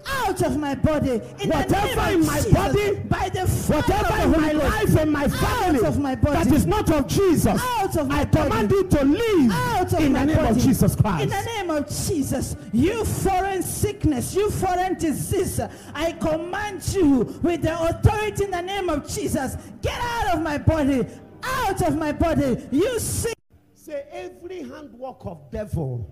out 0.06 0.42
of 0.42 0.58
my 0.58 0.74
body 0.74 1.12
in 1.40 1.48
Whatever 1.48 2.10
in 2.12 2.26
my 2.26 2.36
Jesus, 2.36 2.52
body, 2.52 2.94
by 3.08 3.28
the 3.30 3.46
fire 3.46 3.80
Whatever 3.80 4.22
of 4.22 4.34
in 4.34 4.40
my 4.42 4.52
life 4.52 4.96
and 4.98 5.10
my 5.10 5.28
family 5.28 5.86
of 5.86 5.98
my 5.98 6.14
body. 6.14 6.44
that 6.44 6.52
is 6.54 6.66
not 6.66 6.90
of 6.90 7.06
Jesus, 7.06 7.58
Out 7.78 7.96
of 7.96 8.08
my 8.08 8.20
I 8.20 8.24
command 8.26 8.68
body. 8.68 8.74
you 8.74 8.84
to 8.88 9.04
leave 9.04 9.50
out 9.50 9.92
of 9.94 10.00
in 10.00 10.12
my 10.12 10.20
the 10.20 10.26
name 10.26 10.36
body. 10.36 10.48
of 10.50 10.58
Jesus 10.58 10.94
Christ. 10.94 11.22
In 11.22 11.28
the 11.30 11.42
name 11.42 11.70
of 11.70 11.88
Jesus, 11.88 12.54
you 12.74 13.02
foreign 13.06 13.62
sickness, 13.62 14.34
you 14.34 14.50
foreign 14.50 14.98
disease, 14.98 15.58
I 15.94 16.12
command 16.12 16.86
you 16.94 17.20
with 17.42 17.62
the 17.62 17.74
authority 17.80 18.44
in 18.44 18.50
the 18.50 18.60
name 18.60 18.90
of 18.90 19.08
Jesus, 19.08 19.56
get 19.80 19.98
out 19.98 20.34
of 20.36 20.42
my 20.42 20.58
body, 20.58 21.06
out 21.44 21.82
of 21.82 21.96
my 21.96 22.12
body, 22.12 22.66
you 22.70 22.98
see. 22.98 23.32
Say 23.74 24.06
every 24.10 24.62
handwork 24.62 25.24
of 25.26 25.50
devil, 25.50 26.10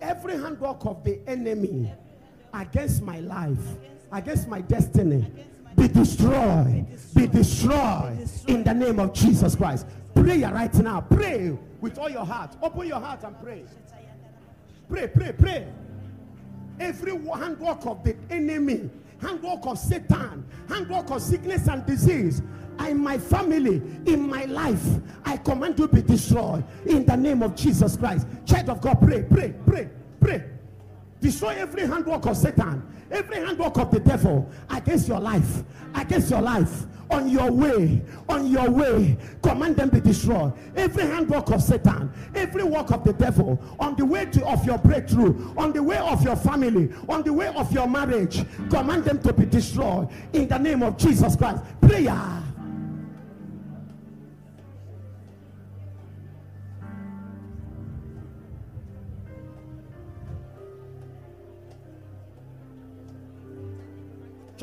every 0.00 0.34
handwork 0.34 0.84
of 0.84 1.02
the 1.02 1.20
enemy 1.26 1.92
against 2.52 3.02
my 3.02 3.20
life, 3.20 3.58
against 4.12 4.48
my 4.48 4.60
destiny, 4.60 5.26
be 5.76 5.88
destroyed, 5.88 6.86
be 7.14 7.26
destroyed 7.26 8.28
in 8.46 8.62
the 8.62 8.74
name 8.74 9.00
of 9.00 9.12
Jesus 9.12 9.54
Christ. 9.56 9.86
prayer 10.14 10.52
right 10.52 10.74
now. 10.74 11.00
Pray 11.00 11.56
with 11.80 11.98
all 11.98 12.10
your 12.10 12.24
heart. 12.24 12.56
Open 12.62 12.86
your 12.86 13.00
heart 13.00 13.24
and 13.24 13.38
pray. 13.42 13.64
Pray, 14.88 15.08
pray, 15.08 15.32
pray. 15.32 15.66
Every 16.78 17.12
handwork 17.12 17.86
of 17.86 18.04
the 18.04 18.16
enemy, 18.30 18.90
handwork 19.20 19.66
of 19.66 19.78
Satan, 19.78 20.44
handwork 20.68 21.10
of 21.10 21.22
sickness 21.22 21.66
and 21.68 21.84
disease, 21.86 22.42
in 22.80 22.98
my 22.98 23.18
family, 23.18 23.82
in 24.06 24.28
my 24.28 24.44
life, 24.44 24.84
I 25.24 25.36
command 25.36 25.78
you 25.78 25.88
be 25.88 26.02
destroyed 26.02 26.64
in 26.86 27.04
the 27.04 27.16
name 27.16 27.42
of 27.42 27.54
Jesus 27.54 27.96
Christ. 27.96 28.26
Child 28.46 28.70
of 28.70 28.80
God, 28.80 29.00
pray, 29.00 29.22
pray, 29.22 29.54
pray, 29.66 29.88
pray. 30.20 30.44
Destroy 31.20 31.50
every 31.56 31.86
handwork 31.86 32.26
of 32.26 32.36
Satan, 32.36 32.82
every 33.10 33.36
handwork 33.36 33.78
of 33.78 33.90
the 33.90 34.00
devil 34.00 34.50
against 34.68 35.08
your 35.08 35.20
life, 35.20 35.62
against 35.94 36.30
your 36.30 36.42
life, 36.42 36.84
on 37.10 37.28
your 37.28 37.50
way, 37.50 38.02
on 38.28 38.46
your 38.50 38.70
way, 38.70 39.16
command 39.42 39.76
them 39.76 39.90
to 39.90 39.96
be 39.96 40.00
destroyed. 40.00 40.52
Every 40.76 41.04
handwork 41.04 41.50
of 41.50 41.62
Satan, 41.62 42.12
every 42.34 42.64
work 42.64 42.90
of 42.90 43.04
the 43.04 43.12
devil, 43.12 43.58
on 43.78 43.96
the 43.96 44.04
way 44.04 44.26
to, 44.26 44.46
of 44.46 44.64
your 44.64 44.78
breakthrough, 44.78 45.54
on 45.56 45.72
the 45.72 45.82
way 45.82 45.98
of 45.98 46.22
your 46.22 46.36
family, 46.36 46.92
on 47.08 47.22
the 47.22 47.32
way 47.32 47.48
of 47.48 47.72
your 47.72 47.88
marriage, 47.88 48.44
command 48.68 49.04
them 49.04 49.20
to 49.22 49.32
be 49.32 49.46
destroyed 49.46 50.08
in 50.32 50.48
the 50.48 50.58
name 50.58 50.82
of 50.82 50.96
Jesus 50.96 51.36
Christ. 51.36 51.62
Prayer. 51.80 52.42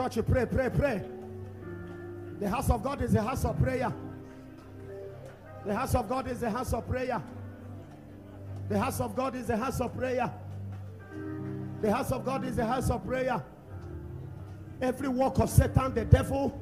Church, 0.02 0.16
you 0.16 0.24
pray, 0.24 0.48
pray, 0.48 0.68
pray. 0.68 1.04
The 2.40 2.50
house 2.50 2.72
of 2.72 2.82
God 2.82 3.04
is 3.04 3.14
a 3.14 3.22
house 3.22 3.46
of 3.46 3.56
prayer. 3.60 3.94
The 5.64 5.76
house 5.76 5.94
of 5.94 6.10
God 6.10 6.28
is 6.28 6.42
a 6.42 6.50
house 6.50 6.74
of 6.74 6.88
prayer. 6.88 7.22
The 8.68 8.80
house 8.80 9.00
of 9.00 9.16
God 9.16 9.36
is 9.36 9.48
a 9.52 9.58
house 9.58 9.80
of 9.80 9.96
prayer. 9.96 10.34
The 11.82 11.94
house 11.94 12.12
of 12.12 12.26
God 12.26 12.44
is 12.46 12.58
a 12.58 12.66
house 12.66 12.90
of 12.90 13.06
prayer. 13.06 13.44
Every 14.82 15.08
work 15.08 15.38
of 15.38 15.52
Satan, 15.52 15.94
the 15.94 16.06
devil, 16.06 16.60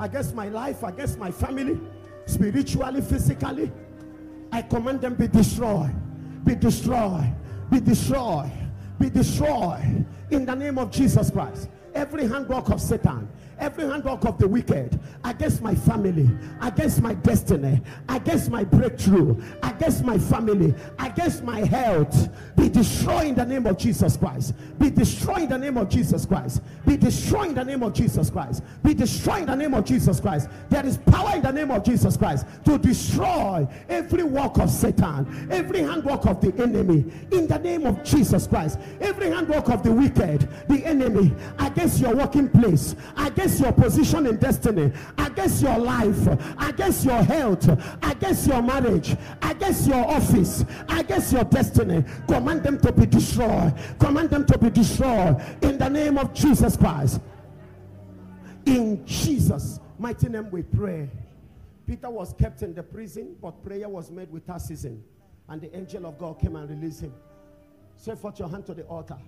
against 0.00 0.34
my 0.34 0.48
life, 0.48 0.82
against 0.82 1.16
my 1.16 1.30
family, 1.30 1.78
spiritually, 2.26 3.02
physically, 3.02 3.70
I 4.50 4.62
command 4.62 5.00
them 5.02 5.14
be 5.14 5.28
destroyed, 5.28 5.94
be 6.44 6.56
destroyed, 6.56 7.32
be 7.70 7.78
destroyed, 7.78 8.50
be 8.98 9.10
destroyed 9.10 10.04
in 10.32 10.44
the 10.44 10.54
name 10.56 10.76
of 10.76 10.90
Jesus 10.90 11.30
Christ. 11.30 11.68
Every 11.94 12.26
handwork 12.26 12.70
of 12.70 12.80
Satan, 12.80 13.28
every 13.60 13.84
handwork 13.84 14.24
of 14.24 14.38
the 14.38 14.48
wicked 14.48 14.98
against 15.24 15.62
my 15.62 15.74
family, 15.74 16.28
against 16.62 17.00
my 17.00 17.14
destiny, 17.14 17.80
against 18.08 18.50
my 18.50 18.64
breakthrough, 18.64 19.40
against 19.62 20.04
my 20.04 20.18
family, 20.18 20.74
against 20.98 21.44
my 21.44 21.60
health, 21.60 22.28
be 22.56 22.68
destroyed 22.68 23.26
in 23.26 23.34
the 23.34 23.44
name 23.44 23.66
of 23.66 23.78
Jesus 23.78 24.16
Christ. 24.16 24.54
Be 24.78 24.90
destroyed 24.90 25.42
in 25.42 25.48
the 25.50 25.58
name 25.58 25.76
of 25.76 25.88
Jesus 25.88 26.26
Christ. 26.26 26.62
Be 26.86 26.96
destroyed 26.96 27.48
in 27.48 27.54
the 27.54 27.64
name 27.64 27.82
of 27.82 27.92
Jesus 27.92 28.30
Christ. 28.30 28.62
Be 28.82 28.94
destroyed 28.94 29.40
in 29.40 29.46
the 29.46 29.56
name 29.56 29.74
of 29.74 29.84
Jesus 29.84 30.20
Christ. 30.20 30.48
There 30.68 30.84
is 30.84 30.98
power 30.98 31.36
in 31.36 31.42
the 31.42 31.52
name 31.52 31.70
of 31.70 31.84
Jesus 31.84 32.16
Christ 32.16 32.46
to 32.64 32.78
destroy 32.78 33.66
every 33.88 34.22
work 34.22 34.58
of 34.58 34.70
Satan, 34.70 35.48
every 35.50 35.80
handwork 35.80 36.26
of 36.26 36.40
the 36.40 36.52
enemy 36.62 37.04
in 37.30 37.46
the 37.46 37.58
name 37.58 37.86
of 37.86 38.02
Jesus 38.04 38.46
Christ. 38.46 38.78
Every 39.00 39.30
handwork 39.30 39.68
of 39.68 39.82
the 39.82 39.92
wicked, 39.92 40.48
the 40.68 40.84
enemy 40.84 41.32
against 41.58 42.00
your 42.00 42.14
working 42.14 42.48
place, 42.48 42.94
against 43.16 43.49
against 43.50 43.62
your 43.62 43.72
position 43.72 44.26
in 44.26 44.36
destiny, 44.36 44.92
against 45.18 45.62
your 45.62 45.78
life, 45.78 46.26
against 46.60 47.04
your 47.04 47.22
health, 47.22 47.68
against 48.04 48.46
your 48.46 48.62
marriage, 48.62 49.16
against 49.42 49.88
your 49.88 50.06
office, 50.06 50.64
against 50.88 51.32
your 51.32 51.44
destiny. 51.44 52.04
Command 52.28 52.62
them 52.62 52.78
to 52.80 52.92
be 52.92 53.06
destroyed. 53.06 53.74
Command 53.98 54.30
them 54.30 54.46
to 54.46 54.58
be 54.58 54.70
destroyed 54.70 55.36
in 55.62 55.78
the 55.78 55.88
name 55.88 56.16
of 56.18 56.32
Jesus 56.32 56.76
Christ. 56.76 57.20
In 58.66 59.04
Jesus' 59.04 59.80
mighty 59.98 60.28
name 60.28 60.48
we 60.50 60.62
pray. 60.62 61.10
Peter 61.86 62.08
was 62.08 62.32
kept 62.34 62.62
in 62.62 62.72
the 62.72 62.82
prison, 62.84 63.34
but 63.42 63.64
prayer 63.64 63.88
was 63.88 64.12
made 64.12 64.30
without 64.30 64.62
ceasing. 64.62 65.02
And 65.48 65.60
the 65.60 65.74
angel 65.76 66.06
of 66.06 66.18
God 66.18 66.38
came 66.38 66.54
and 66.54 66.70
released 66.70 67.00
him. 67.00 67.12
Say 67.96 68.14
forth 68.14 68.38
your 68.38 68.48
hand 68.48 68.64
to 68.66 68.74
the 68.74 68.84
altar. 68.84 69.18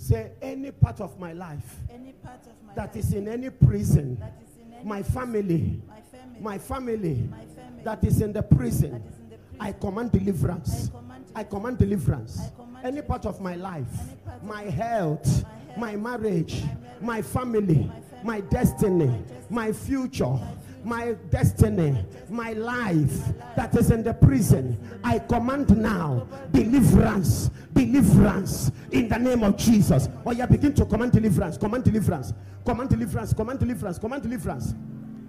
Say 0.00 0.30
any 0.40 0.70
part 0.70 0.98
of 1.02 1.18
my 1.20 1.34
life, 1.34 1.76
Any 1.92 2.12
part 2.12 2.40
of 2.46 2.52
my 2.66 2.74
that 2.74 2.94
life 2.94 3.04
is 3.04 3.12
in 3.12 3.28
any 3.28 3.50
prison, 3.50 4.16
that 4.18 4.32
is 4.42 4.56
in 4.56 4.72
any 4.72 4.82
my 4.88 5.02
family, 5.02 5.82
my 5.86 6.00
family, 6.00 6.40
my 6.40 6.58
family 6.58 7.14
my 7.30 7.44
family 7.44 7.84
that 7.84 8.02
is 8.04 8.22
in 8.22 8.32
the 8.32 8.42
prison, 8.42 8.94
in 8.94 9.02
the 9.28 9.36
prison, 9.36 9.56
I 9.60 9.72
command 9.72 10.12
deliverance. 10.12 10.88
I 10.88 10.96
command 10.98 11.24
I 11.36 11.44
command 11.44 11.78
deliverance. 11.78 12.40
I 12.40 12.48
command 12.56 12.86
Any 12.86 13.02
part 13.02 13.26
of 13.26 13.42
my 13.42 13.56
life, 13.56 13.86
of 14.26 14.42
my 14.42 14.64
my 14.64 14.70
health, 14.70 15.26
health, 15.26 15.76
my 15.76 15.96
marriage, 15.96 16.62
marriage, 16.64 17.02
my 17.02 17.20
family, 17.20 17.74
my 17.84 18.00
family, 18.00 18.24
my 18.24 18.40
destiny, 18.40 19.06
destiny, 19.06 19.24
my 19.50 19.70
future, 19.70 20.24
future, 20.24 20.38
my 20.84 21.12
destiny, 21.30 22.04
my 22.28 22.52
life 22.52 23.12
that 23.56 23.76
is 23.76 23.90
in 23.90 24.02
the 24.02 24.14
prison, 24.14 24.78
I 25.04 25.18
command 25.18 25.76
now 25.76 26.26
deliverance, 26.52 27.50
deliverance 27.72 28.70
in 28.92 29.08
the 29.08 29.18
name 29.18 29.42
of 29.42 29.56
Jesus. 29.56 30.08
Oh, 30.24 30.32
yeah, 30.32 30.46
begin 30.46 30.74
to 30.74 30.84
command 30.84 31.12
deliverance, 31.12 31.56
command 31.56 31.84
deliverance, 31.84 32.32
command 32.64 32.90
deliverance, 32.90 33.32
command 33.32 33.58
deliverance, 33.58 33.98
command 33.98 34.22
deliverance. 34.22 34.74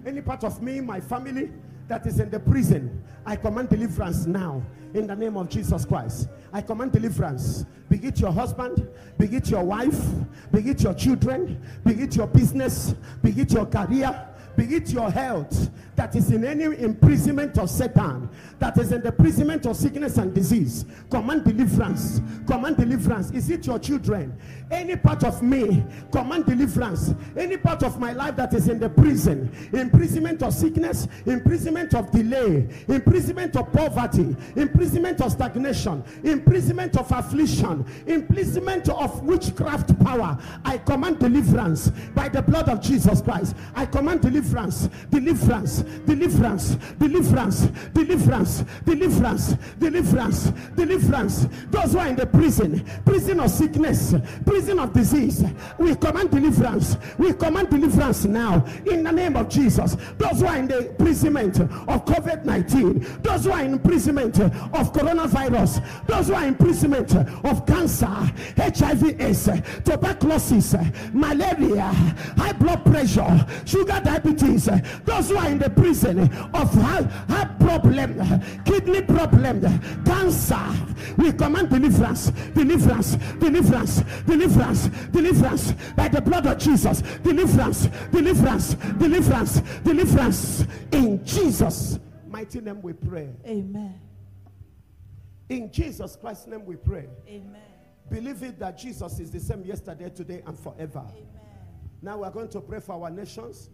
Any 0.04 0.20
part 0.20 0.44
of 0.44 0.62
me, 0.62 0.80
my 0.80 1.00
family 1.00 1.50
that 1.88 2.06
is 2.06 2.20
in 2.20 2.30
the 2.30 2.40
prison, 2.40 3.02
I 3.26 3.36
command 3.36 3.68
deliverance 3.68 4.26
now 4.26 4.62
in 4.94 5.06
the 5.06 5.14
name 5.14 5.36
of 5.36 5.48
Jesus 5.48 5.84
Christ. 5.84 6.28
I 6.52 6.60
command 6.60 6.92
deliverance. 6.92 7.64
Be 7.88 7.98
it 8.06 8.20
your 8.20 8.32
husband, 8.32 8.88
be 9.18 9.26
it 9.26 9.50
your 9.50 9.64
wife, 9.64 10.00
be 10.52 10.60
it 10.60 10.82
your 10.82 10.94
children, 10.94 11.62
be 11.84 11.92
it 11.92 12.16
your 12.16 12.26
business, 12.26 12.94
be 13.22 13.30
it 13.30 13.52
your 13.52 13.66
career, 13.66 14.28
be 14.56 14.64
it 14.76 14.90
your 14.90 15.10
health 15.10 15.70
that 15.96 16.14
is 16.16 16.30
in 16.30 16.44
any 16.44 16.64
imprisonment 16.64 17.58
of 17.58 17.68
Satan, 17.70 18.28
that 18.58 18.78
is 18.78 18.92
in 18.92 19.02
the 19.02 19.08
imprisonment 19.08 19.66
of 19.66 19.76
sickness 19.76 20.18
and 20.18 20.34
disease. 20.34 20.84
Command 21.10 21.44
deliverance. 21.44 22.20
Command 22.46 22.76
deliverance. 22.76 23.30
Is 23.30 23.50
it 23.50 23.66
your 23.66 23.78
children? 23.78 24.36
Any 24.70 24.96
part 24.96 25.22
of 25.22 25.42
me, 25.42 25.84
command 26.10 26.46
deliverance. 26.46 27.14
Any 27.36 27.56
part 27.56 27.82
of 27.82 28.00
my 28.00 28.12
life 28.12 28.36
that 28.36 28.54
is 28.54 28.68
in 28.68 28.78
the 28.78 28.88
prison, 28.88 29.50
imprisonment 29.72 30.42
of 30.42 30.54
sickness, 30.54 31.08
imprisonment 31.26 31.94
of 31.94 32.10
delay, 32.10 32.68
imprisonment 32.88 33.54
of 33.56 33.70
poverty, 33.72 34.34
imprisonment 34.56 35.20
of 35.20 35.30
stagnation, 35.32 36.02
imprisonment 36.24 36.96
of 36.96 37.10
affliction, 37.12 37.84
imprisonment 38.06 38.88
of 38.88 39.22
witchcraft 39.22 39.98
power. 40.02 40.38
I 40.64 40.78
command 40.78 41.18
deliverance 41.18 41.90
by 42.14 42.28
the 42.28 42.42
blood 42.42 42.68
of 42.68 42.80
Jesus 42.80 43.20
Christ. 43.20 43.56
I 43.74 43.86
command 43.86 44.22
deliverance, 44.22 44.41
deliverance, 44.42 44.88
deliverance, 45.10 45.82
deliverance, 46.06 46.76
deliverance, 46.98 47.68
deliverance, 47.94 48.64
deliverance, 48.84 49.54
deliverance. 49.78 50.52
Deliverance. 50.76 51.46
Those 51.70 51.92
who 51.92 51.98
are 51.98 52.08
in 52.08 52.16
the 52.16 52.26
prison, 52.26 52.84
prison 53.04 53.40
of 53.40 53.50
sickness, 53.50 54.14
prison 54.44 54.78
of 54.78 54.92
disease, 54.92 55.44
we 55.78 55.94
command 55.94 56.30
deliverance. 56.30 56.96
We 57.18 57.32
command 57.32 57.70
deliverance 57.70 58.24
now 58.24 58.64
in 58.90 59.04
the 59.04 59.12
name 59.12 59.36
of 59.36 59.48
Jesus. 59.48 59.96
Those 60.18 60.40
who 60.40 60.46
are 60.46 60.56
in 60.56 60.68
the 60.68 60.88
imprisonment 60.90 61.60
of 61.60 62.04
COVID 62.04 62.44
19, 62.44 63.22
those 63.22 63.44
who 63.44 63.52
are 63.52 63.62
in 63.62 63.74
imprisonment 63.74 64.40
of 64.40 64.92
coronavirus, 64.92 66.06
those 66.06 66.28
who 66.28 66.34
are 66.34 66.42
in 66.42 66.48
imprisonment 66.48 67.14
of 67.14 67.66
cancer, 67.66 68.06
HIV, 68.06 69.20
AIDS, 69.20 69.48
tuberculosis, 69.84 70.74
malaria, 71.12 71.92
high 72.36 72.52
blood 72.52 72.84
pressure, 72.84 73.46
sugar 73.64 74.00
diabetes, 74.04 74.31
those 74.38 75.30
who 75.30 75.36
are 75.36 75.48
in 75.48 75.58
the 75.58 75.70
prison 75.70 76.20
of 76.20 76.72
heart, 76.74 77.06
heart 77.28 77.58
problem, 77.58 78.42
kidney 78.64 79.02
problem, 79.02 79.60
cancer, 80.04 80.72
we 81.16 81.32
command 81.32 81.70
deliverance, 81.70 82.30
deliverance, 82.54 83.16
deliverance, 83.38 84.02
deliverance, 84.26 84.88
deliverance 85.10 85.72
by 85.96 86.08
the 86.08 86.20
blood 86.20 86.46
of 86.46 86.58
Jesus, 86.58 87.02
deliverance, 87.22 87.88
deliverance, 88.10 88.74
deliverance, 88.74 89.60
deliverance. 89.82 90.66
In 90.92 91.24
Jesus' 91.24 91.98
mighty 92.28 92.60
name 92.60 92.82
we 92.82 92.92
pray. 92.92 93.28
Amen. 93.46 94.00
In 95.48 95.70
Jesus 95.70 96.16
Christ's 96.16 96.46
name 96.46 96.64
we 96.64 96.76
pray. 96.76 97.08
Amen. 97.28 97.60
Believe 98.08 98.42
it 98.42 98.58
that 98.58 98.78
Jesus 98.78 99.18
is 99.20 99.30
the 99.30 99.40
same 99.40 99.64
yesterday, 99.64 100.10
today, 100.10 100.42
and 100.46 100.58
forever. 100.58 101.04
Amen. 101.08 101.42
Now 102.00 102.18
we're 102.18 102.30
going 102.30 102.48
to 102.48 102.60
pray 102.60 102.80
for 102.80 102.94
our 102.94 103.10
nations, 103.10 103.70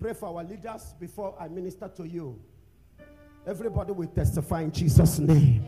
pray 0.00 0.12
for 0.12 0.26
our 0.26 0.44
leaders 0.44 0.94
before 0.98 1.34
I 1.38 1.48
minister 1.48 1.88
to 1.96 2.06
you. 2.06 2.40
Everybody 3.46 3.92
will 3.92 4.08
testify 4.08 4.62
in 4.62 4.72
Jesus' 4.72 5.18
name. 5.18 5.64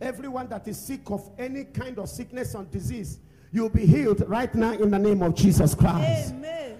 Everyone 0.00 0.48
that 0.48 0.66
is 0.66 0.78
sick 0.78 1.10
of 1.10 1.30
any 1.38 1.64
kind 1.64 1.98
of 1.98 2.08
sickness 2.08 2.54
and 2.54 2.70
disease, 2.70 3.20
you'll 3.52 3.68
be 3.68 3.86
healed 3.86 4.28
right 4.28 4.52
now 4.54 4.72
in 4.72 4.90
the 4.90 4.98
name 4.98 5.22
of 5.22 5.34
Jesus 5.34 5.74
Christ. 5.74 6.32
Amen. 6.32 6.78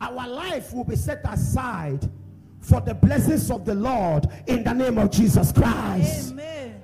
Our 0.00 0.28
life 0.28 0.72
will 0.72 0.84
be 0.84 0.96
set 0.96 1.20
aside 1.24 2.08
for 2.60 2.80
the 2.80 2.94
blessings 2.94 3.50
of 3.50 3.64
the 3.64 3.74
Lord 3.74 4.26
in 4.46 4.62
the 4.62 4.72
name 4.72 4.98
of 4.98 5.10
Jesus 5.10 5.52
Christ. 5.52 6.32
Amen. 6.32 6.82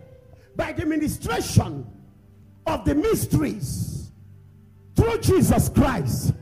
By 0.56 0.72
the 0.72 0.84
ministration 0.84 1.86
of 2.66 2.84
the 2.84 2.94
mysteries 2.94 4.11
through 4.96 5.18
Jesus 5.18 5.68
Christ 5.68 6.32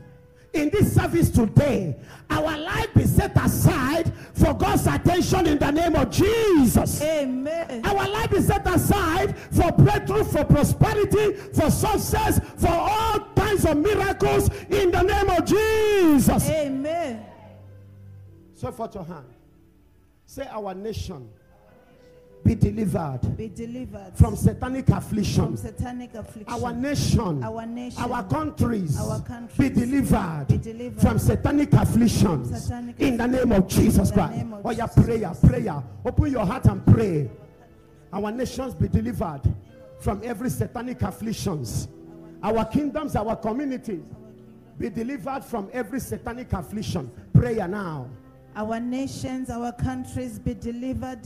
in 0.57 0.69
this 0.69 0.93
service 0.93 1.29
today, 1.29 1.95
our 2.29 2.57
life 2.57 2.93
be 2.93 3.05
set 3.05 3.35
aside 3.37 4.11
for 4.33 4.53
God's 4.53 4.87
attention 4.87 5.47
in 5.47 5.57
the 5.57 5.71
name 5.71 5.95
of 5.95 6.09
Jesus. 6.09 7.01
Amen. 7.01 7.85
Our 7.85 8.09
life 8.09 8.33
is 8.33 8.47
set 8.47 8.67
aside 8.67 9.37
for 9.37 9.71
breakthrough, 9.71 10.23
for 10.23 10.43
prosperity, 10.43 11.33
for 11.53 11.69
success, 11.69 12.39
for 12.57 12.71
all 12.71 13.19
kinds 13.35 13.65
of 13.65 13.77
miracles 13.77 14.49
in 14.69 14.91
the 14.91 15.01
name 15.01 15.29
of 15.29 15.45
Jesus. 15.45 16.49
Amen. 16.49 17.25
So 18.55 18.71
forth 18.71 18.95
your 18.95 19.05
hand. 19.05 19.27
Say, 20.25 20.47
Our 20.51 20.73
nation 20.73 21.29
be 22.47 22.55
delivered 22.55 23.37
Be 23.37 23.49
delivered 23.49 24.11
from 24.15 24.35
satanic 24.35 24.85
from 24.87 25.57
satanic 25.57 26.13
affliction. 26.15 26.53
Our 26.63 26.73
nation, 26.73 27.43
Our 27.43 27.65
nation, 27.65 28.01
our 28.03 28.23
countries, 28.23 28.97
our 28.99 29.19
countries 29.21 29.57
be 29.57 29.69
delivered, 29.69 30.45
be 30.47 30.57
delivered 30.57 31.01
from 31.01 31.19
satanic 31.19 31.73
afflictions 31.73 32.71
in 32.99 33.17
the 33.17 33.27
name 33.27 33.51
of 33.51 33.67
Jesus 33.67 34.11
Christ. 34.11 34.41
of 34.41 34.65
Oh, 34.65 34.71
yeah, 34.71 34.87
prayer, 34.87 35.33
prayer. 35.45 35.83
Open 36.05 36.31
your 36.31 36.45
heart 36.45 36.65
and 36.65 36.85
pray. 36.85 37.29
Our 38.13 38.31
nations 38.31 38.73
be 38.73 38.87
delivered 38.87 39.41
from 39.99 40.21
every 40.23 40.49
satanic 40.49 41.01
afflictions. 41.01 41.89
Our 42.41 42.63
kingdoms, 42.65 43.15
our 43.15 43.35
communities 43.35 44.05
be 44.79 44.89
delivered 44.89 45.43
from 45.43 45.69
every 45.73 45.99
satanic 45.99 46.53
affliction. 46.53 47.11
Prayer 47.33 47.67
now. 47.67 48.07
Our 48.55 48.79
nations, 48.79 49.49
our 49.49 49.71
countries 49.73 50.39
be 50.39 50.53
delivered 50.53 51.19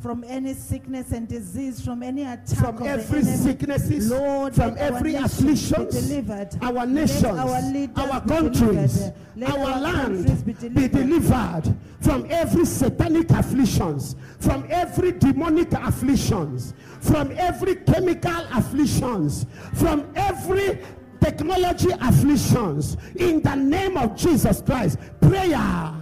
from 0.00 0.24
any 0.28 0.54
sickness 0.54 1.10
and 1.12 1.26
disease, 1.26 1.84
from 1.84 2.02
any 2.02 2.22
attack 2.22 2.58
from 2.58 2.76
of 2.76 2.86
every 2.86 3.22
sicknesses, 3.22 4.10
Lord, 4.10 4.54
from 4.54 4.76
every 4.78 5.14
affliction, 5.16 5.88
delivered. 5.88 6.50
our 6.62 6.72
Let 6.72 6.88
nations, 6.88 7.24
our 7.24 8.12
our 8.14 8.20
countries. 8.26 9.10
Our 9.44 9.80
land 9.80 10.26
countries 10.26 10.42
be 10.42 10.52
be 10.52 10.68
delivered. 10.68 10.92
delivered 10.92 11.76
from 12.00 12.26
every 12.30 12.64
satanic 12.64 13.30
afflictions, 13.30 14.14
from 14.38 14.66
every 14.70 15.12
demonic 15.12 15.72
afflictions, 15.72 16.74
from 17.00 17.32
every 17.36 17.76
chemical 17.76 18.44
afflictions, 18.52 19.46
from 19.74 20.10
every 20.14 20.78
technology 21.20 21.90
afflictions. 22.00 22.96
In 23.16 23.42
the 23.42 23.54
name 23.56 23.96
of 23.96 24.16
Jesus 24.16 24.62
Christ, 24.62 24.98
prayer. 25.20 25.97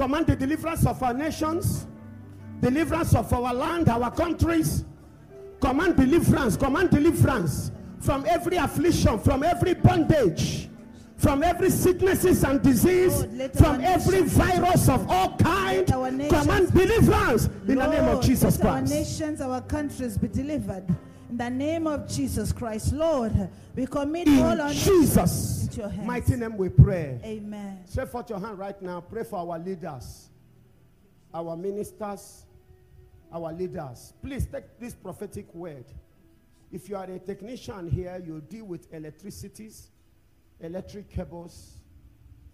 Command 0.00 0.26
the 0.26 0.34
deliverance 0.34 0.86
of 0.86 1.02
our 1.02 1.12
nations, 1.12 1.86
deliverance 2.62 3.14
of 3.14 3.30
our 3.34 3.52
land, 3.52 3.86
our 3.90 4.10
countries. 4.10 4.84
Command 5.60 5.94
deliverance, 5.94 6.56
command 6.56 6.88
deliverance 6.88 7.70
from 8.00 8.24
every 8.26 8.56
affliction, 8.56 9.18
from 9.18 9.42
every 9.42 9.74
bondage, 9.74 10.70
from 11.18 11.42
every 11.42 11.68
sicknesses 11.68 12.44
and 12.44 12.62
disease, 12.62 13.26
Lord, 13.26 13.52
from 13.52 13.82
every 13.82 14.22
virus 14.22 14.88
of 14.88 15.06
all 15.10 15.36
kind. 15.36 15.86
Command 15.86 16.72
deliverance 16.72 17.50
in 17.68 17.76
the 17.76 17.86
name 17.86 18.04
of 18.08 18.24
Jesus 18.24 18.58
let 18.58 18.66
Our 18.66 18.80
nations, 18.80 19.42
our 19.42 19.60
countries 19.60 20.16
be 20.16 20.28
delivered. 20.28 20.86
In 21.30 21.36
the 21.36 21.48
name 21.48 21.86
of 21.86 22.08
Jesus 22.08 22.52
Christ, 22.52 22.92
Lord, 22.92 23.32
we 23.76 23.86
commit 23.86 24.26
all 24.26 24.50
In 24.50 24.60
our 24.60 24.68
nations 24.70 25.10
Jesus' 25.14 25.62
into 25.62 25.80
your 25.82 25.88
hands. 25.88 26.04
mighty 26.06 26.34
name 26.34 26.56
we 26.56 26.68
pray. 26.68 27.20
Amen. 27.22 27.78
Stretch 27.86 28.08
forth 28.08 28.30
your 28.30 28.40
hand 28.40 28.58
right 28.58 28.80
now. 28.82 29.00
Pray 29.00 29.22
for 29.22 29.36
our 29.38 29.56
leaders, 29.56 30.28
our 31.32 31.56
ministers, 31.56 32.46
our 33.32 33.52
leaders. 33.52 34.12
Please 34.20 34.44
take 34.46 34.76
this 34.80 34.92
prophetic 34.92 35.54
word. 35.54 35.84
If 36.72 36.88
you 36.88 36.96
are 36.96 37.04
a 37.04 37.20
technician 37.20 37.88
here, 37.88 38.20
you 38.26 38.40
deal 38.40 38.64
with 38.64 38.92
electricities, 38.92 39.90
electric 40.58 41.08
cables, 41.10 41.78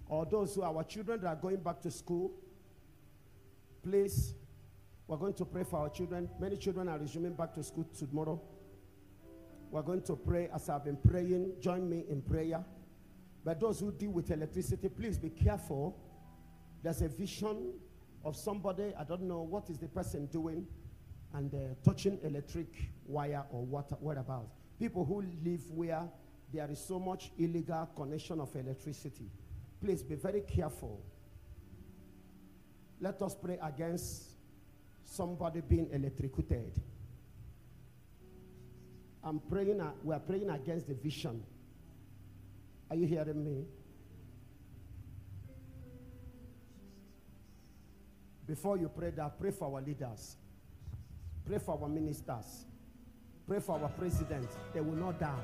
or 0.07 0.27
those 0.27 0.55
who 0.55 0.61
are 0.61 0.77
our 0.77 0.85
children 0.85 1.23
that 1.23 1.29
are 1.29 1.37
going 1.37 1.57
back 1.57 1.81
to 1.81 1.91
school. 1.91 2.31
Please, 3.83 4.35
we're 5.07 5.17
going 5.17 5.33
to 5.35 5.47
pray 5.47 5.65
for 5.65 5.79
our 5.81 5.89
children. 5.89 6.29
Many 6.39 6.59
children 6.59 6.91
are 6.91 6.99
resuming 6.99 7.33
back 7.33 7.55
to 7.55 7.63
school 7.63 7.89
tomorrow. 7.99 8.39
We're 9.71 9.83
going 9.83 10.03
to 10.03 10.17
pray 10.17 10.49
as 10.55 10.69
I've 10.69 10.85
been 10.85 10.97
praying. 10.97 11.55
Join 11.61 11.89
me 11.89 12.05
in 12.09 12.23
prayer. 12.23 12.65
But 13.45 13.61
those 13.61 13.81
who 13.81 13.93
deal 13.93 14.11
with 14.11 14.31
electricity, 14.31 14.89
please 14.89 15.19
be 15.19 15.31
careful. 15.31 15.97
There's 16.83 17.03
a 17.03 17.09
vision 17.09 17.75
of 18.25 18.37
somebody, 18.37 18.93
I 18.99 19.05
don't 19.05 19.23
know 19.23 19.43
what 19.43 19.71
is 19.71 19.79
the 19.79 19.89
person 19.89 20.27
doing, 20.27 20.67
and 21.35 21.55
uh, 21.55 21.59
touching 21.85 22.19
electric 22.25 22.67
wire 23.07 23.45
or 23.51 23.65
what, 23.65 24.01
what 24.03 24.19
about. 24.19 24.49
People 24.79 25.05
who 25.05 25.23
live 25.45 25.71
where 25.71 26.03
there 26.53 26.71
is 26.71 26.79
so 26.79 26.99
much 26.99 27.31
illegal 27.39 27.89
connection 27.95 28.41
of 28.41 28.55
electricity. 28.57 29.31
Please 29.81 30.03
be 30.03 30.15
very 30.15 30.41
careful. 30.41 31.03
Let 33.01 33.21
us 33.23 33.35
pray 33.35 33.59
against 33.63 34.31
somebody 35.05 35.61
being 35.61 35.89
electrocuted. 35.93 36.81
I'm 39.27 39.41
praying, 39.41 39.83
we 40.05 40.15
are 40.15 40.21
praying 40.21 40.49
against 40.51 40.87
the 40.87 40.95
vision. 40.95 41.43
Are 42.89 42.95
you 42.95 43.09
hearing 43.09 43.45
me? 43.45 43.65
Before 48.47 48.79
you 48.79 48.89
pray 48.89 49.11
that, 49.11 49.41
pray 49.41 49.51
for 49.51 49.75
our 49.75 49.83
leaders. 49.83 50.37
Pray 51.45 51.59
for 51.59 51.77
our 51.83 51.89
ministers. 51.89 52.67
Pray 53.49 53.59
for 53.59 53.81
our 53.81 53.89
president. 53.89 54.49
They 54.73 54.81
will 54.81 54.95
not 54.95 55.19
die. 55.19 55.35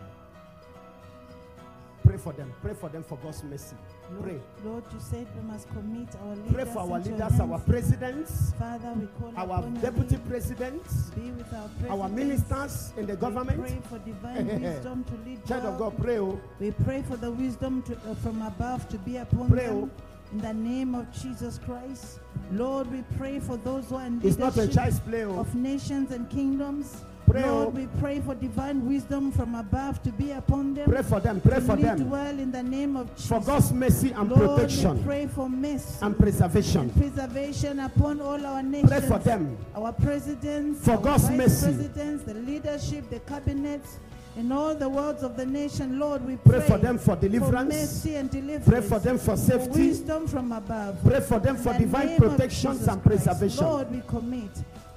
Pray 2.05 2.19
for 2.19 2.33
them. 2.33 2.55
Pray 2.63 2.75
for 2.75 2.89
them 2.89 3.03
for 3.03 3.19
God's 3.19 3.43
mercy. 3.43 3.75
Pray. 4.21 4.41
Lord, 4.65 4.85
you 4.93 5.01
said 5.01 5.27
we 5.37 5.43
must 5.53 5.69
commit 5.71 6.09
our 6.25 6.35
leaders 6.37 6.53
Pray 6.53 6.65
for 6.65 6.79
our 6.81 6.99
leaders, 7.01 7.41
our 7.41 7.59
presidents, 7.61 8.53
Father, 8.59 8.93
we 8.97 9.07
call 9.19 9.33
our 9.37 9.63
deputy 9.81 10.17
presidents, 10.29 11.11
Be 11.11 11.31
with 11.33 11.53
our 11.55 11.71
our 12.03 12.09
ministers 12.09 12.93
in 12.97 13.07
the 13.07 13.15
We 13.15 13.21
government. 13.21 13.61
pray 13.61 13.79
for 13.89 13.99
divine 13.99 14.47
wisdom 14.63 15.05
to 15.05 15.15
lead 15.29 15.45
Child 15.47 15.65
of. 15.67 15.79
God, 15.79 15.97
pray. 15.99 16.19
oh. 16.19 16.41
We 16.61 16.71
pray 16.71 17.03
for 17.03 17.17
the 17.17 17.31
wisdom 17.31 17.83
to, 17.83 17.95
uh, 18.11 18.15
from 18.17 18.43
above 18.43 18.89
to 18.91 18.99
be 18.99 19.17
upon 19.19 19.49
Pray, 19.51 19.67
them. 19.67 19.91
oh. 19.95 20.03
In 20.33 20.39
the 20.41 20.55
name 20.55 20.95
of 20.95 21.13
Jesus 21.13 21.59
Christ. 21.65 22.19
Lord, 22.53 22.91
we 22.91 23.03
pray 23.19 23.39
for 23.39 23.57
those 23.59 23.89
who 23.91 23.97
are 23.97 24.07
in 24.07 24.21
It's 24.25 24.39
not 24.39 24.57
a 24.57 24.61
leadership 24.63 24.75
child's 24.83 25.01
play. 25.01 25.25
oh. 25.25 25.39
of 25.41 25.55
nations 25.55 26.11
and 26.11 26.29
kingdoms. 26.31 27.03
Lord, 27.41 27.69
oh. 27.69 27.71
we 27.71 27.87
pray 27.99 28.21
for 28.21 28.35
divine 28.35 28.87
wisdom 28.87 29.33
from 29.33 29.55
above 29.55 30.03
to 30.03 30.13
be 30.13 30.33
upon 30.33 30.75
them. 30.75 30.91
Pray 30.91 31.03
for 31.03 31.21
them. 31.21 31.41
Pray 31.41 31.61
for 31.61 31.77
them. 31.77 32.11
well 32.11 32.39
in 32.39 32.53
the 32.53 32.63
name 32.63 32.97
of 32.97 33.11
Jesus. 33.17 33.29
For 33.29 33.41
God's 33.41 33.73
mercy 33.73 34.11
and 34.13 34.31
Lord, 34.31 34.57
protection 34.61 35.03
pray 35.05 35.27
for 35.27 35.49
mercy 35.49 35.99
and 36.03 36.19
preservation. 36.19 36.91
preservation 36.91 37.81
upon 37.81 38.21
all 38.21 38.45
our 38.45 38.63
nations. 38.63 38.91
Pray 38.91 39.01
for 39.01 39.19
them. 39.19 39.57
Our 39.75 39.93
presidents, 39.93 40.85
For 40.85 40.93
our 40.93 40.99
God's 41.03 41.31
mercy. 41.31 41.67
presidents, 41.67 42.25
the 42.25 42.35
leadership, 42.35 43.09
the 43.11 43.21
cabinets, 43.21 43.99
in 44.35 44.51
all 44.51 44.75
the 44.75 44.89
worlds 44.89 45.23
of 45.23 45.37
the 45.37 45.45
nation, 45.45 45.99
Lord, 45.99 46.25
we 46.27 46.37
Pray 46.37 46.61
pray 46.61 46.67
for 46.69 46.79
them 46.79 46.97
for 46.97 47.15
for 47.15 47.17
deliverance. 47.17 47.69
mercy 47.75 48.15
and 48.15 48.31
deliverance. 48.31 48.67
Pray 48.67 48.81
for 48.81 48.99
them 48.99 49.19
for 49.19 49.37
safety, 49.37 49.71
for 49.71 49.79
wisdom 49.79 50.27
from 50.27 50.53
above. 50.53 50.99
Pray 51.05 51.21
for 51.21 51.39
them 51.39 51.57
In 51.57 51.63
for 51.63 51.73
the 51.75 51.79
divine 51.81 52.17
protections 52.17 52.89
and 52.89 53.03
Christ. 53.03 53.25
preservation. 53.25 53.65
Lord, 53.67 53.91
we 53.91 54.01
commit 54.07 54.51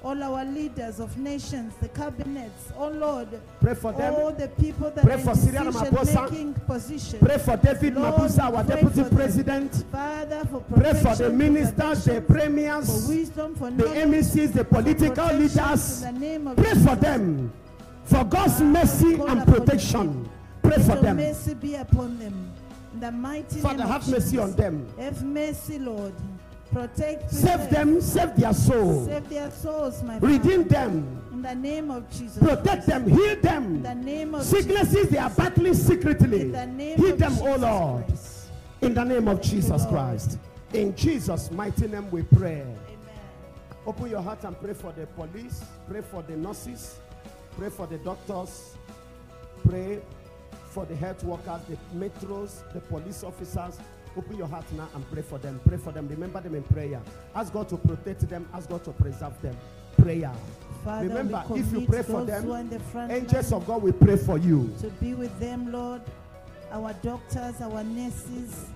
all 0.06 0.22
our 0.22 0.44
leaders 0.44 1.00
of 1.00 1.18
nations, 1.18 1.74
the 1.80 1.88
cabinets, 1.88 2.72
oh 2.78 2.88
Lord, 2.90 3.28
Pray 3.60 3.74
for 3.74 3.92
them. 3.92 4.14
all 4.14 4.30
the 4.32 4.46
people 4.46 4.88
that 4.90 5.04
Pray 5.04 5.20
for 5.20 5.34
Cyril 5.34 5.72
Ramaphosa. 5.72 5.90
decision-making 6.00 6.54
positions. 6.54 7.22
Pray 7.22 7.38
for 7.38 7.56
David 7.56 7.94
Lord, 7.96 8.14
Mabuza, 8.14 8.42
our 8.44 8.62
deputy 8.62 8.88
for 9.02 9.08
them. 9.08 9.16
president. 9.16 9.84
Father, 9.90 10.44
for 10.48 10.60
Pray 10.60 10.94
for 10.94 11.16
the 11.16 11.30
ministers, 11.30 12.04
the 12.04 12.20
protection, 12.20 12.24
for 12.24 12.32
premiers, 12.34 13.08
wisdom, 13.08 13.54
for 13.56 13.70
the 13.72 13.84
MECs, 13.84 14.52
the 14.52 14.64
political 14.64 15.26
leaders. 15.34 16.00
The 16.02 16.52
Pray 16.56 16.74
for 16.74 16.94
them 16.96 17.52
for 18.04 18.22
God's 18.24 18.60
mercy 18.60 19.14
and 19.14 19.44
protection. 19.44 20.30
Pray 20.62 20.76
for 20.84 20.96
them. 20.96 21.16
mercy 21.16 21.54
be 21.54 21.74
upon 21.74 22.16
them. 22.20 22.52
In 22.94 23.00
the 23.00 23.10
mighty 23.10 23.60
Father, 23.60 23.78
name 23.78 23.88
have 23.88 24.08
mercy 24.08 24.30
Jesus. 24.36 24.38
on 24.38 24.52
them. 24.52 24.86
Have 24.98 25.22
mercy, 25.24 25.78
Lord. 25.80 26.14
Protect 26.72 27.30
Save 27.30 27.70
them, 27.70 28.00
save 28.00 28.36
their 28.36 28.52
soul. 28.52 29.06
Save 29.06 29.28
their 29.28 29.50
souls, 29.50 30.02
my 30.02 30.18
Redeem 30.18 30.64
Father. 30.64 30.68
them. 30.90 31.22
In 31.32 31.42
the 31.42 31.54
name 31.54 31.90
of 31.90 32.10
Jesus. 32.10 32.38
Protect 32.38 32.86
them. 32.86 33.08
Heal 33.08 33.30
In 33.30 33.40
them. 33.42 33.82
the 33.82 33.94
name 33.94 34.34
of 34.34 34.42
Sicknesses 34.44 35.08
they 35.08 35.18
are 35.18 35.30
battling 35.30 35.74
secretly. 35.74 36.42
In 36.42 36.52
the 36.52 36.66
name 36.66 36.98
Heal 36.98 37.12
of 37.12 37.18
them, 37.18 37.30
Jesus 37.32 37.46
oh 37.46 37.56
Lord. 37.56 38.06
Christ. 38.06 38.48
In 38.82 38.94
the 38.94 39.04
name 39.04 39.28
of 39.28 39.40
Jesus 39.40 39.82
Lord. 39.82 39.88
Christ. 39.88 40.38
In 40.72 40.94
Jesus' 40.96 41.50
mighty 41.50 41.86
name 41.86 42.10
we 42.10 42.22
pray. 42.22 42.60
Amen. 42.62 42.76
Open 43.86 44.10
your 44.10 44.20
heart 44.22 44.42
and 44.44 44.60
pray 44.60 44.74
for 44.74 44.92
the 44.92 45.06
police, 45.06 45.62
pray 45.88 46.00
for 46.02 46.22
the 46.22 46.36
nurses, 46.36 46.98
pray 47.56 47.70
for 47.70 47.86
the 47.86 47.98
doctors, 47.98 48.76
pray 49.66 50.00
for 50.70 50.84
the 50.84 50.96
health 50.96 51.22
workers, 51.24 51.60
the 51.68 51.76
metros, 51.96 52.70
the 52.74 52.80
police 52.80 53.22
officers. 53.22 53.78
Open 54.16 54.36
your 54.38 54.46
heart 54.46 54.64
now 54.72 54.88
and 54.94 55.10
pray 55.10 55.22
for 55.22 55.38
them. 55.38 55.60
Pray 55.66 55.76
for 55.76 55.92
them. 55.92 56.08
Remember 56.08 56.40
them 56.40 56.54
in 56.54 56.62
prayer. 56.62 57.00
Ask 57.34 57.52
God 57.52 57.68
to 57.68 57.76
protect 57.76 58.28
them. 58.28 58.48
Ask 58.54 58.68
God 58.68 58.82
to 58.84 58.90
preserve 58.92 59.40
them. 59.42 59.56
Prayer. 59.98 60.32
Father, 60.84 61.08
Remember, 61.08 61.44
if 61.50 61.72
you 61.72 61.86
pray 61.86 62.02
for 62.02 62.24
those 62.24 62.42
who 62.44 62.52
are 62.52 62.60
in 62.60 62.68
them, 62.70 62.82
the 63.08 63.14
angels 63.14 63.52
of 63.52 63.66
God 63.66 63.82
will 63.82 63.92
pray 63.92 64.16
for 64.16 64.38
you. 64.38 64.72
to 64.80 64.88
be 64.88 65.14
with 65.14 65.38
them, 65.40 65.70
Lord. 65.72 66.00
Our 66.72 66.92
doctors, 66.94 67.60
our 67.60 67.84
nurses, 67.84 68.66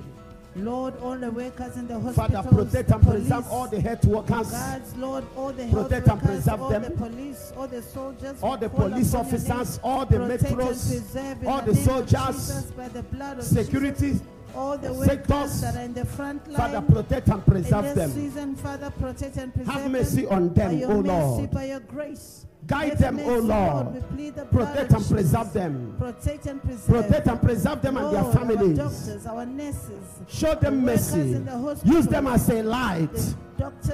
Lord, 0.57 0.97
all 1.01 1.17
the 1.17 1.31
workers 1.31 1.77
in 1.77 1.87
the 1.87 1.99
hospitals, 1.99 2.33
Father, 2.45 2.49
protect 2.65 2.91
and 2.91 3.03
preserve 3.03 3.47
all 3.49 3.69
the 3.69 3.81
health 3.81 4.05
workers, 4.05 4.51
guards, 4.51 4.97
Lord, 4.97 5.25
all 5.37 5.53
the 5.53 5.67
health 5.67 5.89
Protect 5.89 6.09
and 6.09 6.23
workers, 6.23 6.37
preserve 6.45 6.63
all 6.63 6.71
them. 6.71 6.83
the 6.83 6.91
police, 6.91 7.53
all 7.57 7.67
the 7.69 7.83
soldiers, 7.83 8.43
all 8.43 8.57
the 8.57 8.69
police 8.69 9.13
upon 9.15 9.29
your 9.31 9.39
name. 9.41 9.51
officers, 9.51 9.81
all 9.83 10.07
the 10.07 10.17
metros, 10.17 11.47
all 11.47 11.61
the 11.61 11.67
the 11.67 11.73
name 11.73 11.89
of 11.89 12.09
soldiers, 12.11 12.37
Jesus, 12.49 12.65
by 12.73 12.89
the 12.89 13.03
blood 13.05 13.39
of 13.39 13.45
security. 13.45 14.11
Jesus, 14.13 14.23
all 14.55 14.79
the 14.79 14.95
sectors. 15.05 15.61
that 15.61 15.77
are 15.77 15.83
in 15.83 15.95
the 15.95 16.05
front 16.05 16.47
line. 16.49 16.57
Father, 16.57 16.81
protect 16.81 17.29
and 17.29 17.47
preserve 17.47 17.95
them. 17.95 18.11
season, 18.11 18.57
Father, 18.57 18.91
protect 18.91 19.37
and 19.37 19.55
preserve 19.55 19.75
Have 19.75 19.91
mercy 19.91 20.23
them 20.23 20.33
on 20.33 20.55
them, 20.55 20.83
O 20.85 21.03
mercy, 21.03 21.09
Lord. 21.09 21.51
by 21.51 21.65
your 21.67 21.81
grace. 21.81 22.47
Guide 22.67 22.99
them, 22.99 23.19
O 23.21 23.39
Lord. 23.39 23.95
We 23.95 24.01
plead 24.01 24.35
the 24.37 24.45
Protect 24.45 24.93
and 24.93 25.09
preserve 25.09 25.53
them. 25.53 25.97
Protect 25.99 26.47
and 26.47 26.63
preserve. 26.63 26.87
Protect 26.87 27.27
and 27.27 27.43
preserve 27.43 27.83
them 27.83 27.97
and 27.97 28.15
their 28.15 28.33
families. 28.33 28.79
Our 28.79 28.89
doctors, 28.89 29.27
our 29.27 29.47
nurses, 29.47 30.21
Show 30.29 30.55
them 30.55 30.77
the 30.77 30.93
mercy. 30.93 31.45
Use 31.85 32.07
them 32.07 32.27
as 32.27 32.49
a 32.49 32.63
light 32.63 33.19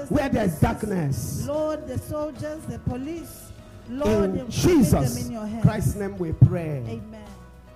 where 0.09 0.29
there's 0.29 0.61
darkness. 0.61 1.47
Lord, 1.47 1.87
the 1.87 1.99
soldiers, 1.99 2.65
the 2.67 2.79
police, 2.81 3.53
Lord, 3.89 4.37
In 4.37 4.51
Jesus 4.51 5.15
them 5.15 5.27
in 5.27 5.33
your. 5.33 5.63
Christ's 5.63 5.95
name 5.95 6.19
we 6.19 6.33
pray. 6.33 6.83
Amen. 6.87 7.25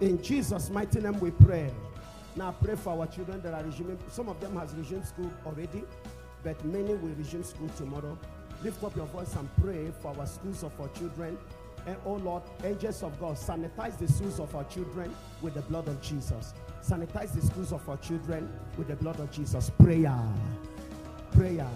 In 0.01 0.23
Jesus' 0.23 0.71
mighty 0.71 1.01
name 1.01 1.19
we 1.21 1.31
pray. 1.31 1.71
Now 2.37 2.55
pray 2.63 2.77
for 2.77 2.99
our 2.99 3.07
children 3.07 3.43
that 3.43 3.55
are 3.55 3.65
resuming. 3.65 3.99
Some 4.09 4.29
of 4.29 4.41
them 4.41 4.57
has 4.57 4.73
resumed 4.75 5.07
school 5.07 5.31
already, 5.45 5.85
but 6.45 6.63
many 6.65 6.95
will 6.95 7.15
resume 7.17 7.43
school 7.43 7.69
tomorrow. 7.77 8.17
Lift 8.63 8.83
up 8.85 8.95
your 8.97 9.07
voice 9.07 9.35
and 9.37 9.49
pray 9.57 9.91
for 10.01 10.15
our 10.19 10.27
schools 10.27 10.63
of 10.63 10.79
our 10.81 10.89
children. 10.89 11.39
And 11.87 11.97
oh 12.05 12.15
Lord, 12.15 12.43
angels 12.63 13.03
of 13.03 13.19
God, 13.19 13.37
sanitize 13.37 13.99
the 13.99 14.07
schools 14.07 14.39
of 14.39 14.55
our 14.55 14.65
children 14.65 15.15
with 15.41 15.55
the 15.55 15.63
blood 15.63 15.89
of 15.89 16.01
Jesus. 16.01 16.55
Sanitize 16.87 17.33
the 17.35 17.41
schools 17.41 17.73
of 17.73 17.89
our 17.89 17.97
children 17.97 18.49
with 18.77 18.89
the 18.89 18.97
blood 18.97 19.19
of 19.19 19.31
Jesus. 19.31 19.71
Prayer. 19.71 20.19
Prayer. 21.33 21.69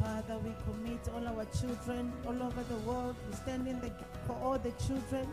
Father, 0.00 0.38
we 0.38 0.52
commit 0.64 1.00
all 1.14 1.26
our 1.28 1.44
children 1.46 2.12
all 2.26 2.42
over 2.42 2.62
the 2.64 2.76
world. 2.78 3.14
We 3.28 3.36
stand 3.36 3.68
in 3.68 3.80
the 3.80 3.92
for 4.26 4.34
all 4.42 4.58
the 4.58 4.72
children 4.72 5.28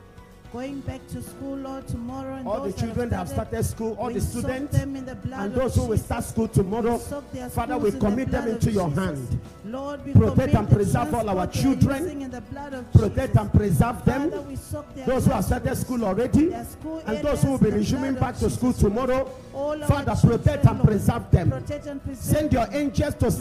going 0.52 0.82
back 0.82 1.06
to 1.08 1.22
school, 1.22 1.56
Lord, 1.58 1.88
tomorrow. 1.88 2.36
And 2.36 2.48
All 2.48 2.62
the 2.62 2.74
children 2.74 3.10
that 3.10 3.16
have 3.18 3.30
started 3.30 3.64
school, 3.64 3.96
all 4.00 4.12
the 4.12 4.22
students, 4.22 4.78
the 4.78 4.84
and 4.84 5.54
those 5.54 5.76
who 5.76 5.86
will 5.86 5.98
start 5.98 6.24
school 6.24 6.48
tomorrow. 6.48 6.98
Their 7.34 7.50
Father, 7.50 7.78
we 7.78 7.90
in 7.90 8.00
the 8.00 8.00
commit 8.06 8.32
them 8.32 8.48
into 8.50 8.72
your 8.72 8.90
Jesus. 8.90 9.04
hand. 9.06 9.42
Lord, 9.66 10.06
we 10.06 10.14
Protect 10.14 10.54
and 10.56 10.70
preserve 10.70 11.14
all 11.14 11.30
our 11.30 11.48
transport 11.48 11.80
they 11.80 11.88
are 11.88 12.00
children. 12.00 12.22
in 12.22 12.32
the 12.32 12.42
blood 12.42 12.74
of 12.74 12.92
Protect 12.94 13.36
and 13.36 13.54
preserve 13.54 14.04
them. 14.06 14.48
we 14.48 14.56
Those 15.06 15.26
who 15.26 15.32
have 15.32 15.46
started 15.46 15.76
school 15.78 16.04
already, 16.06 16.54
school 16.66 17.04
and 17.06 17.18
those 17.20 17.44
who 17.44 17.52
will 17.52 17.58
be 17.58 17.70
in 17.70 17.76
resuming 17.76 18.16
back 18.16 18.38
to 18.38 18.50
school 18.50 18.74
tomorrow. 18.74 19.26
Father, 19.88 20.16
protect 20.28 20.66
and 20.66 20.82
preserve 20.84 21.30
them. 21.32 21.54
And 21.54 21.66
preserve 21.68 22.18
Send 22.18 22.54
your 22.54 22.68
angels 22.72 23.16
to 23.16 23.26
angels 23.28 23.40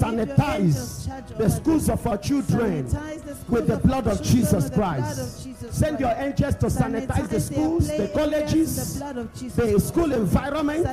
sanitize 1.08 1.36
the 1.36 1.48
schools 1.48 1.86
them. 1.86 1.98
of 1.98 2.06
our 2.06 2.18
children 2.18 2.84
Sanitize 2.84 3.22
the 3.24 3.34
schools 3.34 3.48
with 3.48 3.66
the 3.68 3.76
blood 3.78 4.06
of 4.06 4.22
Jesus 4.22 4.52
with 4.52 4.70
the 4.70 4.76
blood 4.76 5.00
Christ. 5.02 5.72
Send 5.72 6.00
your 6.00 6.14
angels 6.16 6.54
to 6.56 6.66
sanitize 6.66 6.99
the 7.06 7.40
schools, 7.40 7.88
the 7.88 7.96
the 7.98 8.08
colleges, 8.08 9.02
Jesus 9.38 9.54
the 9.56 9.80
school 9.80 10.12
environment, 10.12 10.84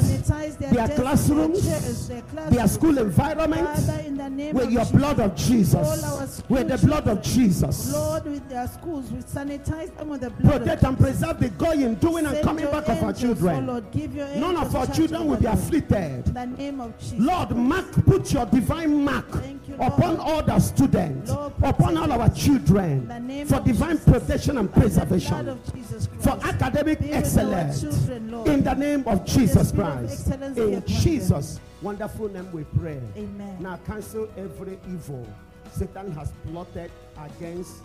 their, 0.59 0.71
their 0.71 0.87
classrooms, 0.95 1.63
their, 1.63 1.79
chairs, 1.79 2.07
their, 2.07 2.49
their 2.49 2.67
school 2.67 2.97
environment 2.97 3.67
Father, 3.67 4.03
the 4.09 4.51
with 4.53 4.71
your 4.71 4.83
Jesus, 4.83 4.91
blood 4.91 5.19
of 5.19 5.35
Jesus. 5.35 6.43
With 6.49 6.67
the 6.67 6.77
blood 6.85 7.07
of 7.07 7.21
Jesus. 7.21 7.93
Lord, 7.93 8.25
with 8.25 8.49
their 8.49 8.67
schools, 8.67 9.11
we 9.11 9.19
sanitize 9.19 9.95
them 9.97 10.09
with 10.09 10.21
the 10.21 10.29
blood 10.29 10.61
Protect 10.61 10.83
and 10.83 10.97
preserve 10.97 11.39
the 11.39 11.49
going, 11.49 11.95
doing, 11.95 12.25
and 12.25 12.41
coming 12.43 12.65
back 12.65 12.87
of 12.89 13.03
our 13.03 13.09
oh 13.09 13.13
children. 13.13 13.69
Oh 13.69 13.73
Lord, 13.73 13.95
your 13.95 14.27
None 14.35 14.57
of 14.57 14.75
our 14.75 14.87
children 14.87 15.27
will 15.27 15.37
be 15.37 15.45
afflicted. 15.45 16.27
In 16.27 16.33
the 16.33 16.45
name 16.45 16.81
of 16.81 16.97
Jesus. 16.99 17.19
Lord, 17.19 17.51
mark, 17.55 17.91
put 18.05 18.31
your 18.33 18.45
divine 18.45 19.03
mark 19.03 19.29
Thank. 19.31 19.56
Upon 19.79 20.17
all 20.19 20.43
the 20.43 20.59
students, 20.59 21.31
upon 21.31 21.97
all 21.97 22.11
our 22.11 22.29
children, 22.29 22.91
In 22.91 23.07
the 23.07 23.19
name 23.19 23.47
for 23.47 23.59
divine 23.59 23.97
protection 23.99 24.57
and 24.57 24.71
By 24.71 24.81
the 24.81 24.89
blood 24.89 25.07
preservation, 25.07 25.49
of 25.49 25.73
Jesus 25.73 26.07
Christ. 26.07 26.23
for 26.23 26.47
academic 26.47 26.99
Be 26.99 27.07
with 27.07 27.13
our 27.15 27.19
excellence, 27.19 27.83
in 28.09 28.63
the 28.63 28.73
name 28.73 29.03
of 29.07 29.25
Jesus 29.25 29.71
Christ. 29.71 30.27
In. 30.57 30.83
Jesus' 30.85 31.59
wonderful 31.81 32.29
name 32.29 32.51
we 32.51 32.63
pray. 32.79 32.99
Amen. 33.15 33.57
Now 33.59 33.77
cancel 33.85 34.27
every 34.37 34.79
evil 34.87 35.27
Satan 35.71 36.11
has 36.13 36.31
plotted 36.49 36.91
against 37.19 37.75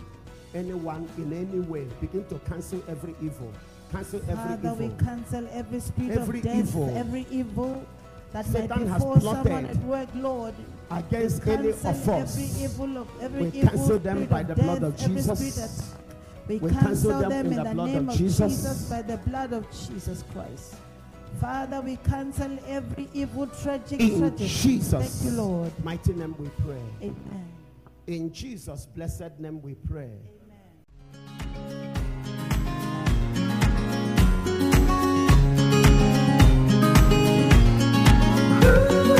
anyone 0.55 1.07
in 1.17 1.31
any 1.33 1.59
way. 1.59 1.85
Begin 2.01 2.25
to 2.25 2.39
cancel 2.39 2.83
every 2.87 3.15
evil. 3.21 3.51
Cancel 3.91 4.19
every 4.21 4.35
Father, 4.35 4.73
we 4.73 4.89
cancel 5.03 5.47
every 5.51 5.79
spirit 5.79 6.17
Every 6.17 6.39
of 6.39 6.43
death, 6.45 6.55
evil 6.57 6.97
every 6.97 7.27
evil 7.29 7.85
that 8.31 8.45
Satan 8.47 8.69
might 8.69 8.87
has 8.87 9.03
befall 9.03 9.19
someone 9.21 9.43
plotted 9.43 9.69
at 9.69 9.77
work, 9.83 10.09
Lord 10.15 10.55
against 10.91 11.47
any 11.47 11.69
of 11.69 11.85
us, 11.85 12.37
We 13.37 13.51
cancel 13.51 13.99
them 13.99 14.25
by 14.25 14.43
the 14.43 14.55
blood 14.55 14.83
of 14.83 14.97
Jesus. 14.97 15.93
We 16.47 16.59
cancel 16.59 17.19
them 17.19 17.31
in 17.31 17.55
the 17.55 17.73
name 17.73 18.09
of 18.09 18.17
Jesus 18.17 18.89
by 18.89 19.01
the 19.01 19.17
blood 19.17 19.53
of 19.53 19.65
Jesus 19.71 20.23
Christ. 20.33 20.75
Father, 21.39 21.81
we 21.81 21.95
cancel 21.97 22.59
every 22.67 23.09
evil 23.13 23.47
tragic 23.47 23.99
in 23.99 24.19
tragedy. 24.19 24.47
Jesus, 24.47 25.19
Thank 25.21 25.33
you, 25.33 25.37
Lord. 25.41 25.71
Mighty 25.83 26.13
name 26.13 26.35
we 26.37 26.47
pray. 26.63 26.81
Amen. 27.01 27.47
In 28.07 28.31
Jesus' 28.31 28.85
blessed 28.85 29.39
name 29.39 29.61
we 29.61 29.75
pray. 29.75 30.11
Amen. 38.63 39.12